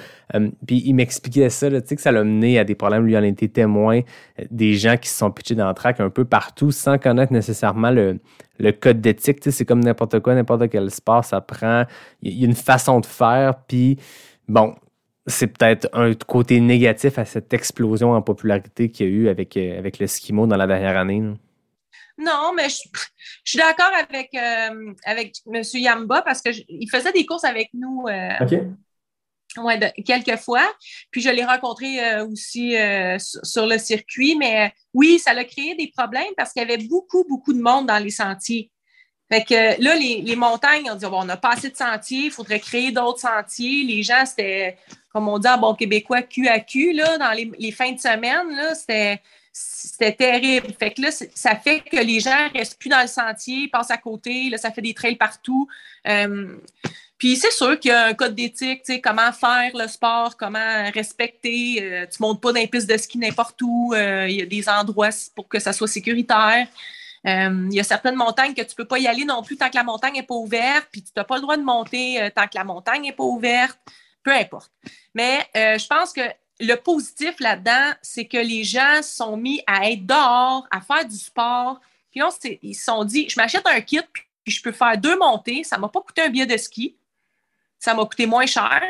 puis 0.66 0.82
il 0.84 0.94
m'expliquait 0.94 1.50
ça, 1.50 1.70
là, 1.70 1.80
que 1.80 2.00
ça 2.00 2.12
l'a 2.12 2.22
mené 2.22 2.58
à 2.58 2.64
des 2.64 2.74
problèmes. 2.74 3.06
Lui 3.06 3.16
en 3.16 3.22
été 3.22 3.48
témoin 3.48 4.00
des 4.50 4.74
gens 4.74 4.96
qui 4.96 5.08
se 5.08 5.18
sont 5.18 5.30
pitchés 5.30 5.54
dans 5.54 5.68
le 5.68 5.74
track 5.74 6.00
un 6.00 6.10
peu 6.10 6.24
partout 6.24 6.70
sans 6.70 6.98
connaître 6.98 7.32
nécessairement 7.32 7.90
le, 7.90 8.18
le 8.58 8.72
code 8.72 9.00
d'éthique, 9.00 9.38
c'est 9.42 9.64
comme 9.64 9.80
n'importe 9.80 10.20
quoi, 10.20 10.34
n'importe 10.34 10.68
quel 10.70 10.90
sport, 10.90 11.24
ça 11.24 11.40
prend. 11.40 11.84
Il 12.22 12.38
y 12.38 12.44
a 12.44 12.46
une 12.46 12.54
façon 12.54 13.00
de 13.00 13.06
faire, 13.06 13.54
puis 13.66 13.98
bon, 14.48 14.74
c'est 15.26 15.46
peut-être 15.46 15.88
un 15.92 16.14
côté 16.14 16.60
négatif 16.60 17.18
à 17.18 17.24
cette 17.24 17.52
explosion 17.52 18.12
en 18.12 18.22
popularité 18.22 18.90
qu'il 18.90 19.06
y 19.06 19.08
a 19.08 19.12
eu 19.12 19.28
avec, 19.28 19.56
euh, 19.56 19.78
avec 19.78 19.98
le 19.98 20.06
skimo 20.06 20.46
dans 20.46 20.56
la 20.56 20.66
dernière 20.66 20.96
année. 20.96 21.22
Non, 22.18 22.52
mais 22.54 22.68
je, 22.68 22.78
suis 23.44 23.58
d'accord 23.58 23.90
avec, 23.98 24.34
euh, 24.34 24.92
avec 25.04 25.36
M. 25.52 25.62
Yamba 25.74 26.22
parce 26.22 26.40
qu'il 26.40 26.90
faisait 26.90 27.12
des 27.12 27.26
courses 27.26 27.44
avec 27.44 27.70
nous. 27.74 28.04
Euh, 28.08 28.30
OK. 28.40 28.54
Oui, 29.58 29.74
quelques 30.06 30.38
fois. 30.38 30.66
Puis 31.10 31.20
je 31.20 31.28
l'ai 31.28 31.44
rencontré 31.44 32.02
euh, 32.02 32.26
aussi 32.26 32.74
sur, 33.18 33.66
le 33.66 33.78
circuit. 33.78 34.34
Mais 34.36 34.72
oui, 34.94 35.18
ça 35.18 35.32
a 35.32 35.44
créé 35.44 35.74
des 35.74 35.92
problèmes 35.94 36.32
parce 36.36 36.52
qu'il 36.52 36.62
y 36.62 36.64
avait 36.64 36.82
beaucoup, 36.84 37.24
beaucoup 37.28 37.52
de 37.52 37.60
monde 37.60 37.86
dans 37.86 37.98
les 37.98 38.10
sentiers. 38.10 38.70
Fait 39.30 39.44
que 39.44 39.82
là, 39.82 39.94
les, 39.96 40.36
montagnes, 40.36 40.90
on 40.90 40.94
dit 40.94 41.06
bon, 41.06 41.22
on 41.22 41.24
n'a 41.24 41.38
pas 41.38 41.52
assez 41.52 41.70
de 41.70 41.76
sentiers, 41.76 42.26
il 42.26 42.30
faudrait 42.30 42.60
créer 42.60 42.92
d'autres 42.92 43.20
sentiers. 43.20 43.82
Les 43.82 44.02
gens, 44.02 44.26
c'était, 44.26 44.76
comme 45.10 45.26
on 45.26 45.38
dit 45.38 45.48
en 45.48 45.56
bon 45.56 45.74
québécois, 45.74 46.20
cul 46.20 46.48
à 46.48 46.60
cul, 46.60 46.92
là, 46.92 47.16
dans 47.16 47.32
les, 47.32 47.72
fins 47.72 47.92
de 47.92 47.98
semaine, 47.98 48.54
là, 48.54 48.74
c'était. 48.74 49.22
C'était 49.52 50.14
terrible. 50.14 50.72
Fait 50.78 50.92
que 50.92 51.02
là, 51.02 51.10
ça 51.10 51.56
fait 51.56 51.80
que 51.80 51.96
les 51.96 52.20
gens 52.20 52.48
restent 52.54 52.78
plus 52.78 52.88
dans 52.88 53.02
le 53.02 53.06
sentier, 53.06 53.68
passent 53.68 53.90
à 53.90 53.98
côté. 53.98 54.48
Là, 54.48 54.56
ça 54.56 54.70
fait 54.70 54.80
des 54.80 54.94
trails 54.94 55.16
partout. 55.16 55.68
Euh, 56.08 56.56
puis 57.22 57.36
c'est 57.36 57.52
sûr 57.52 57.78
qu'il 57.78 57.90
y 57.90 57.94
a 57.94 58.06
un 58.06 58.14
code 58.14 58.34
d'éthique, 58.34 58.82
tu 58.82 58.94
sais, 58.94 59.00
comment 59.00 59.30
faire 59.30 59.70
le 59.74 59.86
sport, 59.86 60.36
comment 60.36 60.90
respecter. 60.92 61.78
Euh, 61.80 62.04
tu 62.04 62.20
montes 62.20 62.40
pas 62.40 62.52
dans 62.52 62.58
les 62.58 62.66
pistes 62.66 62.90
de 62.90 62.96
ski 62.96 63.16
n'importe 63.16 63.62
où. 63.62 63.94
Euh, 63.94 64.26
il 64.28 64.34
y 64.34 64.42
a 64.42 64.44
des 64.44 64.68
endroits 64.68 65.10
pour 65.36 65.46
que 65.46 65.60
ça 65.60 65.72
soit 65.72 65.86
sécuritaire. 65.86 66.66
Euh, 67.28 67.68
il 67.70 67.74
y 67.76 67.78
a 67.78 67.84
certaines 67.84 68.16
montagnes 68.16 68.54
que 68.54 68.62
tu 68.62 68.74
peux 68.74 68.86
pas 68.86 68.98
y 68.98 69.06
aller 69.06 69.24
non 69.24 69.44
plus 69.44 69.56
tant 69.56 69.70
que 69.70 69.76
la 69.76 69.84
montagne 69.84 70.14
n'est 70.14 70.24
pas 70.24 70.34
ouverte, 70.34 70.88
puis 70.90 71.04
tu 71.04 71.12
n'as 71.16 71.22
pas 71.22 71.36
le 71.36 71.42
droit 71.42 71.56
de 71.56 71.62
monter 71.62 72.28
tant 72.34 72.48
que 72.48 72.56
la 72.56 72.64
montagne 72.64 73.02
n'est 73.02 73.12
pas 73.12 73.22
ouverte. 73.22 73.78
Peu 74.24 74.32
importe. 74.32 74.72
Mais 75.14 75.46
je 75.54 75.86
pense 75.86 76.12
que 76.12 76.22
le 76.62 76.76
positif 76.76 77.40
là-dedans, 77.40 77.92
c'est 78.00 78.26
que 78.26 78.38
les 78.38 78.64
gens 78.64 79.02
sont 79.02 79.36
mis 79.36 79.62
à 79.66 79.90
être 79.90 80.06
dehors, 80.06 80.66
à 80.70 80.80
faire 80.80 81.04
du 81.06 81.16
sport. 81.16 81.80
Puis 82.10 82.20
ils 82.62 82.74
se 82.74 82.84
sont 82.84 83.04
dit, 83.04 83.28
je 83.28 83.38
m'achète 83.38 83.66
un 83.66 83.80
kit, 83.80 84.00
puis 84.44 84.52
je 84.52 84.62
peux 84.62 84.72
faire 84.72 84.96
deux 84.96 85.18
montées. 85.18 85.64
Ça 85.64 85.76
ne 85.76 85.82
m'a 85.82 85.88
pas 85.88 86.00
coûté 86.00 86.22
un 86.22 86.28
billet 86.28 86.46
de 86.46 86.56
ski 86.56 86.96
ça 87.82 87.94
m'a 87.94 88.04
coûté 88.04 88.26
moins 88.26 88.46
cher, 88.46 88.80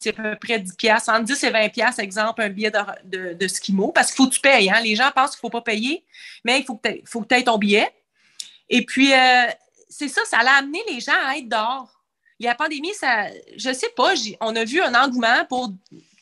c'est 0.00 0.10
à 0.10 0.22
peu 0.22 0.36
près 0.36 0.60
10 0.60 0.74
pièces, 0.74 1.08
entre 1.08 1.24
10 1.24 1.42
et 1.42 1.50
20 1.50 1.68
pièces, 1.68 1.98
exemple, 1.98 2.42
un 2.42 2.48
billet 2.48 2.70
de, 3.02 3.34
de, 3.34 3.48
skimo, 3.48 3.90
parce 3.90 4.12
qu'il 4.12 4.18
faut 4.18 4.28
que 4.28 4.34
tu 4.34 4.40
payes. 4.40 4.70
Hein? 4.70 4.80
Les 4.82 4.94
gens 4.94 5.10
pensent 5.12 5.30
qu'il 5.30 5.38
ne 5.38 5.50
faut 5.50 5.60
pas 5.60 5.62
payer, 5.62 6.04
mais 6.44 6.60
il 6.60 6.64
faut 6.64 6.76
que 6.76 7.26
tu 7.28 7.34
aies 7.34 7.42
ton 7.42 7.58
billet. 7.58 7.92
Et 8.68 8.86
puis, 8.86 9.12
euh, 9.12 9.46
c'est 9.88 10.06
ça, 10.06 10.20
ça 10.26 10.38
a 10.38 10.58
amené 10.58 10.78
les 10.88 11.00
gens 11.00 11.18
à 11.26 11.36
être 11.36 11.48
dehors. 11.48 12.04
La 12.38 12.54
pandémie, 12.54 12.94
ça, 12.94 13.26
je 13.56 13.72
sais 13.72 13.90
pas, 13.96 14.14
on 14.40 14.54
a 14.54 14.62
vu 14.62 14.80
un 14.80 14.94
engouement 14.94 15.44
pour 15.48 15.72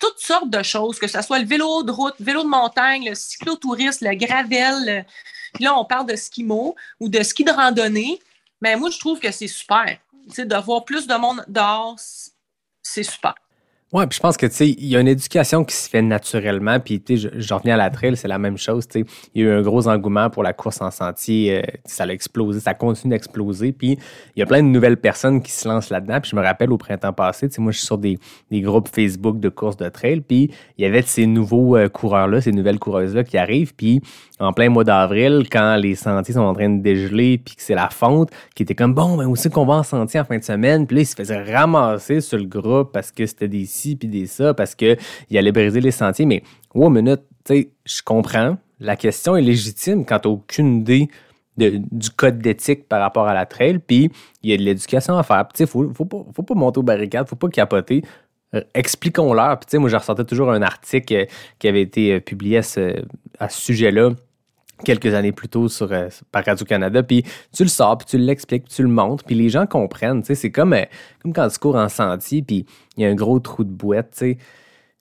toutes 0.05 0.21
sortes 0.21 0.51
de 0.51 0.63
choses, 0.63 0.99
que 0.99 1.07
ce 1.07 1.23
soit 1.23 1.39
le 1.39 1.47
vélo 1.47 1.83
de 1.83 1.91
route, 1.91 2.15
vélo 2.21 2.43
de 2.43 2.49
montagne, 2.49 3.09
le 3.09 3.15
cyclotourisme, 3.15 4.07
le 4.07 4.15
gravel. 4.15 5.07
Puis 5.55 5.65
là, 5.65 5.79
on 5.79 5.85
parle 5.85 6.07
de 6.07 6.17
skimo 6.17 6.75
ou 7.01 7.09
de 7.09 7.23
ski 7.23 7.45
de 7.45 7.51
randonnée. 7.51 8.21
Mais 8.61 8.77
moi, 8.77 8.91
je 8.91 8.99
trouve 8.99 9.19
que 9.19 9.31
c'est 9.31 9.49
super 9.49 9.99
d'avoir 10.39 10.85
plus 10.85 11.07
de 11.07 11.15
monde 11.15 11.45
dehors, 11.49 11.97
c'est 12.83 13.03
super. 13.03 13.35
Oui, 13.95 14.09
puis 14.09 14.17
je 14.17 14.21
pense 14.21 14.37
que, 14.37 14.47
tu 14.47 14.55
sais, 14.55 14.69
il 14.71 14.87
y 14.87 14.97
a 14.97 15.01
une 15.01 15.07
éducation 15.07 15.63
qui 15.63 15.77
se 15.77 15.89
fait 15.89 16.03
naturellement, 16.03 16.81
puis, 16.81 17.01
tu 17.01 17.17
sais, 17.17 17.31
j'en 17.37 17.59
reviens 17.59 17.75
à 17.75 17.77
la 17.77 17.91
trail, 17.91 18.17
c'est 18.17 18.27
la 18.27 18.39
même 18.39 18.59
chose, 18.59 18.89
tu 18.89 19.03
sais. 19.03 19.07
Il 19.37 19.45
y 19.45 19.47
a 19.47 19.51
eu 19.51 19.53
un 19.53 19.63
gros 19.63 19.87
engouement 19.87 20.31
pour 20.31 20.43
la 20.43 20.53
course 20.53 20.81
en 20.81 20.91
sentier, 20.91 21.59
euh, 21.59 21.63
ça 21.85 22.03
a 22.03 22.09
explosé, 22.09 22.59
ça 22.59 22.75
continue 22.75 23.13
d'exploser, 23.13 23.71
puis 23.71 23.97
il 24.35 24.41
y 24.41 24.43
a 24.43 24.47
plein 24.47 24.65
de 24.65 24.67
nouvelles 24.67 24.97
personnes 24.97 25.41
qui 25.41 25.53
se 25.53 25.69
lancent 25.69 25.91
là-dedans, 25.91 26.19
puis 26.21 26.33
je 26.33 26.35
me 26.35 26.43
rappelle 26.43 26.73
au 26.73 26.77
printemps 26.77 27.13
passé, 27.13 27.49
tu 27.49 27.55
sais, 27.55 27.63
moi, 27.63 27.71
je 27.71 27.79
suis 27.79 27.87
sur 27.87 27.99
des, 27.99 28.19
des, 28.51 28.63
groupes 28.63 28.89
Facebook 28.93 29.39
de 29.39 29.49
courses 29.49 29.77
de 29.77 29.89
trail, 29.89 30.23
puis 30.23 30.51
il 30.77 30.83
y 30.83 30.89
avait 30.89 31.03
ces 31.03 31.27
nouveaux 31.27 31.77
euh, 31.77 31.89
coureurs-là, 31.89 32.41
ces 32.41 32.51
nouvelles 32.51 32.81
coureuses-là 32.81 33.23
qui 33.23 33.39
arrivent, 33.39 33.77
puis 33.77 34.03
en 34.41 34.53
plein 34.53 34.71
mois 34.71 34.83
d'avril, 34.83 35.47
quand 35.51 35.77
les 35.77 35.95
sentiers 35.95 36.35
sont 36.35 36.41
en 36.41 36.55
train 36.55 36.69
de 36.69 36.83
dégeler, 36.83 37.39
puis 37.39 37.55
que 37.55 37.63
c'est 37.63 37.77
la 37.77 37.91
fonte, 37.91 38.31
qui 38.57 38.65
était 38.65 38.75
comme, 38.75 38.93
bon, 38.93 39.17
ben, 39.17 39.29
aussi 39.29 39.49
qu'on 39.51 39.65
va 39.65 39.75
en 39.75 39.83
sentier 39.85 40.19
en 40.19 40.25
fin 40.25 40.39
de 40.39 40.43
semaine, 40.43 40.89
puis 40.89 40.97
là, 40.97 41.03
ils 41.03 41.07
se 41.07 41.15
faisaient 41.15 41.41
ramasser 41.45 42.21
sur 42.21 42.39
le 42.39 42.47
groupe 42.47 42.91
parce 42.93 43.13
que 43.13 43.25
c'était 43.27 43.47
des 43.47 43.65
puis 43.97 44.09
des 44.09 44.27
ça 44.27 44.55
parce 44.55 44.75
qu'il 44.75 44.97
allait 45.33 45.53
briser 45.53 45.81
les 45.81 45.91
sentiers. 45.91 46.27
Mais, 46.27 46.43
wow, 46.75 46.89
minute, 46.89 47.23
tu 47.45 47.55
sais, 47.55 47.71
je 47.85 48.03
comprends. 48.03 48.57
La 48.81 48.97
question 48.97 49.37
est 49.37 49.43
légitime 49.43 50.05
quand 50.05 50.21
tu 50.21 50.29
aucune 50.29 50.81
idée 50.81 51.09
du 51.57 52.11
code 52.11 52.39
d'éthique 52.39 52.89
par 52.89 53.01
rapport 53.01 53.29
à 53.29 53.35
la 53.35 53.47
trail, 53.47 53.79
puis 53.79 54.11
il 54.43 54.51
y 54.51 54.55
a 54.55 54.57
de 54.57 54.63
l'éducation 54.63 55.17
à 55.17 55.23
faire. 55.23 55.47
Tu 55.55 55.59
sais, 55.59 55.67
faut, 55.67 55.89
faut 55.95 56.05
pas, 56.05 56.25
faut 56.35 56.43
pas 56.43 56.55
monter 56.55 56.81
aux 56.81 56.83
barricades, 56.83 57.29
faut 57.29 57.37
pas 57.37 57.49
capoter. 57.49 58.03
Euh, 58.55 58.63
expliquons-leur. 58.75 59.59
Puis, 59.61 59.67
tu 59.67 59.71
sais, 59.73 59.79
moi, 59.79 59.89
je 59.89 59.97
ressortais 59.97 60.25
toujours 60.25 60.51
un 60.51 60.63
article 60.63 61.27
qui 61.59 61.69
avait 61.69 61.83
été 61.83 62.15
euh, 62.15 62.21
publié 62.21 62.59
à 62.59 62.63
ce 62.63 63.05
sujet-là 63.49 64.11
quelques 64.85 65.15
années 65.15 65.33
plus 65.33 65.49
tôt 65.49 65.69
sur, 65.69 65.93
euh, 65.93 66.09
par 66.33 66.45
Radio-Canada, 66.45 67.03
puis 67.03 67.25
tu 67.53 67.63
le 67.63 67.69
sors, 67.69 67.99
puis 67.99 68.07
tu 68.07 68.19
l'expliques, 68.19 68.65
puis 68.65 68.75
tu 68.75 68.83
le 68.83 68.89
montres, 68.89 69.25
puis 69.25 69.35
les 69.35 69.49
gens 69.49 69.67
comprennent, 69.67 70.23
tu 70.23 70.35
c'est 70.35 70.51
comme, 70.51 70.73
euh, 70.73 70.85
comme 71.23 71.33
quand 71.33 71.49
tu 71.49 71.59
cours 71.59 71.77
en 71.77 71.89
sentier, 71.89 72.43
puis 72.43 72.67
il 72.97 73.03
y 73.03 73.07
a 73.07 73.11
un 73.11 73.15
gros 73.15 73.39
trou 73.39 73.65
de 73.65 73.71
boîte, 73.71 74.11
tu 74.13 74.19
sais. 74.19 74.39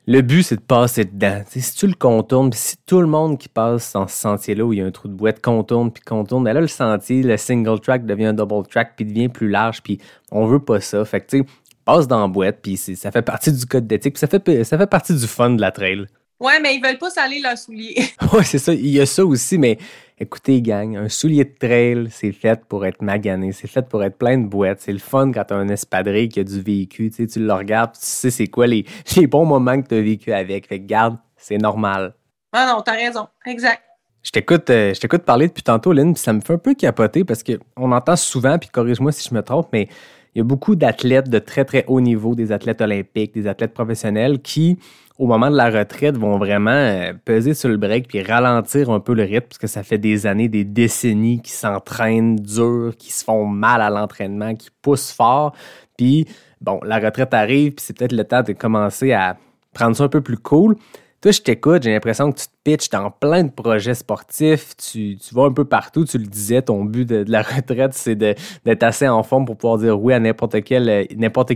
Le 0.06 0.22
but, 0.22 0.44
c'est 0.44 0.58
de 0.58 0.62
passer 0.62 1.06
dedans. 1.06 1.44
si 1.48 1.76
tu 1.76 1.88
le 1.88 1.94
contournes, 1.94 2.50
puis 2.50 2.60
si 2.60 2.76
tout 2.86 3.00
le 3.00 3.08
monde 3.08 3.38
qui 3.38 3.48
passe 3.48 3.94
dans 3.94 4.06
ce 4.06 4.16
sentier-là 4.18 4.66
où 4.66 4.74
il 4.74 4.80
y 4.80 4.82
a 4.82 4.86
un 4.86 4.92
trou 4.92 5.08
de 5.08 5.14
boîte 5.14 5.42
contourne, 5.42 5.92
puis 5.92 6.04
contourne, 6.04 6.44
ben 6.44 6.52
là, 6.52 6.60
le 6.60 6.68
sentier, 6.68 7.24
le 7.24 7.38
single 7.38 7.80
track 7.80 8.06
devient 8.06 8.26
un 8.26 8.34
double 8.34 8.68
track, 8.68 8.98
puis 8.98 9.06
devient 9.06 9.30
plus 9.30 9.48
large, 9.48 9.82
puis 9.82 10.00
on 10.30 10.46
veut 10.46 10.60
pas 10.60 10.82
ça. 10.82 11.06
Fait 11.06 11.22
que, 11.22 11.28
tu 11.28 11.46
passe 11.86 12.06
dans 12.06 12.20
la 12.20 12.28
boîte, 12.28 12.60
puis 12.62 12.76
ça 12.76 13.12
fait 13.12 13.22
partie 13.22 13.54
du 13.54 13.66
code 13.66 13.88
d'éthique, 13.88 14.16
puis 14.16 14.20
ça 14.20 14.28
fait, 14.28 14.64
ça 14.66 14.78
fait 14.78 14.88
partie 14.88 15.16
du 15.16 15.26
fun 15.26 15.52
de 15.52 15.62
la 15.62 15.72
trail. 15.72 16.06
Ouais, 16.44 16.60
mais 16.60 16.76
ils 16.76 16.84
veulent 16.84 16.98
pas 16.98 17.10
saler 17.10 17.40
leurs 17.40 17.58
souliers. 17.58 17.96
ouais, 18.34 18.44
c'est 18.44 18.58
ça. 18.58 18.74
Il 18.74 18.90
y 18.90 19.00
a 19.00 19.06
ça 19.06 19.26
aussi, 19.26 19.58
mais 19.58 19.78
écoutez, 20.20 20.62
gang, 20.62 20.98
un 20.98 21.08
soulier 21.08 21.46
de 21.46 21.56
trail, 21.58 22.10
c'est 22.12 22.34
fait 22.34 22.66
pour 22.66 22.86
être 22.86 23.02
magané. 23.02 23.54
C'est 23.54 23.70
fait 23.70 23.88
pour 23.88 24.04
être 24.04 24.18
plein 24.18 24.38
de 24.38 24.46
boîtes. 24.46 24.82
C'est 24.82 24.92
le 24.92 25.00
fun 25.00 25.32
quand 25.32 25.46
tu 25.46 25.54
as 25.54 25.58
un 25.58 25.70
espadrille 25.70 26.28
qui 26.28 26.42
a 26.42 26.44
du 26.44 26.62
vécu. 26.62 27.10
Tu, 27.10 27.16
sais, 27.16 27.28
tu 27.28 27.40
le 27.40 27.54
regardes, 27.54 27.94
tu 27.94 28.00
sais 28.02 28.30
c'est 28.30 28.48
quoi 28.48 28.68
les, 28.68 28.84
les 29.16 29.26
bons 29.26 29.46
moments 29.46 29.82
que 29.82 29.88
tu 29.88 29.96
as 29.96 30.02
vécu 30.02 30.34
avec. 30.34 30.68
Fait 30.68 30.82
que 30.82 30.86
garde, 30.86 31.18
c'est 31.38 31.58
normal. 31.58 32.14
Ah 32.52 32.74
non, 32.74 32.82
t'as 32.82 32.96
raison. 32.96 33.30
Exact. 33.46 33.82
Je 34.22 34.32
t'écoute, 34.32 34.70
euh, 34.70 34.94
je 34.94 35.00
t'écoute 35.00 35.24
parler 35.24 35.48
depuis 35.48 35.64
tantôt, 35.64 35.94
Lynn, 35.94 36.14
puis 36.14 36.22
ça 36.22 36.34
me 36.34 36.42
fait 36.42 36.54
un 36.54 36.58
peu 36.58 36.74
capoter 36.74 37.24
parce 37.24 37.42
qu'on 37.42 37.92
entend 37.92 38.16
souvent, 38.18 38.58
puis 38.58 38.70
corrige-moi 38.70 39.14
si 39.14 39.28
je 39.28 39.34
me 39.34 39.42
trompe, 39.42 39.70
mais 39.72 39.88
il 40.36 40.40
y 40.40 40.42
a 40.42 40.44
beaucoup 40.44 40.76
d'athlètes 40.76 41.30
de 41.30 41.40
très, 41.40 41.66
très 41.66 41.86
haut 41.88 42.02
niveau, 42.02 42.36
des 42.36 42.52
athlètes 42.52 42.82
olympiques, 42.82 43.34
des 43.34 43.48
athlètes 43.48 43.74
professionnels 43.74 44.42
qui, 44.42 44.80
au 45.20 45.28
moment 45.28 45.52
de 45.52 45.56
la 45.56 45.70
retraite, 45.70 46.18
vont 46.18 46.38
vraiment 46.38 46.72
euh, 46.72 47.14
peser 47.24 47.54
sur 47.54 47.70
le 47.70 47.78
break 47.78 48.08
puis 48.08 48.24
ralentir 48.24 48.90
un 48.90 49.00
peu 49.00 49.14
le 49.14 49.24
rythme 49.24 49.48
parce 49.48 49.60
que 49.60 49.68
ça 49.68 49.84
fait 49.84 50.00
des 50.00 50.26
années, 50.26 50.48
des 50.50 50.64
décennies 50.64 51.42
qui 51.42 51.52
s'entraînent 51.52 52.36
dur, 52.38 52.94
qui 52.98 53.12
se 53.12 53.24
font 53.24 53.46
mal 53.46 53.82
à 53.82 53.90
l'entraînement, 53.90 54.56
qui 54.56 54.70
poussent 54.82 55.12
fort. 55.12 55.54
Puis, 55.98 56.28
bon, 56.62 56.80
la 56.84 57.00
retraite 57.00 57.34
arrive, 57.34 57.74
puis 57.74 57.86
c'est 57.86 57.96
peut-être 57.96 58.14
le 58.14 58.24
temps 58.24 58.42
de 58.42 58.54
commencer 58.54 59.12
à 59.12 59.38
prendre 59.74 59.96
ça 59.96 60.06
un 60.06 60.10
peu 60.10 60.22
plus 60.22 60.38
cool. 60.38 60.76
Toi, 61.24 61.32
je 61.32 61.40
t'écoute, 61.40 61.84
j'ai 61.84 61.94
l'impression 61.94 62.34
que 62.34 62.38
tu 62.38 62.48
te 62.48 62.52
pitches 62.66 62.90
dans 62.90 63.10
plein 63.10 63.46
de 63.46 63.50
projets 63.50 63.94
sportifs, 63.94 64.76
tu, 64.76 65.18
vas 65.32 65.46
un 65.46 65.54
peu 65.54 65.64
partout, 65.64 66.04
tu 66.04 66.18
le 66.18 66.26
disais, 66.26 66.62
ton 66.62 66.84
but 66.84 67.08
de, 67.08 67.24
la 67.30 67.42
retraite, 67.56 67.94
c'est 67.94 68.16
d'être 68.18 68.84
assez 68.84 69.08
en 69.08 69.24
forme 69.24 69.46
pour 69.46 69.56
pouvoir 69.56 69.78
dire 69.78 69.98
oui 69.98 70.12
à 70.12 70.20
n'importe 70.20 70.62
quelle, 70.66 71.08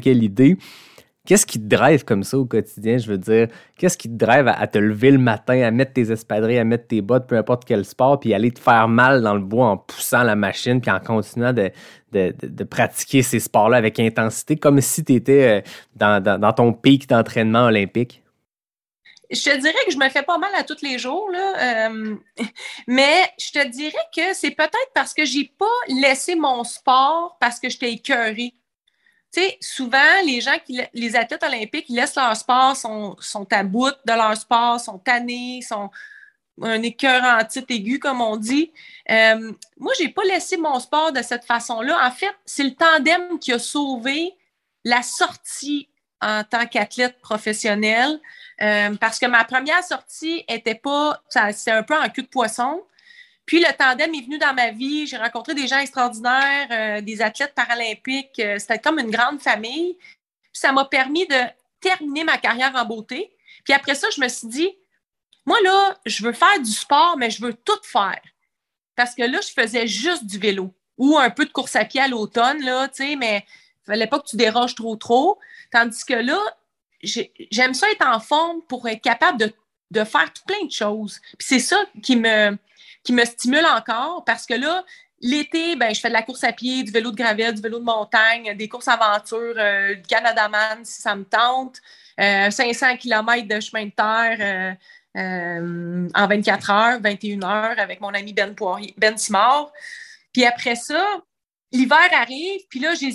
quelle 0.01 0.24
idée. 0.24 0.57
Qu'est-ce 1.26 1.45
qui 1.45 1.59
te 1.59 1.68
drive 1.68 2.05
comme 2.05 2.24
ça 2.24 2.39
au 2.39 2.45
quotidien? 2.45 2.97
Je 2.97 3.11
veux 3.11 3.18
dire, 3.18 3.49
qu'est-ce 3.76 3.97
qui 3.97 4.07
te 4.07 4.15
drive 4.15 4.47
à, 4.47 4.65
te 4.68 4.78
lever 4.78 5.11
le 5.11 5.18
matin, 5.18 5.61
à 5.61 5.70
mettre 5.70 5.91
tes 5.91 6.13
espadrilles, 6.13 6.59
à 6.59 6.63
mettre 6.63 6.88
tes 6.88 7.01
bottes, 7.01 7.28
peu 7.28 7.36
importe 7.36 7.65
quel 7.65 7.84
sport, 7.84 8.22
puis 8.22 8.34
aller 8.34 8.51
te 8.51 8.61
faire 8.61 8.88
mal 8.88 9.22
dans 9.22 9.34
le 9.34 9.41
bois 9.41 9.68
en 9.68 9.76
poussant 9.76 10.24
la 10.24 10.38
machine, 10.38 10.80
puis 10.80 10.91
en 10.91 11.01
continuant 11.01 11.51
de, 11.51 11.72
de, 12.13 12.63
pratiquer 12.63 13.22
ces 13.22 13.41
sports-là 13.41 13.76
avec 13.76 13.99
intensité, 13.99 14.55
comme 14.55 14.80
si 14.80 15.03
tu 15.03 15.15
étais 15.15 15.61
euh, 15.97 16.20
dans 16.30 16.53
ton 16.53 16.72
pic 16.72 17.09
d'entraînement 17.09 17.65
olympique? 17.65 18.24
Je 19.30 19.43
te 19.43 19.57
dirais 19.57 19.86
que 19.86 19.91
je 19.91 19.97
me 19.97 20.09
fais 20.09 20.23
pas 20.23 20.38
mal 20.38 20.53
à 20.55 20.63
tous 20.63 20.82
les 20.82 20.97
jours, 20.97 21.30
là, 21.30 21.88
euh, 21.89 22.15
mais 22.88 23.32
je 23.38 23.51
te 23.51 23.67
dirais 23.67 23.97
que 24.15 24.34
c'est 24.34 24.51
peut-être 24.51 24.91
parce 24.93 25.13
que 25.13 25.25
j'ai 25.25 25.45
pas 25.57 25.65
laissé 25.88 26.36
mon 26.36 26.63
sport 26.63 27.38
parce 27.39 27.59
que 27.59 27.69
j'étais 27.69 27.91
écœurée. 27.91 28.53
Tu 29.34 29.41
sais, 29.41 29.57
souvent, 29.59 30.21
les 30.25 30.39
gens, 30.39 30.57
qui, 30.65 30.82
les 30.93 31.15
athlètes 31.15 31.43
olympiques, 31.43 31.89
laissent 31.89 32.15
leur 32.15 32.36
sport, 32.36 32.75
sont, 32.75 33.15
sont 33.19 33.45
à 33.51 33.63
bout 33.63 33.91
de 34.05 34.13
leur 34.13 34.38
sport, 34.38 34.80
sont 34.80 34.99
tannés, 34.99 35.61
sont 35.61 35.89
un 36.61 36.82
écœur 36.82 37.23
en 37.23 37.43
titre 37.45 37.67
aigu, 37.69 37.99
comme 37.99 38.21
on 38.21 38.38
dit. 38.38 38.71
Euh, 39.11 39.51
moi, 39.78 39.93
j'ai 39.97 40.09
pas 40.09 40.23
laissé 40.23 40.57
mon 40.57 40.80
sport 40.80 41.11
de 41.11 41.21
cette 41.21 41.43
façon-là. 41.43 42.07
En 42.07 42.11
fait, 42.11 42.34
c'est 42.45 42.63
le 42.63 42.73
tandem 42.73 43.38
qui 43.39 43.51
a 43.51 43.59
sauvé 43.59 44.34
la 44.84 45.03
sortie 45.03 45.89
en 46.22 46.43
tant 46.43 46.65
qu'athlète 46.65 47.20
professionnel. 47.22 48.20
Euh, 48.61 48.95
parce 48.95 49.20
que 49.20 49.26
ma 49.26 49.43
première 49.43 49.84
sortie 49.84 50.43
était 50.47 50.76
pas, 50.76 51.22
c'était 51.30 51.72
un 51.72 51.84
peu 51.84 51.95
en 51.95 52.09
cul 52.09 52.24
de 52.24 52.28
poisson. 52.28 52.84
Puis 53.45 53.59
le 53.59 53.78
tandem 53.78 54.13
est 54.13 54.22
venu 54.22 54.38
dans 54.38 54.53
ma 54.53 54.72
vie. 54.72 55.07
J'ai 55.07 55.18
rencontré 55.18 55.53
des 55.53 55.68
gens 55.68 55.80
extraordinaires, 55.80 56.68
euh, 56.72 57.01
des 57.01 57.22
athlètes 57.22 57.55
paralympiques. 57.55 58.39
Euh, 58.39 58.59
c'était 58.59 58.80
comme 58.80 58.99
une 58.99 59.11
grande 59.11 59.39
famille. 59.39 59.97
Ça 60.51 60.72
m'a 60.72 60.86
permis 60.86 61.26
de 61.28 61.36
terminer 61.80 62.24
ma 62.24 62.38
carrière 62.38 62.74
en 62.76 62.84
beauté. 62.84 63.32
Puis 63.63 63.74
après 63.74 63.95
ça, 63.95 64.07
je 64.15 64.20
me 64.20 64.28
suis 64.28 64.47
dit, 64.47 64.70
moi 65.45 65.57
là, 65.63 65.97
je 66.05 66.24
veux 66.26 66.34
faire 66.34 66.59
du 66.59 66.72
sport, 66.72 67.15
mais 67.18 67.30
je 67.30 67.41
veux 67.41 67.53
tout 67.53 67.80
faire. 67.84 68.20
Parce 68.95 69.15
que 69.15 69.24
là, 69.24 69.39
je 69.41 69.61
faisais 69.61 69.88
juste 69.88 70.26
du 70.26 70.39
vélo 70.39 70.74
ou 70.97 71.18
un 71.18 71.30
peu 71.30 71.45
de 71.45 71.51
course 71.51 71.76
à 71.76 71.86
pied 71.86 72.01
à 72.01 72.07
l'automne, 72.07 72.61
là, 72.63 72.88
tu 72.88 73.05
sais, 73.07 73.15
mais 73.15 73.45
il 73.84 73.86
fallait 73.86 74.07
pas 74.07 74.20
que 74.20 74.28
tu 74.28 74.36
déroges 74.36 74.76
trop, 74.76 74.95
trop. 74.95 75.39
Tandis 75.72 76.05
que 76.05 76.13
là, 76.13 76.39
j'aime 77.01 77.74
ça 77.74 77.89
être 77.91 78.05
en 78.05 78.20
forme 78.20 78.61
pour 78.68 78.88
être 78.88 79.01
capable 79.01 79.38
de, 79.39 80.03
faire 80.03 80.32
tout 80.34 80.43
plein 80.45 80.65
de 80.65 80.72
choses. 80.72 81.20
Puis 81.38 81.47
c'est 81.47 81.59
ça 81.59 81.78
qui 82.03 82.15
me, 82.15 82.57
stimule 83.26 83.65
encore 83.65 84.24
parce 84.26 84.45
que 84.45 84.53
là, 84.53 84.84
l'été, 85.22 85.76
ben, 85.76 85.93
je 85.93 85.99
fais 85.99 86.09
de 86.09 86.13
la 86.13 86.22
course 86.22 86.43
à 86.43 86.51
pied, 86.51 86.84
du 86.84 86.91
vélo 86.91 87.11
de 87.11 87.15
gravel, 87.15 87.53
du 87.53 87.61
vélo 87.61 87.80
de 87.80 87.86
montagne, 87.86 88.55
des 88.55 88.68
courses 88.68 88.88
aventure, 88.88 89.55
euh, 89.57 89.95
du 89.95 90.03
Canada-Man 90.03 90.84
si 90.84 91.01
ça 91.01 91.15
me 91.15 91.24
tente, 91.24 91.78
500 92.18 92.86
euh, 92.93 92.95
km 92.97 93.47
de 93.47 93.59
chemin 93.59 93.86
de 93.86 93.91
terre 93.91 94.78
euh, 95.18 96.07
en 96.13 96.28
24 96.28 96.70
heures, 96.70 96.99
21 97.01 97.43
heures 97.43 97.80
avec 97.80 98.01
mon 98.01 98.09
ami 98.09 98.34
Ben, 98.34 98.53
Poirier, 98.53 98.93
ben 98.97 99.18
Simard. 99.18 99.72
Puis 100.34 100.45
après 100.45 100.76
ça, 100.76 101.03
l'hiver 101.78 102.09
arrive, 102.13 102.61
puis 102.69 102.80
là, 102.80 102.93
j'ai, 102.95 103.13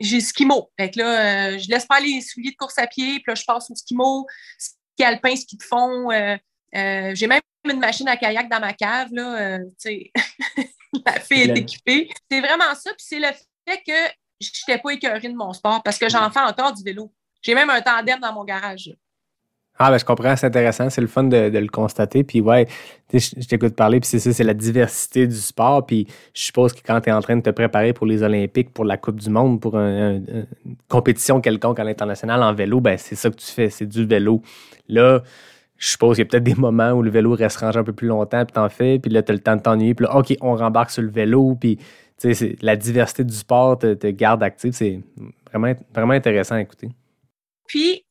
j'ai, 0.00 0.20
skimo. 0.20 0.70
Fait 0.78 0.90
que 0.90 0.98
là, 0.98 1.54
euh, 1.54 1.58
je 1.58 1.68
laisse 1.68 1.86
pas 1.86 2.00
les 2.00 2.20
souliers 2.20 2.50
de 2.50 2.56
course 2.56 2.78
à 2.78 2.86
pied, 2.86 3.14
puis 3.20 3.24
là, 3.28 3.34
je 3.34 3.44
passe 3.44 3.70
au 3.70 3.74
skimo, 3.74 4.26
ski 4.58 5.04
alpin, 5.04 5.36
ski 5.36 5.56
de 5.56 5.62
fond. 5.62 6.10
Euh, 6.10 6.36
euh, 6.74 7.14
j'ai 7.14 7.26
même 7.26 7.40
une 7.64 7.78
machine 7.78 8.08
à 8.08 8.16
kayak 8.16 8.48
dans 8.48 8.60
ma 8.60 8.72
cave, 8.72 9.08
là. 9.12 9.58
sais, 9.78 10.10
la 11.06 11.20
fille 11.20 11.42
est 11.42 11.58
équipée. 11.58 12.10
C'est 12.30 12.40
vraiment 12.40 12.74
ça, 12.74 12.90
puis 12.90 13.06
c'est 13.06 13.20
le 13.20 13.28
fait 13.68 13.82
que 13.86 14.12
je 14.40 14.50
n'étais 14.66 14.82
pas 14.82 14.90
écœurée 14.90 15.28
de 15.28 15.36
mon 15.36 15.52
sport 15.52 15.82
parce 15.82 15.98
que 15.98 16.08
j'en 16.08 16.30
fais 16.30 16.40
encore 16.40 16.72
du 16.72 16.82
vélo. 16.82 17.12
J'ai 17.42 17.54
même 17.54 17.70
un 17.70 17.80
tandem 17.80 18.20
dans 18.20 18.32
mon 18.32 18.44
garage. 18.44 18.90
Ah, 19.84 19.90
ben, 19.90 19.98
je 19.98 20.04
comprends, 20.04 20.36
c'est 20.36 20.46
intéressant, 20.46 20.90
c'est 20.90 21.00
le 21.00 21.08
fun 21.08 21.24
de, 21.24 21.58
le 21.58 21.66
constater. 21.66 22.22
Puis, 22.22 22.40
ouais, 22.40 22.68
je, 23.12 23.46
t'écoute 23.48 23.74
parler, 23.74 23.98
puis 23.98 24.08
c'est 24.08 24.20
ça, 24.20 24.32
c'est 24.32 24.44
la 24.44 24.54
diversité 24.54 25.26
du 25.26 25.34
sport. 25.34 25.84
Puis, 25.84 26.06
je 26.32 26.42
suppose 26.42 26.72
que 26.72 26.78
quand 26.86 27.00
tu 27.00 27.10
es 27.10 27.12
en 27.12 27.20
train 27.20 27.36
de 27.36 27.42
te 27.42 27.50
préparer 27.50 27.92
pour 27.92 28.06
les 28.06 28.22
Olympiques, 28.22 28.72
pour 28.72 28.84
la 28.84 28.96
Coupe 28.96 29.18
du 29.18 29.28
Monde, 29.28 29.60
pour 29.60 29.76
une 29.76 30.46
compétition 30.88 31.40
quelconque 31.40 31.80
à 31.80 31.84
l'international 31.84 32.44
en 32.44 32.54
vélo, 32.54 32.80
ben, 32.80 32.96
c'est 32.96 33.16
ça 33.16 33.28
que 33.28 33.34
tu 33.34 33.46
fais, 33.46 33.70
c'est 33.70 33.86
du 33.86 34.06
vélo. 34.06 34.40
Là, 34.88 35.22
je 35.78 35.88
suppose 35.88 36.14
qu'il 36.14 36.24
y 36.24 36.28
a 36.28 36.30
peut-être 36.30 36.44
des 36.44 36.54
moments 36.54 36.92
où 36.92 37.02
le 37.02 37.10
vélo 37.10 37.34
reste 37.34 37.56
rangé 37.56 37.76
un 37.76 37.82
peu 37.82 37.92
plus 37.92 38.06
longtemps, 38.06 38.44
puis 38.44 38.52
t'en 38.52 38.68
fais, 38.68 39.00
puis 39.00 39.10
là, 39.10 39.24
tu 39.24 39.32
as 39.32 39.34
le 39.34 39.40
temps 39.40 39.56
de 39.56 39.62
t'ennuyer, 39.62 39.94
puis 39.94 40.06
là, 40.06 40.16
OK, 40.16 40.32
on 40.42 40.54
rembarque 40.54 40.92
sur 40.92 41.02
le 41.02 41.10
vélo, 41.10 41.56
puis 41.60 41.76
la 42.60 42.76
diversité 42.76 43.24
du 43.24 43.34
sport 43.34 43.80
te, 43.80 44.10
garde 44.10 44.44
actif. 44.44 44.76
C'est 44.76 45.00
vraiment, 45.50 45.72
vraiment 45.92 46.12
intéressant 46.12 46.54
à 46.54 46.60
écouter. 46.60 46.88
Puis, 47.66 48.04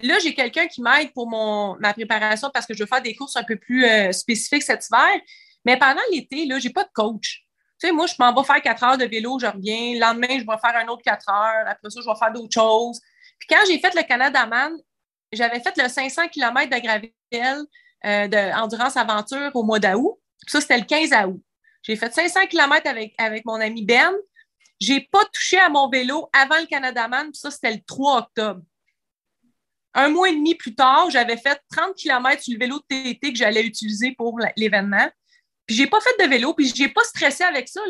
là, 0.00 0.18
j'ai 0.18 0.34
quelqu'un 0.34 0.66
qui 0.66 0.82
m'aide 0.82 1.12
pour 1.12 1.28
mon, 1.28 1.76
ma 1.80 1.92
préparation 1.92 2.50
parce 2.52 2.66
que 2.66 2.74
je 2.74 2.80
veux 2.82 2.86
faire 2.86 3.02
des 3.02 3.14
courses 3.14 3.36
un 3.36 3.44
peu 3.44 3.56
plus 3.56 3.84
euh, 3.84 4.12
spécifiques 4.12 4.62
cet 4.62 4.86
hiver. 4.86 5.20
Mais 5.64 5.78
pendant 5.78 6.02
l'été, 6.10 6.46
là, 6.46 6.58
j'ai 6.58 6.70
pas 6.70 6.84
de 6.84 6.90
coach. 6.92 7.44
Tu 7.80 7.88
sais, 7.88 7.92
moi, 7.92 8.06
je 8.06 8.14
m'en 8.18 8.34
vais 8.34 8.44
faire 8.44 8.60
quatre 8.60 8.82
heures 8.84 8.98
de 8.98 9.04
vélo, 9.04 9.38
je 9.38 9.46
reviens. 9.46 9.94
Le 9.94 10.00
lendemain, 10.00 10.38
je 10.38 10.46
vais 10.46 10.58
faire 10.58 10.76
un 10.76 10.88
autre 10.88 11.02
quatre 11.02 11.28
heures. 11.28 11.66
Après 11.66 11.90
ça, 11.90 12.00
je 12.00 12.08
vais 12.08 12.16
faire 12.18 12.32
d'autres 12.32 12.52
choses. 12.52 13.00
Puis 13.38 13.48
quand 13.48 13.64
j'ai 13.66 13.78
fait 13.78 13.94
le 13.94 14.02
Canada 14.02 14.46
Man, 14.46 14.72
j'avais 15.32 15.60
fait 15.60 15.76
le 15.76 15.88
500 15.88 16.28
km 16.28 16.70
de 16.70 16.80
gravel 16.80 17.66
euh, 18.04 18.28
de 18.28 18.60
Endurance 18.60 18.96
Aventure 18.96 19.50
au 19.54 19.62
mois 19.62 19.78
d'août. 19.78 20.18
Ça, 20.46 20.60
c'était 20.60 20.78
le 20.78 20.84
15 20.84 21.10
août. 21.28 21.42
J'ai 21.82 21.96
fait 21.96 22.12
500 22.12 22.46
km 22.48 22.88
avec, 22.88 23.14
avec 23.18 23.44
mon 23.44 23.60
ami 23.60 23.84
Ben. 23.84 24.12
J'ai 24.78 25.00
pas 25.00 25.24
touché 25.32 25.58
à 25.58 25.68
mon 25.68 25.88
vélo 25.88 26.28
avant 26.32 26.58
le 26.58 26.66
Canada 26.66 27.06
Man, 27.08 27.32
ça, 27.32 27.50
c'était 27.50 27.72
le 27.72 27.80
3 27.86 28.18
octobre 28.18 28.62
un 29.94 30.08
mois 30.08 30.30
et 30.30 30.34
demi 30.34 30.54
plus 30.54 30.74
tard, 30.74 31.10
j'avais 31.10 31.36
fait 31.36 31.60
30 31.70 31.94
km 31.94 32.42
sur 32.42 32.52
le 32.52 32.58
vélo 32.58 32.78
de 32.78 32.84
TT 33.12 33.32
que 33.32 33.38
j'allais 33.38 33.64
utiliser 33.64 34.12
pour 34.12 34.38
l'événement. 34.56 35.08
Puis 35.66 35.76
j'ai 35.76 35.86
pas 35.86 36.00
fait 36.00 36.24
de 36.24 36.28
vélo, 36.28 36.54
puis 36.54 36.72
j'ai 36.74 36.88
pas 36.88 37.04
stressé 37.04 37.44
avec 37.44 37.68
ça. 37.68 37.80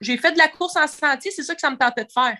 J'ai 0.00 0.16
fait 0.16 0.32
de 0.32 0.38
la 0.38 0.48
course 0.48 0.76
en 0.76 0.86
sentier, 0.86 1.30
c'est 1.30 1.42
ça 1.42 1.54
que 1.54 1.60
ça 1.60 1.70
me 1.70 1.76
tentait 1.76 2.04
de 2.04 2.12
faire. 2.12 2.36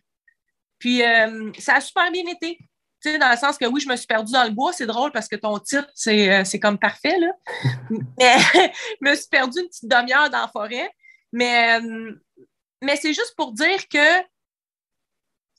Puis 0.78 1.02
euh, 1.02 1.52
ça 1.58 1.76
a 1.76 1.80
super 1.80 2.10
bien 2.10 2.24
été. 2.26 2.58
Tu 3.00 3.10
sais, 3.10 3.18
dans 3.18 3.30
le 3.30 3.36
sens 3.36 3.58
que 3.58 3.66
oui, 3.66 3.80
je 3.80 3.88
me 3.88 3.96
suis 3.96 4.06
perdue 4.06 4.32
dans 4.32 4.44
le 4.44 4.50
bois, 4.50 4.72
c'est 4.72 4.86
drôle 4.86 5.12
parce 5.12 5.28
que 5.28 5.36
ton 5.36 5.58
titre, 5.58 5.88
c'est 5.94 6.32
euh, 6.32 6.58
comme 6.60 6.78
parfait. 6.78 7.18
Là. 7.18 7.28
mais 8.18 8.38
je 8.54 9.08
me 9.08 9.14
suis 9.14 9.28
perdue 9.28 9.60
une 9.60 9.68
petite 9.68 9.88
demi-heure 9.88 10.30
dans 10.30 10.40
la 10.40 10.48
forêt. 10.48 10.90
Mais, 11.32 11.80
euh, 11.80 12.12
mais 12.82 12.96
c'est 12.96 13.12
juste 13.12 13.34
pour 13.36 13.52
dire 13.52 13.88
que, 13.88 14.20
tu 14.20 14.26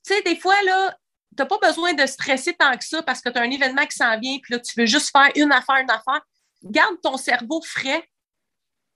sais, 0.04 0.22
des 0.24 0.36
fois, 0.36 0.56
là, 0.64 0.98
n'as 1.38 1.46
pas 1.46 1.58
besoin 1.62 1.94
de 1.94 2.06
stresser 2.06 2.54
tant 2.54 2.76
que 2.78 2.84
ça 2.86 3.02
parce 3.04 3.22
que 3.22 3.30
tu 3.30 3.38
as 3.38 3.42
un 3.42 3.52
événement 3.52 3.86
qui 3.86 3.96
s'en 3.98 4.20
vient, 4.20 4.38
puis 4.40 4.54
là, 4.54 4.60
tu 4.60 4.80
veux 4.80 4.86
juste 4.86 5.12
faire 5.12 5.32
une 5.36 5.52
affaire, 5.52 5.78
une 5.78 5.90
affaire. 5.90 6.22
Garde 6.64 7.00
ton 7.02 7.18
cerveau 7.18 7.62
frais 7.62 8.04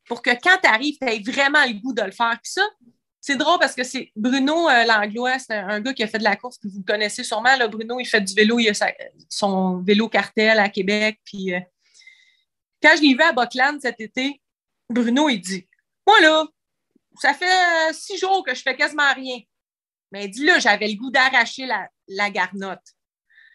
pour 0.08 0.22
que 0.22 0.32
quand 0.32 0.58
tu 0.62 0.70
arrives, 0.70 0.98
tu 1.00 1.08
aies 1.08 1.22
vraiment 1.22 1.64
le 1.66 1.74
goût 1.74 1.94
de 1.94 2.02
le 2.02 2.12
faire. 2.12 2.38
Puis 2.42 2.52
ça, 2.52 2.64
c'est 3.22 3.36
drôle 3.36 3.60
parce 3.60 3.76
que 3.76 3.84
c'est 3.84 4.12
Bruno 4.16 4.70
euh, 4.70 4.86
Langlois, 4.86 5.40
c'est 5.40 5.54
un, 5.54 5.80
gars 5.82 5.94
qui 5.94 6.04
a 6.04 6.08
fait 6.08 6.20
de 6.20 6.24
la 6.24 6.36
course, 6.36 6.58
que 6.58 6.68
vous 6.68 6.84
connaissez 6.84 7.24
sûrement. 7.24 7.56
Bruno, 7.70 8.00
il 8.00 8.06
fait 8.06 8.22
du 8.22 8.34
vélo, 8.34 8.60
il 8.60 8.70
a 8.70 8.94
son 9.28 9.82
vélo 9.82 10.08
cartel 10.08 10.60
à 10.60 10.70
Québec. 10.70 11.20
Puis 11.26 11.54
euh, 11.54 11.60
quand 12.82 12.96
je 12.96 13.02
l'ai 13.02 13.14
vu 13.14 13.22
à 13.22 13.34
Buckland 13.34 13.80
cet 13.82 14.00
été, 14.00 14.42
Bruno, 14.90 15.30
il 15.30 15.40
dit 15.40 15.68
Moi, 16.08 16.22
là, 16.22 16.46
ça 17.22 17.34
fait 17.34 17.46
euh, 17.46 17.94
six 17.94 18.18
jours 18.18 18.44
que 18.44 18.56
je 18.56 18.62
fais 18.62 18.76
quasiment 18.76 19.14
rien. 19.14 19.40
Mais 20.12 20.28
dis 20.28 20.46
là, 20.46 20.60
j'avais 20.60 20.88
le 20.88 20.96
goût 20.96 21.12
d'arracher 21.12 21.66
la, 21.66 21.88
la 22.08 22.30
garnotte. 22.30 22.80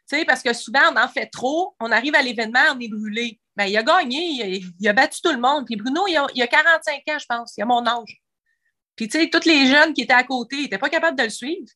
Tu 0.09 0.19
sais, 0.19 0.25
parce 0.25 0.43
que 0.43 0.53
souvent, 0.53 0.93
on 0.93 0.97
en 0.97 1.09
fait 1.09 1.27
trop, 1.27 1.75
on 1.81 1.91
arrive 1.91 2.15
à 2.15 2.23
l'événement, 2.23 2.61
on 2.75 2.81
est 2.81 2.89
brûlé. 2.89 3.41
Ben, 3.57 3.67
il 3.67 3.77
a 3.77 3.83
gagné, 3.83 4.63
il 4.79 4.89
a, 4.89 4.93
battu 4.93 5.21
tout 5.23 5.31
le 5.33 5.39
monde. 5.39 5.65
Puis 5.65 5.77
Bruno, 5.77 6.07
il 6.09 6.17
a, 6.17 6.27
il 6.35 6.43
a, 6.43 6.47
45 6.47 7.03
ans, 7.09 7.19
je 7.19 7.27
pense, 7.27 7.55
il 7.57 7.63
a 7.63 7.67
mon 7.67 7.87
âge. 7.87 8.21
Puis, 8.97 9.09
tu 9.09 9.19
sais, 9.19 9.31
tous 9.31 9.47
les 9.47 9.67
jeunes 9.67 9.93
qui 9.93 10.03
étaient 10.03 10.13
à 10.13 10.25
côté 10.25 10.57
n'étaient 10.57 10.79
pas 10.79 10.91
capables 10.91 11.17
de 11.17 11.25
le 11.25 11.31
suivre. 11.31 11.67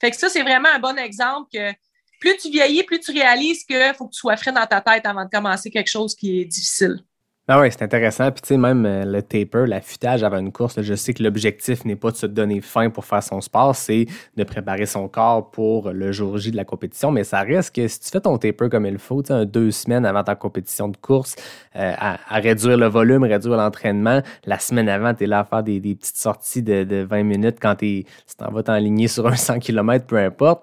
Fait 0.00 0.10
que 0.10 0.16
ça, 0.16 0.28
c'est 0.28 0.42
vraiment 0.42 0.68
un 0.68 0.78
bon 0.78 0.98
exemple 0.98 1.48
que 1.52 1.72
plus 2.20 2.36
tu 2.36 2.50
vieillis, 2.50 2.84
plus 2.84 3.00
tu 3.00 3.12
réalises 3.12 3.64
qu'il 3.64 3.94
faut 3.96 4.06
que 4.06 4.14
tu 4.14 4.20
sois 4.20 4.36
frais 4.36 4.52
dans 4.52 4.66
ta 4.66 4.80
tête 4.80 5.06
avant 5.06 5.24
de 5.24 5.30
commencer 5.30 5.70
quelque 5.70 5.90
chose 5.90 6.14
qui 6.14 6.40
est 6.40 6.44
difficile. 6.44 7.04
Ah 7.48 7.58
ouais, 7.58 7.72
c'est 7.72 7.82
intéressant. 7.82 8.30
Puis 8.30 8.40
tu 8.40 8.48
sais, 8.48 8.56
même 8.56 8.86
euh, 8.86 9.04
le 9.04 9.20
taper, 9.20 9.66
l'affûtage 9.66 10.22
avant 10.22 10.38
une 10.38 10.52
course, 10.52 10.80
je 10.80 10.94
sais 10.94 11.12
que 11.12 11.24
l'objectif 11.24 11.84
n'est 11.84 11.96
pas 11.96 12.12
de 12.12 12.16
se 12.16 12.26
donner 12.26 12.60
faim 12.60 12.88
pour 12.90 13.04
faire 13.04 13.20
son 13.20 13.40
sport, 13.40 13.74
c'est 13.74 14.06
de 14.36 14.44
préparer 14.44 14.86
son 14.86 15.08
corps 15.08 15.50
pour 15.50 15.90
le 15.90 16.12
jour 16.12 16.38
J 16.38 16.52
de 16.52 16.56
la 16.56 16.64
compétition. 16.64 17.10
Mais 17.10 17.24
ça 17.24 17.40
reste 17.40 17.74
que 17.74 17.88
si 17.88 17.98
tu 17.98 18.10
fais 18.10 18.20
ton 18.20 18.38
taper 18.38 18.68
comme 18.68 18.86
il 18.86 18.98
faut, 18.98 19.24
un 19.32 19.44
deux 19.44 19.72
semaines 19.72 20.06
avant 20.06 20.22
ta 20.22 20.36
compétition 20.36 20.88
de 20.88 20.96
course, 20.96 21.34
euh, 21.74 21.92
à, 21.98 22.16
réduire 22.38 22.76
le 22.76 22.86
volume, 22.86 23.24
réduire 23.24 23.56
l'entraînement, 23.56 24.22
la 24.46 24.60
semaine 24.60 24.88
avant, 24.88 25.12
tu 25.12 25.24
es 25.24 25.26
là 25.26 25.40
à 25.40 25.44
faire 25.44 25.64
des, 25.64 25.80
petites 25.80 26.16
sorties 26.16 26.62
de, 26.62 26.84
de 26.84 27.02
20 27.02 27.24
minutes 27.24 27.58
quand 27.60 27.74
tu 27.74 28.04
t'en 28.38 28.52
vas 28.52 28.62
t'enligner 28.62 29.08
sur 29.08 29.26
un 29.26 29.34
100 29.34 29.58
km, 29.58 30.06
peu 30.06 30.18
importe. 30.18 30.62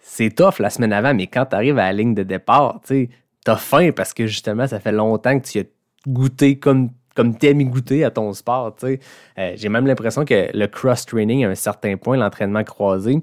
C'est 0.00 0.34
tough 0.34 0.58
la 0.58 0.70
semaine 0.70 0.92
avant, 0.92 1.14
mais 1.14 1.28
quand 1.28 1.46
tu 1.46 1.54
arrives 1.54 1.78
à 1.78 1.84
la 1.84 1.92
ligne 1.92 2.14
de 2.14 2.24
départ, 2.24 2.80
tu 2.82 2.88
sais, 2.88 3.10
t'as 3.44 3.56
faim 3.56 3.92
parce 3.94 4.12
que 4.12 4.26
justement, 4.26 4.66
ça 4.66 4.80
fait 4.80 4.90
longtemps 4.90 5.38
que 5.38 5.46
tu 5.46 5.60
as 5.60 5.64
goûter 6.06 6.58
comme 6.58 6.90
comme 7.14 7.34
t'aimes 7.36 7.64
goûter 7.64 8.04
à 8.04 8.10
ton 8.10 8.32
sport. 8.34 8.76
Euh, 8.84 9.52
J'ai 9.54 9.68
même 9.70 9.86
l'impression 9.86 10.26
que 10.26 10.48
le 10.52 10.66
cross-training, 10.66 11.46
à 11.46 11.48
un 11.48 11.54
certain 11.54 11.96
point, 11.96 12.18
l'entraînement 12.18 12.62
croisé, 12.62 13.22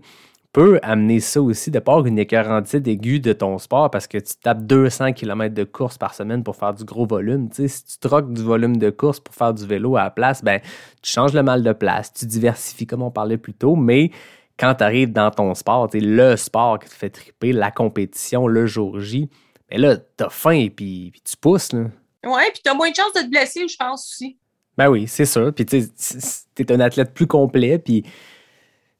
peut 0.54 0.80
amener 0.84 1.20
ça 1.20 1.42
aussi 1.42 1.72
de 1.72 1.80
part 1.80 2.06
une 2.06 2.20
écœurantite 2.20 2.88
aiguë 2.88 3.20
de 3.20 3.34
ton 3.34 3.58
sport 3.58 3.90
parce 3.90 4.06
que 4.06 4.20
tu 4.20 4.34
tapes 4.42 4.64
200 4.64 5.14
km 5.14 5.54
de 5.54 5.64
course 5.64 5.98
par 5.98 6.14
semaine 6.14 6.44
pour 6.44 6.56
faire 6.56 6.74
du 6.74 6.86
gros 6.86 7.08
volume. 7.08 7.50
Si 7.52 7.68
tu 7.68 7.98
troques 8.00 8.32
du 8.32 8.44
volume 8.44 8.78
de 8.78 8.92
course 8.92 9.20
pour 9.20 9.34
faire 9.34 9.54
du 9.54 9.66
vélo 9.66 9.96
à 9.96 10.04
la 10.04 10.10
place, 10.12 10.44
ben, 10.44 10.60
tu 11.02 11.12
changes 11.12 11.34
le 11.34 11.42
mal 11.42 11.64
de 11.64 11.74
place, 11.74 12.14
tu 12.14 12.28
diversifies 12.28 12.86
comme 12.86 13.02
on 13.02 13.10
parlait 13.10 13.38
plus 13.38 13.56
tôt, 13.56 13.76
mais 13.76 14.12
quand 14.60 14.76
tu 14.76 14.84
arrives 14.84 15.12
dans 15.12 15.32
ton 15.32 15.56
sport, 15.56 15.90
le 15.92 16.36
sport 16.36 16.78
qui 16.78 16.88
te 16.88 16.94
fait 16.94 17.10
triper, 17.10 17.52
la 17.52 17.72
compétition, 17.72 18.48
le 18.48 18.68
jour 18.68 19.00
J, 19.00 19.30
ben 19.72 19.82
là, 19.82 19.98
t'as 19.98 20.30
faim 20.30 20.52
et 20.52 20.70
puis 20.70 21.14
tu 21.26 21.36
pousses. 21.36 21.74
Là. 21.74 21.86
Ouais, 22.26 22.50
puis 22.54 22.62
t'as 22.64 22.74
moins 22.74 22.90
de 22.90 22.96
chances 22.96 23.14
de 23.14 23.22
te 23.22 23.30
blesser, 23.30 23.68
je 23.68 23.76
pense 23.78 24.10
aussi. 24.12 24.38
Ben 24.78 24.90
oui, 24.90 25.08
c'est 25.08 25.26
sûr. 25.26 25.54
Puis 25.54 25.66
tu 25.66 25.78
es 25.78 26.72
un 26.72 26.80
athlète 26.80 27.14
plus 27.14 27.28
complet. 27.28 27.78
Puis 27.78 28.04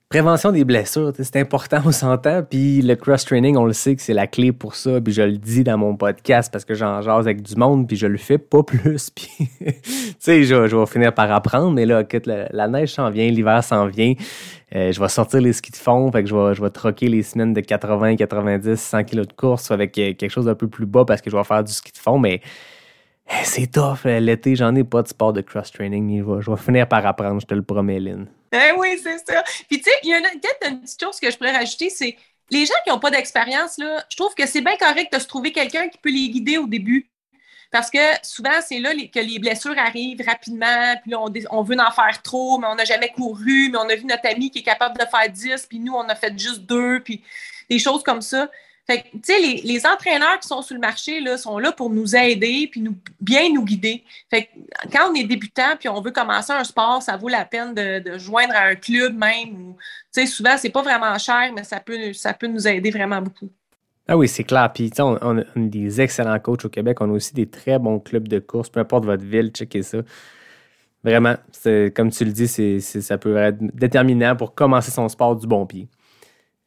prévention 0.10 0.52
des 0.52 0.64
blessures, 0.64 1.12
c'est 1.18 1.38
important, 1.38 1.82
on 1.86 1.92
s'entend. 1.92 2.44
Puis 2.44 2.84
le 2.84 2.96
cross-training, 2.96 3.58
on 3.58 3.66
le 3.66 3.74
sait 3.74 3.96
que 3.96 4.02
c'est 4.02 4.14
la 4.14 4.28
clé 4.28 4.52
pour 4.52 4.76
ça. 4.76 5.02
Puis 5.02 5.14
je 5.14 5.24
le 5.24 5.38
dis 5.38 5.64
dans 5.64 5.78
mon 5.78 5.96
podcast 5.96 6.52
parce 6.52 6.66
que 6.66 6.76
j'en 6.76 7.02
jase 7.02 7.26
avec 7.26 7.42
du 7.42 7.56
monde, 7.56 7.88
puis 7.88 7.98
je 7.98 8.06
le 8.06 8.18
fais 8.18 8.38
pas 8.38 8.62
plus. 8.64 9.10
Puis 9.10 9.32
tu 9.38 9.74
sais, 10.20 10.44
je, 10.44 10.76
vais 10.76 10.86
finir 10.86 11.14
par 11.16 11.32
apprendre. 11.32 11.72
Mais 11.72 11.86
là, 11.86 12.02
écoute, 12.02 12.28
la, 12.28 12.68
neige 12.68 12.94
s'en 12.94 13.10
vient, 13.10 13.28
l'hiver 13.30 13.64
s'en 13.64 13.88
vient. 13.88 14.14
Euh, 14.76 14.92
je 14.92 15.00
vais 15.00 15.10
sortir 15.10 15.42
les 15.42 15.54
skis 15.54 15.72
de 15.72 15.78
fond, 15.78 16.12
fait 16.12 16.24
que 16.24 16.30
je 16.30 16.36
vais, 16.36 16.56
je 16.56 16.62
vais 16.62 16.70
troquer 16.72 17.08
les 17.08 17.22
semaines 17.22 17.54
de 17.54 17.62
80, 17.62 18.16
90, 18.16 18.76
100 18.76 19.04
kilos 19.04 19.28
de 19.28 19.34
course 19.34 19.70
avec 19.72 19.98
euh, 19.98 20.14
quelque 20.14 20.32
chose 20.32 20.46
d'un 20.46 20.56
peu 20.56 20.68
plus 20.68 20.88
bas 20.88 21.06
parce 21.06 21.22
que 21.22 21.30
je 21.30 21.38
vais 21.38 21.44
faire 21.44 21.64
du 21.64 21.72
ski 21.72 21.92
de 21.92 21.98
fond. 21.98 22.18
Mais 22.18 22.42
c'est 23.44 23.72
tough. 23.72 24.06
L'été, 24.06 24.56
j'en 24.56 24.76
ai 24.76 24.84
pas 24.84 25.02
de 25.02 25.08
sport 25.08 25.34
de 25.34 25.42
cross-training. 25.42 26.24
Je 26.42 26.52
vais 26.52 26.58
finir 26.58 26.88
par 26.88 27.06
apprendre, 27.06 27.42
je 27.42 27.46
te 27.46 27.54
le 27.54 27.64
promets, 27.64 28.00
Lynn. 28.00 28.28
Eh 28.52 28.72
oui, 28.78 29.00
c'est 29.02 29.18
ça. 29.18 29.44
Puis 29.68 29.80
tu 29.80 29.84
sais, 29.84 29.98
il 30.04 30.10
y 30.10 30.14
a 30.14 30.22
peut-être 30.22 30.70
une 30.70 30.82
petite 30.82 31.02
chose 31.02 31.20
que 31.20 31.32
je 31.32 31.38
pourrais 31.38 31.56
rajouter, 31.56 31.90
c'est 31.90 32.16
les 32.52 32.66
gens 32.66 32.74
qui 32.84 32.92
n'ont 32.92 33.00
pas 33.00 33.10
d'expérience, 33.10 33.78
je 33.80 34.16
trouve 34.16 34.34
que 34.36 34.46
c'est 34.46 34.62
bien 34.62 34.78
correct 34.78 35.12
de 35.12 35.20
se 35.20 35.28
trouver 35.28 35.52
quelqu'un 35.52 35.90
qui 35.90 35.98
peut 35.98 36.12
les 36.12 36.30
guider 36.30 36.58
au 36.58 36.68
début. 36.68 37.10
Parce 37.72 37.90
que 37.90 37.98
souvent, 38.22 38.62
c'est 38.62 38.78
là 38.78 38.92
que 38.94 39.20
les 39.20 39.40
blessures 39.40 39.78
arrivent 39.78 40.22
rapidement, 40.24 40.96
puis 41.02 41.10
là, 41.10 41.20
on, 41.50 41.64
veut 41.64 41.76
en 41.80 41.92
faire 41.92 42.22
trop, 42.22 42.60
mais 42.60 42.68
on 42.68 42.76
n'a 42.76 42.86
jamais 42.86 43.10
couru, 43.10 43.70
mais 43.72 43.80
on 43.80 43.90
a 43.90 43.96
vu 43.96 44.06
notre 44.06 44.28
ami 44.30 44.52
qui 44.52 44.60
est 44.60 44.64
capable 44.64 45.00
de 45.00 45.06
faire 45.06 45.28
10, 45.28 45.66
puis 45.68 45.80
nous, 45.80 45.94
on 45.94 46.08
a 46.08 46.14
fait 46.14 46.38
juste 46.38 46.62
deux, 46.62 47.00
puis 47.00 47.24
des 47.68 47.80
choses 47.80 48.04
comme 48.04 48.22
ça. 48.22 48.52
Fait 48.86 49.06
tu 49.14 49.20
sais, 49.24 49.40
les, 49.40 49.62
les, 49.62 49.86
entraîneurs 49.86 50.40
qui 50.42 50.48
sont 50.48 50.62
sur 50.62 50.76
le 50.76 50.82
marché 50.82 51.22
là, 51.22 51.38
sont 51.38 51.58
là 51.58 51.72
pour 51.72 51.90
nous 51.90 52.18
aider 52.18 52.68
puis 52.70 52.82
nous, 52.82 52.96
bien 53.22 53.50
nous 53.54 53.64
guider. 53.64 54.04
Fait 54.30 54.44
que, 54.44 54.50
quand 54.92 55.10
on 55.10 55.16
est 55.16 55.24
débutant 55.24 55.78
puis 55.80 55.88
on 55.88 56.02
veut 56.02 56.12
commencer 56.12 56.52
un 56.52 56.66
sport, 56.66 57.02
ça 57.02 57.16
vaut 57.16 57.30
la 57.30 57.46
peine 57.46 57.74
de, 57.74 58.00
de 58.00 58.18
joindre 58.18 58.54
un 58.56 58.76
club 58.76 59.18
même. 59.18 59.76
Tu 60.14 60.22
sais, 60.22 60.26
souvent, 60.26 60.58
c'est 60.58 60.70
pas 60.70 60.82
vraiment 60.82 61.18
cher, 61.18 61.52
mais 61.56 61.64
ça 61.64 61.80
peut, 61.80 62.12
ça 62.12 62.34
peut 62.34 62.48
nous 62.48 62.68
aider 62.68 62.92
vraiment 62.92 63.22
beaucoup. 63.22 63.50
Ah 64.06 64.18
oui, 64.18 64.28
c'est 64.28 64.44
clair. 64.44 64.70
Puis, 64.74 64.92
on, 65.00 65.18
on, 65.22 65.38
a 65.40 65.44
des 65.56 66.02
excellents 66.02 66.38
coachs 66.40 66.66
au 66.66 66.70
Québec. 66.70 67.00
On 67.00 67.10
a 67.10 67.14
aussi 67.14 67.34
des 67.34 67.48
très 67.48 67.80
bons 67.80 68.00
clubs 68.00 68.28
de 68.28 68.40
course. 68.40 68.70
Peu 68.70 68.82
importe 68.82 69.06
votre 69.06 69.24
ville, 69.24 69.50
checkez 69.52 69.82
ça. 69.82 70.00
Vraiment, 71.06 71.36
comme 71.96 72.12
tu 72.12 72.26
le 72.26 72.32
dis, 72.32 72.82
ça 72.82 73.18
peut 73.18 73.38
être 73.38 73.58
déterminant 73.62 74.36
pour 74.36 74.54
commencer 74.54 74.92
son 74.92 75.08
sport 75.08 75.38
du 75.38 75.48
bon 75.48 75.66
pied 75.66 75.88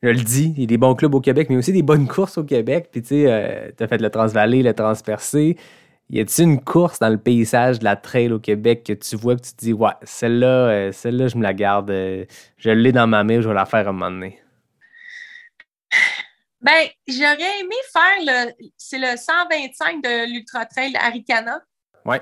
je 0.03 0.09
le 0.09 0.23
dis, 0.23 0.53
il 0.57 0.61
y 0.61 0.65
a 0.65 0.67
des 0.67 0.79
bons 0.79 0.95
clubs 0.95 1.15
au 1.15 1.21
Québec, 1.21 1.49
mais 1.51 1.57
aussi 1.57 1.73
des 1.73 1.83
bonnes 1.83 2.07
courses 2.07 2.39
au 2.39 2.45
Québec. 2.45 2.89
Puis 2.93 3.03
tu 3.03 3.09
sais, 3.09 3.25
euh, 3.27 3.71
tu 3.77 3.83
as 3.83 3.89
fait 3.89 3.99
le 3.99 4.11
Transvallée, 4.11 4.63
le 4.63 4.75
Transpercé. 4.75 5.57
Y 6.11 6.21
a-t-il 6.21 6.45
une 6.45 6.63
course 6.63 7.01
dans 7.01 7.09
le 7.09 7.19
paysage 7.19 7.81
de 7.81 7.85
la 7.85 7.97
trail 7.97 8.31
au 8.31 8.39
Québec 8.39 8.85
que 8.85 8.93
tu 8.93 9.17
vois 9.17 9.37
que 9.37 9.43
tu 9.43 9.53
te 9.53 9.65
dis, 9.65 9.73
ouais, 9.73 9.91
celle-là, 10.03 10.47
euh, 10.47 10.93
celle-là, 10.93 11.29
je 11.29 11.37
me 11.37 11.43
la 11.43 11.55
garde, 11.55 11.91
euh, 11.91 12.25
je 12.59 12.71
l'ai 12.71 12.93
dans 12.93 13.09
ma 13.09 13.25
main, 13.25 13.41
je 13.41 13.49
vais 13.49 13.55
la 13.55 13.67
faire 13.67 13.87
à 13.87 13.91
un 13.91 13.93
moment 13.93 14.11
donné? 14.11 14.41
Ben, 16.61 16.87
j'aurais 17.07 17.61
aimé 17.61 17.75
faire 17.93 18.47
le, 18.49 18.53
c'est 18.77 18.99
le 18.99 19.17
125 19.17 20.03
de 20.03 20.33
l'Ultra 20.33 20.67
Trail 20.67 20.95
Aricana. 20.97 21.61
Ouais. 22.05 22.21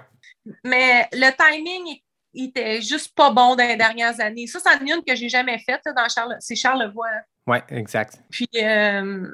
Mais 0.64 1.08
le 1.12 1.30
timing 1.30 1.98
il 2.34 2.48
était 2.48 2.82
juste 2.82 3.14
pas 3.14 3.30
bon 3.30 3.54
dans 3.54 3.66
les 3.66 3.76
dernières 3.76 4.20
années. 4.20 4.46
Ça, 4.46 4.58
c'en 4.60 4.84
est 4.84 4.90
une 4.90 5.04
que 5.04 5.14
j'ai 5.14 5.28
jamais 5.28 5.58
faite 5.58 5.82
dans 5.96 6.08
Charles, 6.08 6.36
c'est 6.40 6.56
Charlevoix. 6.56 7.06
Oui, 7.46 7.58
exact. 7.68 8.22
Puis, 8.30 8.48
euh, 8.56 9.28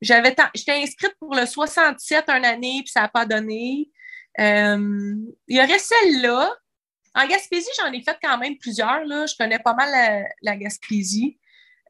j'avais 0.00 0.34
j'étais 0.54 0.82
inscrite 0.82 1.14
pour 1.18 1.34
le 1.34 1.46
67 1.46 2.28
une 2.28 2.44
année, 2.44 2.82
puis 2.82 2.92
ça 2.92 3.02
n'a 3.02 3.08
pas 3.08 3.24
donné. 3.24 3.90
Euh, 4.38 5.14
il 5.48 5.56
y 5.56 5.60
aurait 5.60 5.78
celle-là. 5.78 6.54
En 7.14 7.26
Gaspésie, 7.26 7.70
j'en 7.78 7.92
ai 7.92 8.02
fait 8.02 8.18
quand 8.22 8.36
même 8.38 8.58
plusieurs. 8.58 9.04
Là. 9.04 9.24
Je 9.26 9.34
connais 9.36 9.60
pas 9.60 9.74
mal 9.74 10.26
la, 10.42 10.56
Gaspésie. 10.56 11.38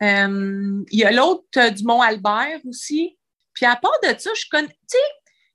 Euh, 0.03 0.85
il 0.91 0.99
y 0.99 1.05
a 1.05 1.11
l'autre 1.11 1.71
du 1.71 1.85
Mont-Albert 1.85 2.61
aussi. 2.67 3.19
Puis 3.55 3.67
à 3.67 3.75
part 3.75 3.99
de 4.03 4.19
ça, 4.19 4.31
je 4.35 4.45
connais. 4.51 4.69
Tu 4.69 4.75
sais, 4.89 4.99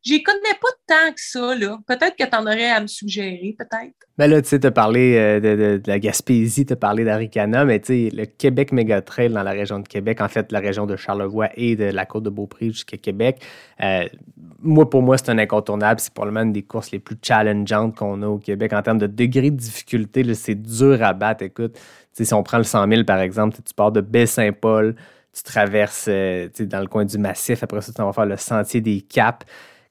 J'y 0.01 0.23
connais 0.23 0.55
pas 0.61 0.69
tant 0.87 1.11
que 1.13 1.19
ça, 1.19 1.55
là. 1.55 1.77
Peut-être 1.85 2.15
que 2.15 2.23
tu 2.23 2.35
en 2.35 2.43
aurais 2.43 2.69
à 2.69 2.79
me 2.79 2.87
suggérer, 2.87 3.53
peut-être. 3.57 3.93
Mais 4.17 4.27
ben 4.27 4.31
là, 4.31 4.41
tu 4.41 4.47
sais, 4.47 4.59
tu 4.59 4.71
parlé 4.71 5.17
euh, 5.17 5.39
de, 5.41 5.81
la 5.85 5.99
Gaspésie, 5.99 6.65
tu 6.65 6.71
as 6.71 6.77
parlé 6.77 7.03
d'Aricana, 7.03 7.65
mais 7.65 7.81
tu 7.81 8.09
sais, 8.09 8.15
le 8.15 8.25
Québec 8.25 8.71
Méga 8.71 9.01
Trail 9.01 9.29
dans 9.29 9.43
la 9.43 9.51
région 9.51 9.79
de 9.79 9.87
Québec, 9.87 10.21
en 10.21 10.29
fait, 10.29 10.53
la 10.53 10.59
région 10.59 10.85
de 10.85 10.95
Charlevoix 10.95 11.49
et 11.55 11.75
de 11.75 11.85
la 11.85 12.05
côte 12.05 12.23
de 12.23 12.29
Beaupré 12.29 12.67
jusqu'à 12.67 12.95
Québec, 12.95 13.41
euh, 13.81 14.05
moi, 14.61 14.89
pour 14.89 15.01
moi, 15.01 15.17
c'est 15.17 15.29
un 15.29 15.37
incontournable. 15.37 15.99
C'est 15.99 16.13
probablement 16.13 16.45
une 16.45 16.53
des 16.53 16.63
courses 16.63 16.91
les 16.91 16.99
plus 16.99 17.17
challengeantes 17.21 17.95
qu'on 17.95 18.21
a 18.21 18.27
au 18.27 18.39
Québec 18.39 18.71
en 18.71 18.81
termes 18.81 18.99
de 18.99 19.07
degré 19.07 19.51
de 19.51 19.57
difficulté. 19.57 20.33
C'est 20.33 20.55
dur 20.55 21.03
à 21.03 21.11
battre. 21.13 21.43
Écoute, 21.43 21.77
si 22.13 22.33
on 22.33 22.43
prend 22.43 22.57
le 22.57 22.63
100 22.63 22.87
000, 22.89 23.03
par 23.03 23.19
exemple, 23.19 23.57
tu 23.65 23.73
pars 23.73 23.91
de 23.91 24.01
Baie-Saint-Paul, 24.01 24.95
tu 25.33 25.43
traverses 25.43 26.07
euh, 26.09 26.47
dans 26.59 26.79
le 26.79 26.87
coin 26.87 27.05
du 27.05 27.17
massif, 27.17 27.63
après 27.63 27.81
ça, 27.81 27.91
tu 27.93 28.01
vas 28.01 28.13
faire 28.13 28.25
le 28.25 28.37
sentier 28.37 28.81
des 28.81 29.01
Caps 29.01 29.45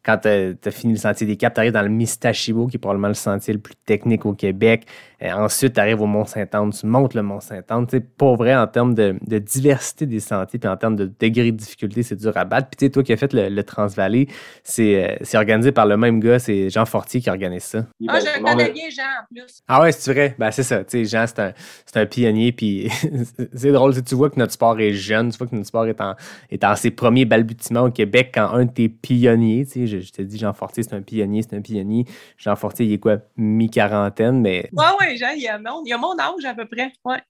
quand 0.08 0.16
tu 0.16 0.28
as, 0.28 0.70
fini 0.70 0.94
le 0.94 0.98
sentier 0.98 1.26
des 1.26 1.36
Caps, 1.36 1.52
tu 1.52 1.60
arrives 1.60 1.72
dans 1.72 1.82
le 1.82 1.90
Mistachibo, 1.90 2.66
qui 2.66 2.76
est 2.76 2.78
probablement 2.78 3.08
le 3.08 3.14
sentier 3.14 3.52
le 3.52 3.60
plus 3.60 3.74
technique 3.74 4.24
au 4.24 4.32
Québec. 4.32 4.86
Et 5.20 5.30
ensuite, 5.30 5.74
tu 5.74 5.80
arrives 5.80 6.00
au 6.00 6.06
Mont-Saint-Anne, 6.06 6.70
tu 6.70 6.86
montes 6.86 7.12
le 7.12 7.22
Mont-Saint-Anne. 7.22 7.86
C'est 7.90 8.16
pas 8.16 8.34
vrai 8.34 8.56
en 8.56 8.66
termes 8.66 8.94
de, 8.94 9.16
de, 9.26 9.38
diversité 9.38 10.06
des 10.06 10.20
sentiers, 10.20 10.58
puis 10.58 10.68
en 10.68 10.78
termes 10.78 10.96
de 10.96 11.12
degré 11.20 11.52
de 11.52 11.56
difficulté, 11.56 12.02
c'est 12.02 12.16
dur 12.16 12.34
à 12.36 12.46
battre. 12.46 12.68
Puis 12.74 12.90
toi 12.90 13.02
qui 13.02 13.12
as 13.12 13.18
fait 13.18 13.34
le, 13.34 13.50
le 13.50 13.64
Transvalley, 13.64 14.28
c'est 14.62 15.10
euh, 15.10 15.38
organisé 15.38 15.72
par 15.72 15.84
le 15.84 15.98
même 15.98 16.20
gars, 16.20 16.38
c'est 16.38 16.70
Jean 16.70 16.86
Fortier 16.86 17.20
qui 17.20 17.28
organise 17.28 17.64
ça. 17.64 17.84
Ah, 18.08 18.18
je 18.20 18.42
connais 18.42 18.70
bien 18.70 18.88
Jean 18.88 19.02
en 19.02 19.26
plus. 19.34 19.60
Ah 19.68 19.82
ouais, 19.82 19.92
c'est 19.92 20.12
vrai. 20.14 20.36
Ben, 20.38 20.50
c'est 20.50 20.62
ça. 20.62 20.84
Tu 20.84 21.04
sais, 21.04 21.04
Jean, 21.04 21.26
c'est 21.26 21.40
un, 21.40 21.52
un, 22.00 22.06
pionnier, 22.06 22.52
puis 22.52 22.88
c'est 23.54 23.72
drôle. 23.72 24.02
Tu 24.02 24.14
vois 24.14 24.30
que 24.30 24.38
notre 24.38 24.52
sport 24.52 24.80
est 24.80 24.94
jeune, 24.94 25.32
tu 25.32 25.36
vois 25.36 25.48
que 25.48 25.54
notre 25.54 25.68
sport 25.68 25.86
est 25.86 26.00
en, 26.00 26.14
est 26.50 26.64
en 26.64 26.76
ses 26.76 26.92
premiers 26.92 27.26
balbutiements 27.26 27.82
au 27.82 27.90
Québec 27.90 28.30
quand 28.32 28.50
un 28.52 28.64
de 28.64 28.70
tes 28.70 28.88
pionniers, 28.88 29.66
tu 29.66 29.86
sais, 29.86 29.97
je, 30.00 30.06
je 30.06 30.12
te 30.12 30.22
dis, 30.22 30.38
Jean 30.38 30.52
Fortier, 30.52 30.82
c'est 30.82 30.94
un 30.94 31.02
pionnier, 31.02 31.42
c'est 31.42 31.56
un 31.56 31.60
pionnier. 31.60 32.06
Jean 32.36 32.56
Fortier, 32.56 32.86
il 32.86 32.92
est 32.92 32.98
quoi, 32.98 33.18
mi-quarantaine, 33.36 34.40
mais. 34.40 34.68
Ouais, 34.72 34.84
ouais, 35.00 35.16
Jean, 35.16 35.32
il 35.36 35.46
a, 35.48 35.58
mon, 35.58 35.84
il 35.84 35.92
a 35.92 35.98
mon 35.98 36.18
âge 36.18 36.44
à 36.44 36.54
peu 36.54 36.66
près. 36.66 36.92
Ouais. 37.04 37.22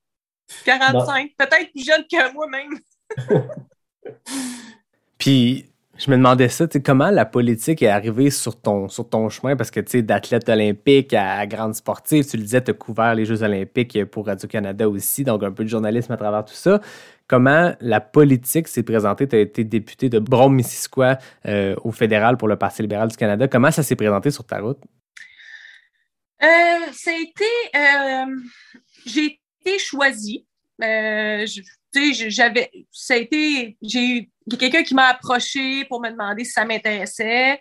45. 0.64 1.32
Peut-être 1.36 1.70
plus 1.72 1.84
jeune 1.84 2.04
que 2.10 2.32
moi-même. 2.32 2.78
Puis, 5.18 5.66
je 5.98 6.10
me 6.10 6.16
demandais 6.16 6.48
ça, 6.48 6.66
comment 6.84 7.10
la 7.10 7.26
politique 7.26 7.82
est 7.82 7.88
arrivée 7.88 8.30
sur 8.30 8.58
ton, 8.60 8.88
sur 8.88 9.08
ton 9.08 9.28
chemin, 9.28 9.56
parce 9.56 9.70
que, 9.70 9.80
tu 9.80 9.90
sais, 9.90 10.02
d'athlète 10.02 10.48
olympique 10.48 11.12
à, 11.12 11.44
grande 11.46 11.74
sportive, 11.74 12.24
tu 12.24 12.36
le 12.36 12.44
disais, 12.44 12.62
tu 12.62 12.70
as 12.70 12.74
couvert 12.74 13.14
les 13.14 13.24
Jeux 13.24 13.42
olympiques 13.42 14.04
pour 14.04 14.26
Radio-Canada 14.26 14.88
aussi, 14.88 15.24
donc 15.24 15.42
un 15.42 15.50
peu 15.50 15.64
de 15.64 15.68
journalisme 15.68 16.12
à 16.12 16.16
travers 16.16 16.44
tout 16.44 16.54
ça. 16.54 16.80
Comment 17.29 17.76
la 17.81 18.01
politique 18.01 18.68
s'est 18.68 18.83
présentée? 18.83 19.29
Tu 19.29 19.37
as 19.37 19.41
été 19.41 19.62
député 19.62 20.09
de 20.09 20.18
Brome-Missisquoi 20.18 21.18
euh, 21.45 21.76
au 21.85 21.93
fédéral 21.93 22.39
pour 22.39 22.49
le 22.49 22.57
Parti 22.57 22.81
libéral 22.81 23.09
du 23.09 23.16
Canada. 23.18 23.47
Comment 23.47 23.70
ça 23.70 23.83
s'est 23.83 23.97
présenté 23.97 24.31
sur 24.31 24.47
ta 24.47 24.61
route? 24.61 24.79
Euh, 26.43 26.47
ça 26.93 27.11
a 27.11 27.18
été... 27.18 27.45
Euh, 27.76 28.35
j'ai 29.05 29.41
été 29.61 29.79
choisie. 29.79 30.47
Euh, 30.83 31.47
j'avais... 32.29 32.70
Ça 32.91 33.12
a 33.12 33.18
été... 33.18 33.76
J'ai 33.83 34.20
eu 34.20 34.31
quelqu'un 34.59 34.83
qui 34.83 34.95
m'a 34.95 35.09
approché 35.09 35.85
pour 35.85 36.01
me 36.01 36.09
demander 36.09 36.45
si 36.45 36.53
ça 36.53 36.64
m'intéressait. 36.64 37.61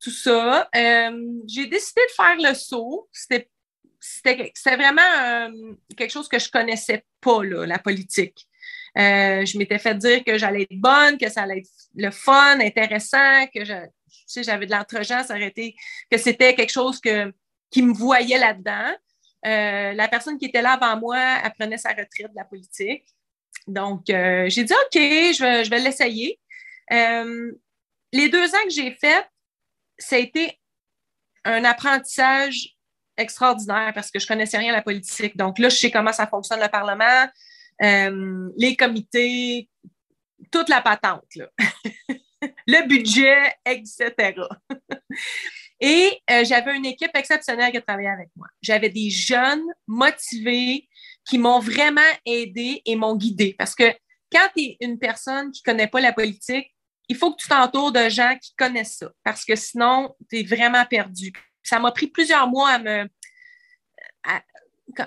tout 0.00 0.10
ça. 0.10 0.68
J'ai 0.74 1.66
décidé 1.66 2.00
de 2.00 2.14
faire 2.16 2.36
le 2.36 2.54
saut. 2.54 3.08
C'était 3.12 3.48
vraiment 4.66 5.52
quelque 5.96 6.10
chose 6.10 6.26
que 6.26 6.40
je 6.40 6.50
connaissais 6.50 7.04
pas, 7.20 7.44
la 7.44 7.78
politique. 7.78 8.47
Euh, 8.98 9.44
je 9.44 9.58
m'étais 9.58 9.78
fait 9.78 9.94
dire 9.94 10.24
que 10.24 10.38
j'allais 10.38 10.62
être 10.62 10.80
bonne, 10.80 11.18
que 11.18 11.28
ça 11.28 11.42
allait 11.42 11.58
être 11.58 11.70
le 11.94 12.10
fun, 12.10 12.58
intéressant, 12.60 13.46
que 13.54 13.64
j'avais 13.64 14.66
de 14.66 14.72
l'entre-gens, 14.72 15.22
ça 15.22 15.34
aurait 15.34 15.48
été, 15.48 15.76
que 16.10 16.18
c'était 16.18 16.54
quelque 16.54 16.72
chose 16.72 17.00
que, 17.00 17.32
qui 17.70 17.82
me 17.82 17.92
voyait 17.92 18.38
là-dedans. 18.38 18.92
la 19.44 20.08
personne 20.08 20.38
qui 20.38 20.46
était 20.46 20.62
là 20.62 20.72
avant 20.72 20.98
moi, 20.98 21.18
apprenait 21.18 21.78
sa 21.78 21.90
retraite 21.90 22.30
de 22.30 22.36
la 22.36 22.44
politique. 22.44 23.04
Donc, 23.68 24.02
j'ai 24.06 24.64
dit, 24.64 24.72
OK, 24.72 24.94
je 24.94 25.42
vais, 25.42 25.64
je 25.64 25.70
vais 25.70 25.78
l'essayer. 25.78 26.40
les 26.90 28.28
deux 28.28 28.54
ans 28.54 28.64
que 28.64 28.70
j'ai 28.70 28.90
fait, 28.92 29.24
ça 29.98 30.16
a 30.16 30.18
été 30.18 30.58
un 31.44 31.64
apprentissage 31.64 32.76
extraordinaire 33.16 33.92
parce 33.94 34.10
que 34.10 34.18
je 34.18 34.26
connaissais 34.26 34.58
rien 34.58 34.72
à 34.72 34.76
la 34.76 34.82
politique. 34.82 35.36
Donc 35.36 35.58
là, 35.58 35.68
je 35.68 35.76
sais 35.76 35.90
comment 35.90 36.12
ça 36.12 36.26
fonctionne 36.26 36.60
le 36.60 36.68
Parlement, 36.68 37.26
euh, 37.82 38.50
les 38.56 38.76
comités, 38.76 39.68
toute 40.50 40.68
la 40.68 40.80
patente, 40.80 41.24
le 42.66 42.86
budget, 42.86 43.54
etc. 43.64 44.34
Et 45.80 46.20
euh, 46.30 46.44
j'avais 46.44 46.76
une 46.76 46.86
équipe 46.86 47.14
exceptionnelle 47.14 47.70
qui 47.70 47.80
travaillait 47.80 48.10
avec 48.10 48.30
moi. 48.34 48.48
J'avais 48.60 48.88
des 48.88 49.10
jeunes 49.10 49.64
motivés 49.86 50.88
qui 51.24 51.38
m'ont 51.38 51.60
vraiment 51.60 52.00
aidé 52.26 52.82
et 52.84 52.96
m'ont 52.96 53.14
guidé. 53.14 53.54
Parce 53.56 53.74
que 53.74 53.92
quand 54.32 54.48
tu 54.56 54.64
es 54.64 54.76
une 54.80 54.98
personne 54.98 55.52
qui 55.52 55.62
ne 55.64 55.72
connaît 55.72 55.86
pas 55.86 56.00
la 56.00 56.12
politique, 56.12 56.74
il 57.08 57.16
faut 57.16 57.32
que 57.32 57.40
tu 57.40 57.48
t'entoures 57.48 57.92
de 57.92 58.08
gens 58.08 58.36
qui 58.40 58.54
connaissent 58.54 58.98
ça, 58.98 59.10
parce 59.24 59.44
que 59.44 59.56
sinon, 59.56 60.14
tu 60.28 60.40
es 60.40 60.42
vraiment 60.42 60.84
perdu. 60.84 61.32
Ça 61.62 61.78
m'a 61.78 61.90
pris 61.90 62.08
plusieurs 62.08 62.46
mois 62.48 62.70
à 62.70 62.78
me, 62.78 63.08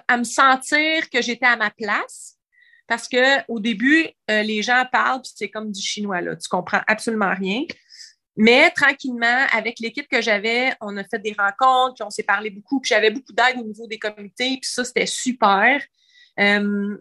à, 0.08 0.18
me 0.18 0.24
sentir 0.24 1.10
que 1.10 1.22
j'étais 1.22 1.46
à 1.46 1.56
ma 1.56 1.70
place, 1.70 2.38
parce 2.88 3.08
qu'au 3.08 3.60
début, 3.60 4.08
euh, 4.30 4.44
les 4.44 4.62
gens 4.62 4.84
parlent, 4.92 5.22
puis 5.22 5.32
c'est 5.36 5.50
comme 5.50 5.72
du 5.72 5.82
chinois, 5.82 6.22
là. 6.22 6.36
Tu 6.36 6.50
comprends 6.50 6.82
absolument 6.88 7.34
rien. 7.34 7.64
Mais 8.38 8.72
tranquillement, 8.72 9.46
avec 9.52 9.80
l'équipe 9.80 10.08
que 10.08 10.22
j'avais, 10.22 10.74
on 10.82 10.96
a 10.98 11.04
fait 11.04 11.20
des 11.20 11.36
rencontres, 11.38 11.96
puis 11.96 12.04
on 12.04 12.10
s'est 12.10 12.24
parlé 12.24 12.50
beaucoup, 12.50 12.80
puis 12.80 12.90
j'avais 12.90 13.12
beaucoup 13.12 13.34
d'aide 13.34 13.58
au 13.60 13.64
niveau 13.64 13.88
des 13.88 14.00
comités, 14.00 14.58
puis 14.62 14.70
ça, 14.70 14.84
c'était 14.84 15.06
super. 15.06 15.82
Euh, 16.40 16.98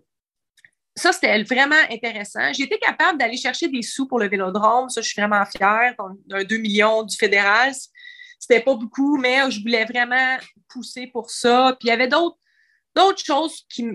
ça, 0.96 1.12
c'était 1.12 1.42
vraiment 1.44 1.80
intéressant. 1.90 2.48
Été 2.48 2.78
capable 2.78 3.18
d'aller 3.18 3.36
chercher 3.36 3.68
des 3.68 3.82
sous 3.82 4.06
pour 4.06 4.18
le 4.18 4.28
vélodrome. 4.28 4.88
Ça, 4.88 5.00
je 5.00 5.08
suis 5.08 5.20
vraiment 5.20 5.44
fière. 5.46 5.94
Un 6.30 6.44
2 6.44 6.56
millions 6.58 7.04
du 7.04 7.16
fédéral. 7.16 7.72
C'était 8.38 8.60
pas 8.60 8.74
beaucoup, 8.74 9.16
mais 9.16 9.50
je 9.50 9.60
voulais 9.60 9.84
vraiment 9.84 10.36
pousser 10.68 11.06
pour 11.06 11.30
ça. 11.30 11.76
Puis 11.78 11.88
il 11.88 11.90
y 11.90 11.92
avait 11.92 12.08
d'autres, 12.08 12.38
d'autres 12.94 13.24
choses 13.24 13.64
qui, 13.68 13.86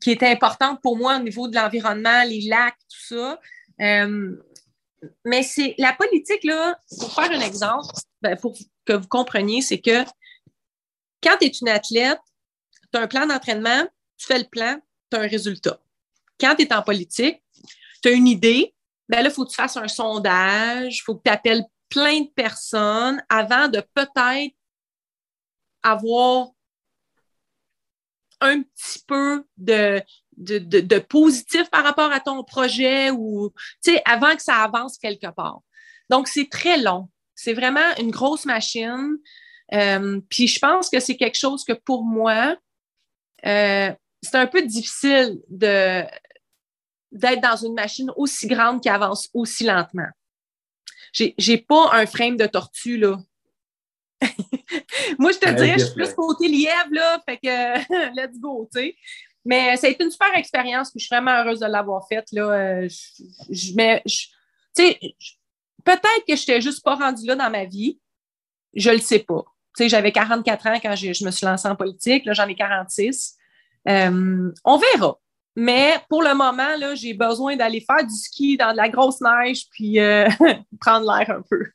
qui 0.00 0.10
étaient 0.10 0.28
importantes 0.28 0.80
pour 0.82 0.96
moi 0.96 1.16
au 1.16 1.22
niveau 1.22 1.48
de 1.48 1.54
l'environnement, 1.54 2.24
les 2.24 2.42
lacs, 2.42 2.78
tout 2.90 3.14
ça. 3.14 3.40
Euh, 3.80 4.36
mais 5.24 5.42
c'est 5.42 5.74
la 5.78 5.92
politique, 5.92 6.44
là, 6.44 6.78
pour 6.98 7.12
faire 7.12 7.30
un 7.30 7.40
exemple, 7.40 7.94
ben, 8.22 8.36
pour 8.36 8.56
que 8.86 8.94
vous 8.94 9.08
compreniez, 9.08 9.60
c'est 9.60 9.80
que 9.80 10.04
quand 11.22 11.36
tu 11.40 11.46
es 11.46 11.52
une 11.60 11.68
athlète, 11.68 12.20
tu 12.92 12.98
as 12.98 13.02
un 13.02 13.06
plan 13.06 13.26
d'entraînement, 13.26 13.86
tu 14.16 14.26
fais 14.26 14.38
le 14.38 14.44
plan, 14.44 14.78
tu 15.10 15.18
as 15.18 15.20
un 15.20 15.26
résultat 15.26 15.78
quand 16.40 16.56
tu 16.56 16.62
es 16.62 16.72
en 16.72 16.82
politique, 16.82 17.42
tu 18.02 18.08
as 18.08 18.12
une 18.12 18.28
idée, 18.28 18.74
ben 19.08 19.22
là, 19.22 19.28
il 19.28 19.32
faut 19.32 19.44
que 19.44 19.50
tu 19.50 19.56
fasses 19.56 19.76
un 19.76 19.88
sondage, 19.88 20.98
il 20.98 21.02
faut 21.02 21.16
que 21.16 21.22
tu 21.24 21.30
appelles 21.30 21.64
plein 21.88 22.20
de 22.20 22.28
personnes 22.28 23.22
avant 23.28 23.68
de 23.68 23.82
peut-être 23.94 24.54
avoir 25.82 26.48
un 28.44 28.62
petit 28.62 29.02
peu 29.06 29.44
de, 29.56 30.02
de, 30.36 30.98
positif 30.98 31.68
par 31.70 31.84
rapport 31.84 32.12
à 32.12 32.20
ton 32.20 32.42
projet 32.44 33.10
ou, 33.10 33.52
avant 34.04 34.36
que 34.36 34.42
ça 34.42 34.56
avance 34.56 34.98
quelque 34.98 35.30
part. 35.34 35.60
Donc, 36.10 36.28
c'est 36.28 36.48
très 36.50 36.78
long. 36.80 37.08
C'est 37.34 37.54
vraiment 37.54 37.94
une 37.98 38.10
grosse 38.10 38.44
machine. 38.44 39.16
Euh, 39.72 40.20
puis 40.28 40.46
je 40.46 40.58
pense 40.58 40.90
que 40.90 41.00
c'est 41.00 41.16
quelque 41.16 41.38
chose 41.38 41.64
que 41.64 41.72
pour 41.72 42.04
moi, 42.04 42.56
euh, 43.46 43.92
c'est 44.22 44.36
un 44.36 44.46
peu 44.46 44.62
difficile 44.62 45.40
de, 45.48 46.04
d'être 47.12 47.40
dans 47.40 47.56
une 47.56 47.74
machine 47.74 48.10
aussi 48.16 48.46
grande 48.46 48.82
qui 48.82 48.88
avance 48.88 49.28
aussi 49.32 49.64
lentement. 49.64 50.08
J'ai, 51.12 51.34
j'ai 51.38 51.58
pas 51.58 51.90
un 51.92 52.06
frame 52.06 52.36
de 52.36 52.46
tortue, 52.46 52.98
là. 52.98 53.18
Moi, 55.18 55.32
je 55.32 55.38
te 55.38 55.50
dirais, 55.50 55.78
je 55.78 55.84
suis 55.84 55.94
plus 55.94 56.12
côté 56.14 56.48
lièvre, 56.48 56.90
là, 56.92 57.22
fait 57.26 57.38
que 57.38 58.16
let's 58.16 58.38
go, 58.38 58.68
tu 58.72 58.80
sais. 58.80 58.96
Mais 59.44 59.76
ça 59.76 59.86
a 59.86 59.90
été 59.90 60.04
une 60.04 60.10
super 60.10 60.34
expérience, 60.36 60.90
puis 60.90 61.00
je 61.00 61.06
suis 61.06 61.14
vraiment 61.14 61.32
heureuse 61.32 61.60
de 61.60 61.66
l'avoir 61.66 62.06
faite, 62.08 62.26
là. 62.32 62.50
Euh, 62.50 62.88
je, 63.50 63.72
mais, 63.74 64.02
tu 64.06 64.22
sais, 64.74 64.98
peut-être 65.84 66.24
que 66.26 66.34
je 66.34 66.40
n'étais 66.40 66.60
juste 66.60 66.82
pas 66.82 66.94
rendue 66.94 67.26
là 67.26 67.36
dans 67.36 67.50
ma 67.50 67.64
vie. 67.64 67.98
Je 68.74 68.90
le 68.90 68.98
sais 68.98 69.20
pas. 69.20 69.44
Tu 69.76 69.84
sais, 69.84 69.88
j'avais 69.88 70.12
44 70.12 70.66
ans 70.66 70.78
quand 70.82 70.96
je, 70.96 71.12
je 71.12 71.24
me 71.24 71.30
suis 71.30 71.46
lancée 71.46 71.68
en 71.68 71.76
politique. 71.76 72.24
Là, 72.24 72.32
j'en 72.32 72.48
ai 72.48 72.54
46. 72.54 73.36
Euh, 73.88 74.52
on 74.64 74.78
verra. 74.78 75.18
Mais 75.56 76.00
pour 76.08 76.22
le 76.22 76.34
moment, 76.34 76.76
là, 76.78 76.94
j'ai 76.94 77.14
besoin 77.14 77.56
d'aller 77.56 77.80
faire 77.80 78.04
du 78.04 78.14
ski 78.14 78.56
dans 78.56 78.72
de 78.72 78.76
la 78.76 78.88
grosse 78.88 79.20
neige 79.20 79.66
puis 79.70 80.00
euh, 80.00 80.28
prendre 80.80 81.06
l'air 81.06 81.30
un 81.30 81.42
peu. 81.48 81.66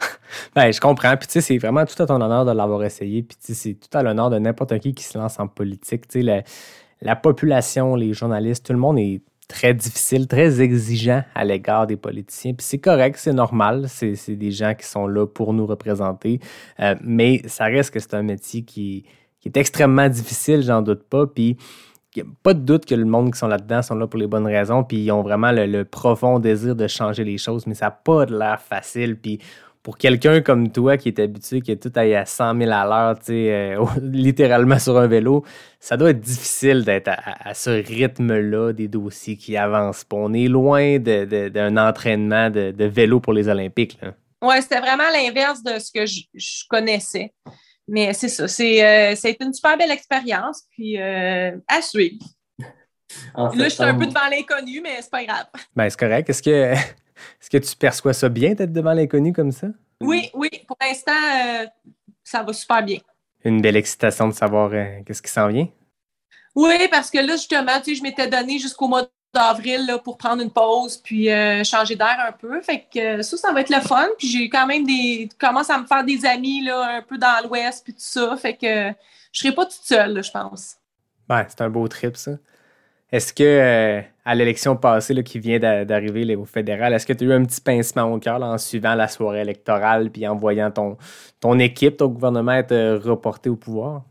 ben, 0.54 0.72
je 0.72 0.80
comprends. 0.80 1.16
Puis, 1.16 1.26
tu 1.26 1.32
sais, 1.34 1.40
c'est 1.40 1.58
vraiment 1.58 1.84
tout 1.84 2.00
à 2.02 2.06
ton 2.06 2.20
honneur 2.20 2.44
de 2.44 2.52
l'avoir 2.52 2.82
essayé. 2.84 3.22
Puis, 3.22 3.36
tu 3.36 3.46
sais, 3.46 3.54
c'est 3.54 3.74
tout 3.74 3.96
à 3.96 4.02
l'honneur 4.02 4.30
de 4.30 4.38
n'importe 4.38 4.78
qui 4.78 4.94
qui 4.94 5.04
se 5.04 5.18
lance 5.18 5.38
en 5.40 5.48
politique. 5.48 6.08
Tu 6.08 6.20
sais, 6.20 6.22
la, 6.22 6.42
la, 7.00 7.16
population, 7.16 7.94
les 7.94 8.12
journalistes, 8.12 8.66
tout 8.66 8.72
le 8.72 8.78
monde 8.78 8.98
est 8.98 9.22
très 9.48 9.72
difficile, 9.74 10.26
très 10.26 10.60
exigeant 10.60 11.24
à 11.34 11.44
l'égard 11.44 11.86
des 11.86 11.96
politiciens. 11.96 12.54
Puis, 12.54 12.66
c'est 12.66 12.78
correct, 12.78 13.16
c'est 13.18 13.32
normal. 13.32 13.86
C'est 13.88 14.36
des 14.36 14.50
gens 14.50 14.74
qui 14.74 14.86
sont 14.86 15.06
là 15.06 15.26
pour 15.26 15.52
nous 15.52 15.66
représenter. 15.66 16.40
Euh, 16.80 16.94
mais 17.02 17.42
ça 17.46 17.64
reste 17.64 17.92
que 17.92 18.00
c'est 18.00 18.14
un 18.14 18.22
métier 18.22 18.62
qui, 18.62 19.04
qui 19.40 19.48
est 19.48 19.56
extrêmement 19.56 20.08
difficile, 20.08 20.62
j'en 20.62 20.82
doute 20.82 21.04
pas. 21.04 21.26
Puis, 21.26 21.56
pas 22.42 22.54
de 22.54 22.60
doute 22.60 22.86
que 22.86 22.94
le 22.94 23.04
monde 23.04 23.32
qui 23.32 23.38
sont 23.38 23.48
là-dedans 23.48 23.82
sont 23.82 23.94
là 23.94 24.06
pour 24.06 24.18
les 24.18 24.26
bonnes 24.26 24.46
raisons, 24.46 24.84
puis 24.84 24.98
ils 24.98 25.12
ont 25.12 25.22
vraiment 25.22 25.52
le, 25.52 25.84
profond 25.84 26.38
désir 26.38 26.74
de 26.74 26.86
changer 26.86 27.24
les 27.24 27.38
choses, 27.38 27.66
mais 27.66 27.74
ça 27.74 27.86
n'a 27.86 27.90
pas 27.90 28.26
de 28.26 28.36
l'air 28.36 28.60
facile. 28.60 29.18
Puis 29.18 29.40
pour 29.82 29.98
quelqu'un 29.98 30.40
comme 30.40 30.70
toi 30.70 30.96
qui 30.96 31.08
est 31.08 31.18
habitué, 31.18 31.60
qui 31.60 31.72
est 31.72 31.82
tout 31.82 31.92
à 31.94 32.24
100 32.24 32.58
000 32.58 32.70
à 32.70 32.84
l'heure, 32.84 33.18
euh, 33.30 33.86
littéralement 34.02 34.78
sur 34.78 34.98
un 34.98 35.06
vélo, 35.06 35.44
ça 35.80 35.96
doit 35.96 36.10
être 36.10 36.20
difficile 36.20 36.84
d'être 36.84 37.08
à, 37.08 37.54
ce 37.54 37.70
rythme-là 37.70 38.72
des 38.72 38.88
dossiers 38.88 39.36
qui 39.36 39.56
avancent. 39.56 40.04
on 40.12 40.34
est 40.34 40.48
loin 40.48 40.98
d'un 40.98 41.76
entraînement 41.76 42.50
de, 42.50 42.84
vélo 42.84 43.20
pour 43.20 43.32
les 43.32 43.48
Olympiques. 43.48 43.98
Oui, 44.42 44.54
c'était 44.60 44.80
vraiment 44.80 45.10
l'inverse 45.12 45.62
de 45.62 45.78
ce 45.78 45.90
que 45.92 46.06
je 46.06 46.64
connaissais. 46.68 47.32
Mais 47.88 48.12
c'est 48.12 48.28
ça, 48.28 48.46
c'est, 48.46 48.84
euh, 48.84 49.32
une 49.40 49.54
super 49.54 49.78
belle 49.78 49.90
expérience, 49.90 50.64
puis 50.70 51.00
euh, 51.00 51.56
à 51.66 51.80
suivre. 51.80 52.18
Là, 53.36 53.50
je 53.56 53.68
suis 53.68 53.82
un 53.82 53.94
peu 53.94 54.06
devant 54.06 54.28
l'inconnu, 54.30 54.80
mais 54.80 55.00
c'est 55.00 55.10
pas 55.10 55.24
grave. 55.24 55.46
Ben, 55.74 55.88
c'est 55.88 55.98
correct. 55.98 56.28
Est-ce 56.30 56.42
que, 56.42 56.50
est-ce 56.72 57.50
que 57.50 57.58
tu 57.58 57.76
perçois 57.76 58.12
ça 58.12 58.28
bien 58.28 58.54
d'être 58.54 58.72
devant 58.72 58.92
l'inconnu 58.92 59.32
comme 59.32 59.52
ça? 59.52 59.68
Oui, 60.00 60.30
oui. 60.34 60.50
Pour 60.66 60.76
l'instant, 60.80 61.12
euh, 61.12 61.66
ça 62.22 62.42
va 62.42 62.52
super 62.52 62.82
bien. 62.82 62.98
Une 63.44 63.60
belle 63.60 63.76
excitation 63.76 64.28
de 64.28 64.34
savoir 64.34 64.70
qu'est-ce 65.06 65.22
qui 65.22 65.30
s'en 65.30 65.48
vient? 65.48 65.68
Oui, 66.54 66.88
parce 66.90 67.10
que 67.10 67.18
là, 67.18 67.36
justement, 67.36 67.78
tu 67.78 67.90
sais, 67.90 67.94
je 67.94 68.02
m'étais 68.02 68.28
donné 68.28 68.58
jusqu'au 68.58 68.88
mois 68.88 69.08
d'avril 69.32 69.98
pour 70.04 70.16
prendre 70.16 70.42
une 70.42 70.50
pause 70.50 70.96
puis 70.96 71.30
euh, 71.30 71.62
changer 71.64 71.96
d'air 71.96 72.16
un 72.26 72.32
peu. 72.32 72.60
Fait 72.62 72.86
que 72.92 73.18
euh, 73.18 73.22
ça, 73.22 73.36
ça 73.36 73.52
va 73.52 73.60
être 73.60 73.70
le 73.70 73.80
fun. 73.80 74.08
Puis 74.18 74.28
j'ai 74.28 74.48
quand 74.48 74.66
même 74.66 74.84
des. 74.84 75.28
commence 75.38 75.70
à 75.70 75.78
me 75.78 75.86
faire 75.86 76.04
des 76.04 76.24
amis 76.24 76.64
là, 76.64 76.96
un 76.96 77.02
peu 77.02 77.18
dans 77.18 77.46
l'Ouest 77.46 77.84
puis 77.84 77.92
tout 77.92 78.00
ça. 78.00 78.36
Fait 78.36 78.56
que 78.56 78.92
je 79.32 79.40
serai 79.40 79.54
pas 79.54 79.66
toute 79.66 79.84
seule, 79.84 80.22
je 80.22 80.30
pense. 80.30 80.76
Ouais, 81.28 81.44
c'est 81.48 81.60
un 81.60 81.70
beau 81.70 81.86
trip, 81.88 82.16
ça. 82.16 82.32
Est-ce 83.10 83.32
que 83.32 83.42
euh, 83.42 84.02
à 84.24 84.34
l'élection 84.34 84.76
passée 84.76 85.22
qui 85.24 85.38
vient 85.38 85.58
d'arriver 85.58 86.36
au 86.36 86.44
fédéral, 86.44 86.92
est-ce 86.92 87.06
que 87.06 87.14
tu 87.14 87.24
as 87.24 87.26
eu 87.28 87.32
un 87.32 87.44
petit 87.44 87.60
pincement 87.60 88.04
au 88.04 88.18
cœur 88.18 88.42
en 88.42 88.58
suivant 88.58 88.94
la 88.94 89.08
soirée 89.08 89.40
électorale 89.40 90.10
puis 90.10 90.28
en 90.28 90.36
voyant 90.36 90.70
ton, 90.70 91.58
équipe, 91.58 91.96
ton 91.96 92.08
gouvernement 92.08 92.52
être 92.52 92.96
reporté 93.02 93.48
au 93.48 93.56
pouvoir? 93.56 94.02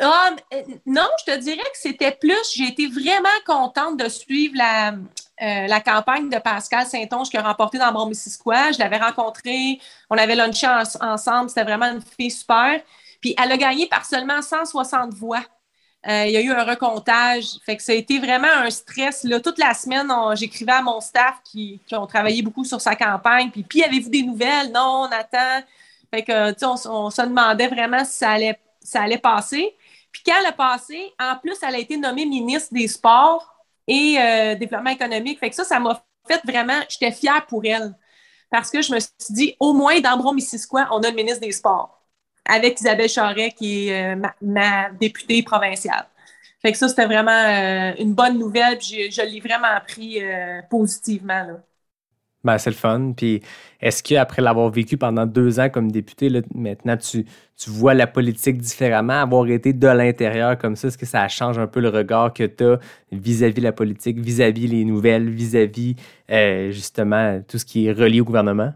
Ah, 0.00 0.30
euh, 0.52 0.62
non, 0.84 1.06
je 1.20 1.32
te 1.32 1.38
dirais 1.38 1.58
que 1.58 1.78
c'était 1.78 2.10
plus, 2.10 2.52
j'ai 2.56 2.64
été 2.64 2.88
vraiment 2.88 3.28
contente 3.46 3.96
de 4.00 4.08
suivre 4.08 4.54
la, 4.56 4.90
euh, 4.90 5.66
la 5.68 5.80
campagne 5.80 6.28
de 6.28 6.38
Pascal 6.38 6.86
Saint-Onge 6.86 7.28
qui 7.28 7.36
a 7.36 7.42
remporté 7.42 7.78
dans 7.78 7.92
mon 7.92 8.06
Missisquoi. 8.06 8.72
Je 8.72 8.80
l'avais 8.80 8.98
rencontrée, 8.98 9.78
on 10.10 10.18
avait 10.18 10.34
lunché 10.34 10.66
ensemble, 11.00 11.48
c'était 11.48 11.62
vraiment 11.62 11.92
une 11.92 12.02
fille 12.02 12.32
super. 12.32 12.80
Puis 13.20 13.36
elle 13.42 13.52
a 13.52 13.56
gagné 13.56 13.86
par 13.86 14.04
seulement 14.04 14.42
160 14.42 15.14
voix. 15.14 15.44
Euh, 16.06 16.26
il 16.26 16.32
y 16.32 16.36
a 16.36 16.40
eu 16.40 16.50
un 16.50 16.64
recomptage. 16.64 17.58
Fait 17.64 17.76
que 17.76 17.82
ça 17.82 17.92
a 17.92 17.94
été 17.94 18.18
vraiment 18.18 18.48
un 18.48 18.70
stress. 18.70 19.24
Là. 19.24 19.40
Toute 19.40 19.58
la 19.58 19.72
semaine, 19.72 20.12
j'écrivais 20.34 20.72
à 20.72 20.82
mon 20.82 21.00
staff 21.00 21.40
qui, 21.44 21.80
ont 21.92 22.06
travaillé 22.06 22.42
beaucoup 22.42 22.64
sur 22.64 22.80
sa 22.80 22.94
campagne. 22.94 23.50
Puis, 23.50 23.62
puis 23.62 23.82
avez-vous 23.82 24.10
des 24.10 24.22
nouvelles? 24.22 24.70
Non, 24.70 25.08
on 25.08 25.12
attend 25.12 25.64
Fait 26.12 26.22
que, 26.22 26.64
on, 26.88 27.10
se 27.10 27.22
demandait 27.22 27.68
vraiment 27.68 28.04
si 28.04 28.18
ça 28.18 28.32
allait, 28.32 28.58
ça 28.80 29.02
allait 29.02 29.18
passer. 29.18 29.74
Puis 30.12 30.22
quand 30.26 30.34
elle 30.38 30.46
a 30.46 30.52
passé, 30.52 31.12
en 31.18 31.36
plus, 31.36 31.56
elle 31.66 31.74
a 31.74 31.78
été 31.78 31.96
nommée 31.96 32.26
ministre 32.26 32.72
des 32.72 32.86
Sports 32.86 33.54
et 33.88 34.16
euh, 34.18 34.54
Développement 34.56 34.90
économique. 34.90 35.40
Fait 35.40 35.50
que 35.50 35.56
ça, 35.56 35.64
ça 35.64 35.80
m'a 35.80 36.04
fait 36.28 36.40
vraiment, 36.44 36.80
j'étais 36.88 37.12
fière 37.12 37.46
pour 37.46 37.64
elle. 37.64 37.94
Parce 38.50 38.70
que 38.70 38.82
je 38.82 38.92
me 38.94 39.00
suis 39.00 39.10
dit, 39.30 39.56
au 39.58 39.72
moins, 39.72 39.98
dans 40.00 40.16
Brom-Missisquoi, 40.16 40.88
on 40.92 41.02
a 41.02 41.10
le 41.10 41.16
ministre 41.16 41.40
des 41.40 41.50
Sports 41.52 42.03
avec 42.44 42.80
Isabelle 42.80 43.08
Charret, 43.08 43.50
qui 43.50 43.88
est 43.88 44.14
euh, 44.14 44.16
ma, 44.16 44.34
ma 44.40 44.90
députée 44.90 45.42
provinciale. 45.42 46.06
Fait 46.60 46.72
que 46.72 46.78
ça, 46.78 46.88
c'était 46.88 47.06
vraiment 47.06 47.30
euh, 47.30 47.92
une 47.98 48.14
bonne 48.14 48.38
nouvelle. 48.38 48.78
Puis 48.78 49.10
je, 49.10 49.10
je 49.10 49.22
l'ai 49.22 49.40
vraiment 49.40 49.78
pris 49.86 50.22
euh, 50.22 50.60
positivement. 50.70 51.44
Là. 51.44 51.60
Ben, 52.44 52.58
c'est 52.58 52.70
le 52.70 52.76
fun. 52.76 53.12
Puis 53.16 53.42
est-ce 53.80 54.02
qu'après 54.02 54.42
l'avoir 54.42 54.70
vécu 54.70 54.96
pendant 54.98 55.24
deux 55.24 55.58
ans 55.60 55.70
comme 55.70 55.90
député, 55.90 56.28
là, 56.28 56.40
maintenant 56.54 56.96
tu, 56.96 57.24
tu 57.56 57.70
vois 57.70 57.94
la 57.94 58.06
politique 58.06 58.58
différemment, 58.58 59.20
avoir 59.22 59.46
été 59.48 59.72
de 59.72 59.86
l'intérieur 59.88 60.58
comme 60.58 60.76
ça, 60.76 60.88
est-ce 60.88 60.98
que 60.98 61.06
ça 61.06 61.26
change 61.28 61.58
un 61.58 61.66
peu 61.66 61.80
le 61.80 61.88
regard 61.88 62.32
que 62.34 62.44
tu 62.44 62.64
as 62.64 62.78
vis-à-vis 63.12 63.62
la 63.62 63.72
politique, 63.72 64.18
vis-à-vis 64.18 64.66
les 64.66 64.84
nouvelles, 64.84 65.30
vis-à-vis 65.30 65.96
euh, 66.30 66.70
justement 66.70 67.40
tout 67.48 67.58
ce 67.58 67.64
qui 67.64 67.86
est 67.86 67.92
relié 67.92 68.20
au 68.20 68.24
gouvernement? 68.24 68.74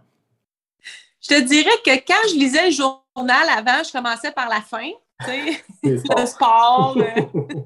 Je 1.20 1.28
te 1.28 1.40
dirais 1.42 1.70
que 1.84 1.94
quand 2.06 2.28
je 2.30 2.38
lisais 2.38 2.66
le 2.66 2.72
journal 2.72 3.02
avant, 3.26 3.82
je 3.82 3.92
commençais 3.92 4.32
par 4.32 4.48
la 4.48 4.60
fin. 4.60 4.90
le 5.82 6.26
sport. 6.26 6.96
euh. 6.96 7.22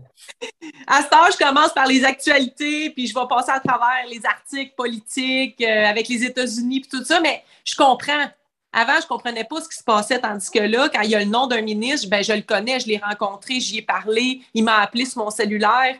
à 0.86 1.02
ce 1.02 1.08
temps, 1.08 1.30
je 1.30 1.36
commence 1.36 1.72
par 1.72 1.86
les 1.86 2.04
actualités, 2.04 2.90
puis 2.90 3.06
je 3.06 3.14
vais 3.14 3.26
passer 3.28 3.50
à 3.50 3.60
travers 3.60 4.06
les 4.10 4.24
articles 4.24 4.74
politiques 4.74 5.60
euh, 5.60 5.86
avec 5.86 6.08
les 6.08 6.24
États-Unis, 6.24 6.80
puis 6.80 6.88
tout 6.88 7.04
ça, 7.04 7.20
mais 7.20 7.44
je 7.64 7.74
comprends. 7.74 8.26
Avant, 8.72 8.98
je 9.02 9.06
comprenais 9.06 9.44
pas 9.44 9.60
ce 9.60 9.68
qui 9.68 9.76
se 9.76 9.84
passait, 9.84 10.18
tandis 10.18 10.50
que 10.50 10.60
là, 10.60 10.88
quand 10.88 11.02
il 11.02 11.10
y 11.10 11.14
a 11.14 11.18
le 11.18 11.26
nom 11.26 11.46
d'un 11.46 11.60
ministre, 11.60 12.08
ben, 12.08 12.24
je 12.24 12.32
le 12.32 12.40
connais, 12.40 12.80
je 12.80 12.86
l'ai 12.86 12.96
rencontré, 12.96 13.60
j'y 13.60 13.78
ai 13.78 13.82
parlé, 13.82 14.40
il 14.54 14.64
m'a 14.64 14.78
appelé 14.78 15.04
sur 15.04 15.22
mon 15.22 15.30
cellulaire. 15.30 15.94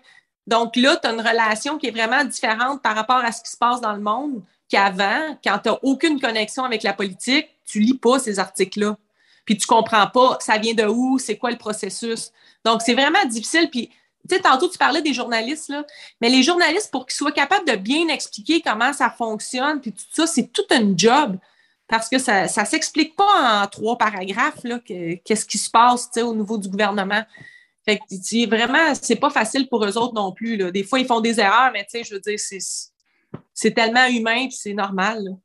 Donc 0.47 0.75
là, 0.77 0.97
tu 0.97 1.07
as 1.07 1.13
une 1.13 1.21
relation 1.21 1.77
qui 1.77 1.89
est 1.89 1.91
vraiment 1.91 2.25
différente 2.25 2.81
par 2.81 2.95
rapport 2.95 3.19
à 3.19 3.31
ce 3.31 3.43
qui 3.43 3.51
se 3.51 3.59
passe 3.59 3.83
dans 3.83 3.93
le 3.93 4.01
monde 4.01 4.43
qu'avant, 4.71 5.37
quand 5.45 5.59
tu 5.59 5.69
n'as 5.69 5.79
aucune 5.83 6.19
connexion 6.19 6.65
avec 6.65 6.83
la 6.83 6.95
politique, 6.95 7.47
tu 7.67 7.81
lis 7.81 7.99
pas 7.99 8.19
ces 8.19 8.39
articles-là. 8.39 8.97
Puis 9.45 9.57
tu 9.57 9.67
comprends 9.67 10.07
pas 10.07 10.39
ça 10.41 10.59
vient 10.59 10.75
de 10.75 10.85
où, 10.85 11.19
c'est 11.19 11.37
quoi 11.37 11.51
le 11.51 11.59
processus. 11.59 12.31
Donc, 12.65 12.83
c'est 12.83 12.95
vraiment 12.95 13.25
difficile. 13.27 13.69
Puis, 13.71 13.89
tu 14.29 14.37
sais, 14.37 14.41
tantôt, 14.41 14.69
tu 14.69 14.79
parlais 14.79 15.03
des 15.03 15.13
journalistes, 15.13 15.69
là, 15.69 15.85
mais 16.21 16.29
les 16.29 16.43
journalistes, 16.43 16.91
pour 16.93 17.07
qu'ils 17.07 17.17
soient 17.17 17.33
capables 17.33 17.67
de 17.67 17.77
bien 17.77 18.09
expliquer 18.09 18.61
comment 18.61 18.93
ça 18.93 19.11
fonctionne, 19.11 19.81
puis 19.81 19.93
tout 19.93 20.05
ça, 20.13 20.27
c'est 20.27 20.53
tout 20.53 20.67
un 20.71 20.97
job. 20.97 21.37
Parce 21.89 22.09
que 22.09 22.19
ça 22.19 22.45
ne 22.45 22.67
s'explique 22.67 23.17
pas 23.17 23.63
en 23.63 23.67
trois 23.67 23.99
paragraphes, 23.99 24.63
là, 24.65 24.79
que- 24.79 25.17
qu'est-ce 25.17 25.45
qui 25.45 25.59
se 25.59 25.69
passe, 25.69 26.07
tu 26.07 26.21
sais, 26.21 26.23
au 26.23 26.35
niveau 26.35 26.57
du 26.57 26.69
gouvernement. 26.69 27.23
Fait 27.85 27.99
que, 27.99 28.03
tu 28.09 28.23
sais, 28.23 28.47
vraiment, 28.47 28.95
c'est 28.95 29.17
pas 29.17 29.29
facile 29.29 29.69
pour 29.69 29.85
eux 29.85 29.99
autres 29.99 30.15
non 30.15 30.33
plus, 30.33 30.57
là. 30.57 30.71
Des 30.71 30.85
fois, 30.85 31.01
ils 31.01 31.07
font 31.07 31.21
des 31.21 31.41
erreurs, 31.41 31.71
mais 31.73 31.83
tu 31.85 31.99
sais, 31.99 32.05
je 32.05 32.15
veux 32.15 32.21
dire, 32.21 32.39
c'est, 32.39 32.61
c'est 33.53 33.73
tellement 33.73 34.07
humain, 34.07 34.47
puis 34.47 34.57
c'est 34.57 34.73
normal. 34.73 35.37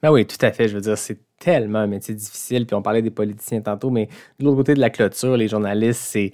Ben 0.00 0.10
oui, 0.10 0.26
tout 0.26 0.38
à 0.40 0.52
fait. 0.52 0.68
Je 0.68 0.74
veux 0.76 0.80
dire, 0.80 0.96
c'est 0.96 1.18
tellement 1.42 1.80
un 1.80 1.86
métier 1.86 2.14
difficile. 2.14 2.66
Puis 2.66 2.74
on 2.74 2.82
parlait 2.82 3.02
des 3.02 3.10
politiciens 3.10 3.60
tantôt, 3.60 3.90
mais 3.90 4.08
de 4.38 4.44
l'autre 4.44 4.58
côté 4.58 4.74
de 4.74 4.80
la 4.80 4.90
clôture, 4.90 5.36
les 5.36 5.48
journalistes, 5.48 6.02
c'est. 6.02 6.32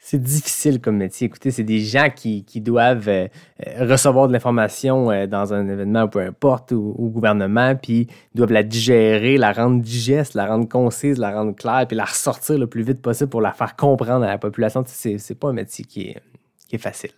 C'est 0.00 0.22
difficile 0.22 0.80
comme 0.80 0.96
métier. 0.96 1.26
Écoutez, 1.26 1.50
c'est 1.50 1.64
des 1.64 1.80
gens 1.80 2.08
qui, 2.08 2.42
qui 2.44 2.62
doivent 2.62 3.08
euh, 3.08 3.26
recevoir 3.80 4.26
de 4.28 4.32
l'information 4.32 5.10
euh, 5.10 5.26
dans 5.26 5.52
un 5.52 5.68
événement, 5.68 6.08
peu 6.08 6.20
importe, 6.20 6.72
au, 6.72 6.94
au 6.96 7.08
gouvernement, 7.10 7.74
puis 7.76 8.06
doivent 8.34 8.52
la 8.52 8.62
digérer, 8.62 9.36
la 9.36 9.52
rendre 9.52 9.82
digeste, 9.82 10.32
la 10.32 10.46
rendre 10.46 10.66
concise, 10.66 11.18
la 11.18 11.32
rendre 11.32 11.54
claire, 11.54 11.84
puis 11.86 11.96
la 11.96 12.04
ressortir 12.04 12.56
le 12.56 12.66
plus 12.66 12.82
vite 12.82 13.02
possible 13.02 13.28
pour 13.28 13.42
la 13.42 13.52
faire 13.52 13.76
comprendre 13.76 14.24
à 14.24 14.28
la 14.28 14.38
population. 14.38 14.82
C'est 14.86 15.18
c'est 15.18 15.34
pas 15.34 15.48
un 15.48 15.52
métier 15.52 15.84
qui 15.84 16.14
est 16.72 16.78
facile. 16.78 17.10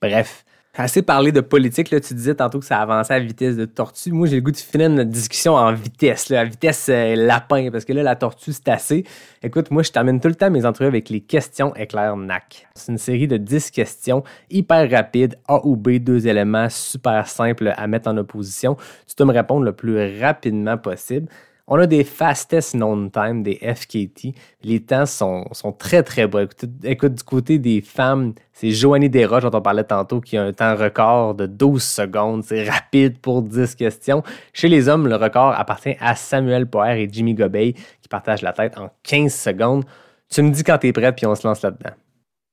Bref, 0.00 0.44
assez 0.82 1.02
parlé 1.02 1.32
de 1.32 1.40
politique. 1.40 1.90
Là, 1.90 2.00
tu 2.00 2.14
disais 2.14 2.34
tantôt 2.34 2.60
que 2.60 2.64
ça 2.64 2.78
avançait 2.78 3.14
à 3.14 3.18
vitesse 3.18 3.56
de 3.56 3.64
tortue. 3.64 4.12
Moi, 4.12 4.26
j'ai 4.26 4.36
le 4.36 4.42
goût 4.42 4.50
de 4.50 4.56
finir 4.56 4.90
notre 4.90 5.10
discussion 5.10 5.54
en 5.54 5.72
vitesse, 5.72 6.28
là, 6.28 6.40
à 6.40 6.44
vitesse 6.44 6.88
euh, 6.88 7.14
lapin, 7.16 7.70
parce 7.70 7.84
que 7.84 7.92
là, 7.92 8.02
la 8.02 8.16
tortue, 8.16 8.52
c'est 8.52 8.68
assez. 8.68 9.04
Écoute, 9.42 9.70
moi, 9.70 9.82
je 9.82 9.90
termine 9.90 10.20
tout 10.20 10.28
le 10.28 10.34
temps 10.34 10.50
mes 10.50 10.64
entrevues 10.64 10.88
avec 10.88 11.10
les 11.10 11.20
questions 11.20 11.74
éclair 11.74 12.16
NAC. 12.16 12.68
C'est 12.74 12.92
une 12.92 12.98
série 12.98 13.28
de 13.28 13.36
10 13.36 13.70
questions 13.70 14.22
hyper 14.50 14.90
rapides, 14.90 15.36
A 15.48 15.64
ou 15.66 15.76
B, 15.76 15.98
deux 15.98 16.26
éléments 16.26 16.68
super 16.68 17.26
simples 17.26 17.74
à 17.76 17.86
mettre 17.86 18.08
en 18.08 18.16
opposition. 18.16 18.76
Tu 19.06 19.14
dois 19.16 19.26
me 19.26 19.32
répondre 19.32 19.64
le 19.64 19.72
plus 19.72 20.20
rapidement 20.20 20.78
possible. 20.78 21.28
On 21.70 21.78
a 21.78 21.86
des 21.86 22.02
fastest 22.02 22.74
known 22.74 23.10
time, 23.10 23.42
des 23.42 23.56
FKT. 23.56 24.34
Les 24.62 24.80
temps 24.80 25.04
sont, 25.04 25.44
sont 25.52 25.70
très, 25.70 26.02
très 26.02 26.26
bas. 26.26 26.42
Écoute, 26.42 26.64
écoute, 26.82 27.14
du 27.14 27.22
côté 27.22 27.58
des 27.58 27.82
femmes, 27.82 28.32
c'est 28.54 28.70
Joanie 28.70 29.10
Desroches, 29.10 29.42
dont 29.42 29.58
on 29.58 29.60
parlait 29.60 29.84
tantôt, 29.84 30.22
qui 30.22 30.38
a 30.38 30.44
un 30.44 30.52
temps 30.54 30.74
record 30.74 31.34
de 31.34 31.44
12 31.44 31.82
secondes. 31.82 32.42
C'est 32.42 32.68
rapide 32.68 33.18
pour 33.18 33.42
10 33.42 33.74
questions. 33.74 34.22
Chez 34.54 34.68
les 34.68 34.88
hommes, 34.88 35.08
le 35.08 35.16
record 35.16 35.52
appartient 35.52 35.94
à 36.00 36.16
Samuel 36.16 36.66
Poher 36.66 36.96
et 36.96 37.08
Jimmy 37.12 37.34
Gobey, 37.34 37.74
qui 38.00 38.08
partagent 38.08 38.42
la 38.42 38.54
tête 38.54 38.78
en 38.78 38.90
15 39.02 39.34
secondes. 39.34 39.84
Tu 40.30 40.40
me 40.40 40.50
dis 40.50 40.64
quand 40.64 40.78
t'es 40.78 40.92
prêt, 40.94 41.14
puis 41.14 41.26
on 41.26 41.34
se 41.34 41.46
lance 41.46 41.60
là-dedans. 41.60 41.94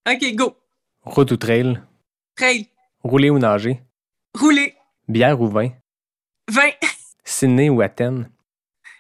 OK, 0.09 0.35
go. 0.35 0.57
Route 1.03 1.31
ou 1.31 1.37
trail? 1.37 1.79
Trail. 2.35 2.67
Rouler 3.01 3.29
ou 3.29 3.39
nager? 3.39 3.81
Rouler. 4.37 4.73
Bière 5.07 5.39
ou 5.39 5.47
vin? 5.47 5.69
20. 6.51 6.61
Sydney 7.23 7.69
ou 7.69 7.79
Athènes? 7.81 8.29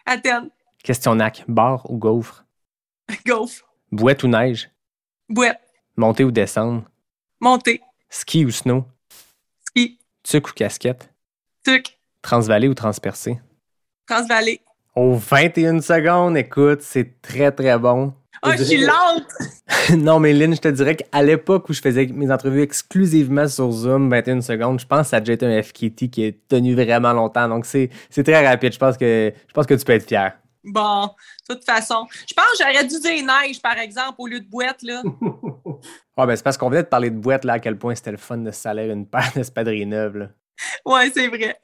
Athènes. 0.05 0.49
Question 0.83 1.15
NAC, 1.15 1.43
bar 1.47 1.89
ou 1.89 1.97
gaufre? 1.97 2.45
Gaufre. 3.25 3.65
Bouette 3.91 4.23
ou 4.23 4.27
neige? 4.27 4.69
Bouette. 5.29 5.61
Monter 5.97 6.23
ou 6.23 6.31
descendre? 6.31 6.83
Monter. 7.39 7.81
Ski 8.09 8.45
ou 8.45 8.51
snow? 8.51 8.85
Ski. 9.67 9.99
Tuc 10.23 10.49
ou 10.49 10.53
casquette? 10.53 11.09
Tuc. 11.63 11.97
Transvaler 12.21 12.67
ou 12.67 12.73
transpercé? 12.73 13.39
Transvaler. 14.07 14.61
Au 14.95 15.15
21 15.15 15.81
secondes, 15.81 16.37
écoute, 16.37 16.81
c'est 16.81 17.21
très 17.21 17.51
très 17.51 17.77
bon. 17.77 18.13
Oh, 18.43 18.49
je 18.57 18.63
suis 18.63 18.77
lente. 18.77 19.27
non, 19.97 20.19
mais 20.19 20.33
Lynn, 20.33 20.55
je 20.55 20.61
te 20.61 20.67
dirais 20.67 20.95
qu'à 20.95 21.23
l'époque 21.23 21.69
où 21.69 21.73
je 21.73 21.81
faisais 21.81 22.07
mes 22.07 22.31
entrevues 22.31 22.61
exclusivement 22.61 23.47
sur 23.47 23.71
Zoom, 23.71 24.09
21 24.09 24.41
secondes, 24.41 24.79
je 24.79 24.85
pense 24.85 25.01
que 25.01 25.07
ça 25.07 25.17
a 25.17 25.19
déjà 25.19 25.33
été 25.33 25.45
un 25.45 25.61
FKT 25.61 26.09
qui 26.09 26.23
est 26.23 26.47
tenu 26.47 26.75
vraiment 26.75 27.13
longtemps. 27.13 27.47
Donc, 27.47 27.65
c'est 27.65 27.89
très 28.23 28.47
rapide. 28.47 28.73
Je 28.73 28.79
pense, 28.79 28.97
que, 28.97 29.33
je 29.47 29.53
pense 29.53 29.65
que 29.65 29.73
tu 29.73 29.85
peux 29.85 29.93
être 29.93 30.07
fier. 30.07 30.33
Bon, 30.63 31.11
de 31.47 31.53
toute 31.53 31.63
façon. 31.63 32.07
Je 32.27 32.33
pense 32.33 32.45
que 32.57 32.63
j'aurais 32.63 32.85
dû 32.85 32.99
dire 32.99 33.25
neige, 33.25 33.61
par 33.61 33.77
exemple, 33.77 34.15
au 34.17 34.27
lieu 34.27 34.39
de 34.39 34.49
boîte, 34.49 34.81
là. 34.81 35.01
Ah, 36.17 36.25
ben, 36.25 36.33
c'est 36.37 36.43
parce 36.43 36.57
qu'on 36.57 36.69
venait 36.69 36.83
de 36.83 36.87
parler 36.87 37.09
de 37.09 37.17
boîte, 37.17 37.43
là, 37.43 37.53
à 37.53 37.59
quel 37.59 37.77
point 37.77 37.93
c'était 37.93 38.11
le 38.11 38.17
fun 38.17 38.37
de 38.37 38.49
se 38.49 38.61
salir 38.61 38.89
une 38.89 39.05
paire 39.05 39.31
d'espadrilles 39.35 39.85
neuves. 39.85 40.15
là. 40.15 40.29
Ouais, 40.85 41.11
c'est 41.13 41.27
vrai. 41.27 41.59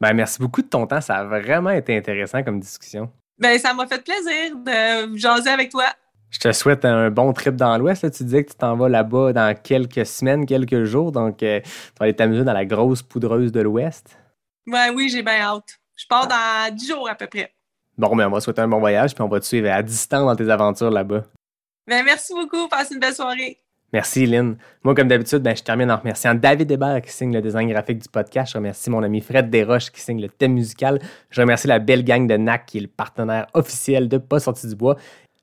Ben, 0.00 0.14
merci 0.14 0.38
beaucoup 0.38 0.62
de 0.62 0.68
ton 0.68 0.86
temps. 0.86 1.00
Ça 1.00 1.16
a 1.16 1.24
vraiment 1.24 1.70
été 1.70 1.96
intéressant 1.96 2.42
comme 2.44 2.60
discussion. 2.60 3.10
Ben, 3.42 3.58
ça 3.58 3.74
m'a 3.74 3.88
fait 3.88 4.04
plaisir 4.04 4.54
de 4.54 5.18
jaser 5.18 5.50
avec 5.50 5.72
toi. 5.72 5.86
Je 6.30 6.38
te 6.38 6.52
souhaite 6.52 6.84
un 6.84 7.10
bon 7.10 7.32
trip 7.32 7.56
dans 7.56 7.76
l'Ouest. 7.76 8.08
Tu 8.16 8.22
disais 8.22 8.44
que 8.44 8.52
tu 8.52 8.56
t'en 8.56 8.76
vas 8.76 8.88
là-bas 8.88 9.32
dans 9.32 9.60
quelques 9.60 10.06
semaines, 10.06 10.46
quelques 10.46 10.84
jours. 10.84 11.10
Donc, 11.10 11.42
euh, 11.42 11.60
tu 11.60 11.68
vas 11.98 12.04
aller 12.04 12.14
t'amuser 12.14 12.44
dans 12.44 12.52
la 12.52 12.64
grosse 12.64 13.02
poudreuse 13.02 13.50
de 13.50 13.60
l'Ouest. 13.60 14.16
Ben 14.64 14.94
oui, 14.94 15.08
j'ai 15.08 15.24
bien 15.24 15.40
hâte. 15.40 15.80
Je 15.96 16.06
pars 16.06 16.28
dans 16.28 16.72
10 16.72 16.86
jours 16.86 17.10
à 17.10 17.16
peu 17.16 17.26
près. 17.26 17.52
Bon, 17.98 18.14
ben, 18.14 18.28
on 18.28 18.30
va 18.30 18.38
te 18.38 18.44
souhaiter 18.44 18.60
un 18.60 18.68
bon 18.68 18.78
voyage, 18.78 19.12
puis 19.12 19.22
on 19.22 19.28
va 19.28 19.40
te 19.40 19.44
suivre 19.44 19.72
à 19.72 19.82
distance 19.82 20.24
dans 20.24 20.36
tes 20.36 20.48
aventures 20.48 20.92
là-bas. 20.92 21.24
Ben, 21.88 22.04
merci 22.04 22.32
beaucoup. 22.34 22.68
Passe 22.68 22.92
une 22.92 23.00
belle 23.00 23.12
soirée. 23.12 23.58
Merci, 23.92 24.24
Lynn. 24.24 24.56
Moi, 24.84 24.94
comme 24.94 25.08
d'habitude, 25.08 25.40
ben, 25.40 25.54
je 25.54 25.62
termine 25.62 25.90
en 25.90 25.98
remerciant 25.98 26.34
David 26.34 26.70
Hébert 26.70 27.02
qui 27.02 27.12
signe 27.12 27.34
le 27.34 27.42
design 27.42 27.68
graphique 27.68 27.98
du 27.98 28.08
podcast. 28.08 28.52
Je 28.52 28.58
remercie 28.58 28.88
mon 28.88 29.02
ami 29.02 29.20
Fred 29.20 29.50
Desroches 29.50 29.90
qui 29.90 30.00
signe 30.00 30.20
le 30.20 30.30
thème 30.30 30.54
musical. 30.54 30.98
Je 31.28 31.42
remercie 31.42 31.66
la 31.66 31.78
belle 31.78 32.02
gang 32.02 32.26
de 32.26 32.36
NAC 32.38 32.64
qui 32.66 32.78
est 32.78 32.82
le 32.82 32.86
partenaire 32.86 33.48
officiel 33.52 34.08
de 34.08 34.16
Pas 34.16 34.40
sorti 34.40 34.66
du 34.66 34.76
bois. 34.76 34.96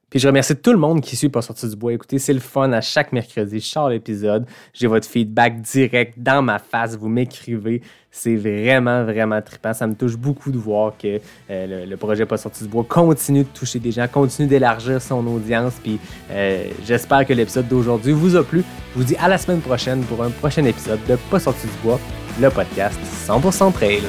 Puis 0.09 0.19
je 0.19 0.27
remercie 0.27 0.55
tout 0.55 0.71
le 0.71 0.77
monde 0.77 1.01
qui 1.01 1.15
suit 1.15 1.29
Pas 1.29 1.41
sorti 1.41 1.67
du 1.69 1.75
bois. 1.75 1.93
Écoutez, 1.93 2.19
c'est 2.19 2.33
le 2.33 2.39
fun 2.39 2.71
à 2.71 2.81
chaque 2.81 3.11
mercredi. 3.11 3.59
Je 3.59 3.65
sors 3.65 3.89
l'épisode. 3.89 4.45
J'ai 4.73 4.87
votre 4.87 5.07
feedback 5.07 5.61
direct 5.61 6.15
dans 6.17 6.41
ma 6.41 6.59
face. 6.59 6.95
Vous 6.95 7.09
m'écrivez. 7.09 7.81
C'est 8.11 8.35
vraiment, 8.35 9.03
vraiment 9.03 9.41
trippant. 9.41 9.73
Ça 9.73 9.85
me 9.85 9.93
touche 9.93 10.17
beaucoup 10.17 10.51
de 10.51 10.57
voir 10.57 10.93
que 10.97 11.19
euh, 11.51 11.85
le, 11.85 11.97
projet 11.97 12.25
Pas 12.25 12.37
sorti 12.37 12.63
du 12.63 12.69
bois 12.69 12.85
continue 12.87 13.43
de 13.43 13.49
toucher 13.49 13.79
des 13.79 13.91
gens, 13.91 14.07
continue 14.07 14.47
d'élargir 14.47 15.01
son 15.01 15.25
audience. 15.27 15.75
Puis 15.83 15.99
euh, 16.31 16.65
j'espère 16.85 17.25
que 17.25 17.33
l'épisode 17.33 17.67
d'aujourd'hui 17.67 18.13
vous 18.13 18.35
a 18.35 18.43
plu. 18.43 18.63
Je 18.93 18.97
vous 18.97 19.05
dis 19.05 19.15
à 19.17 19.27
la 19.27 19.37
semaine 19.37 19.61
prochaine 19.61 20.01
pour 20.01 20.23
un 20.23 20.31
prochain 20.31 20.65
épisode 20.65 20.99
de 21.07 21.17
Pas 21.29 21.39
sorti 21.39 21.67
du 21.67 21.73
bois, 21.83 21.99
le 22.41 22.49
podcast 22.49 22.99
100% 23.27 23.73
trail. 23.73 24.01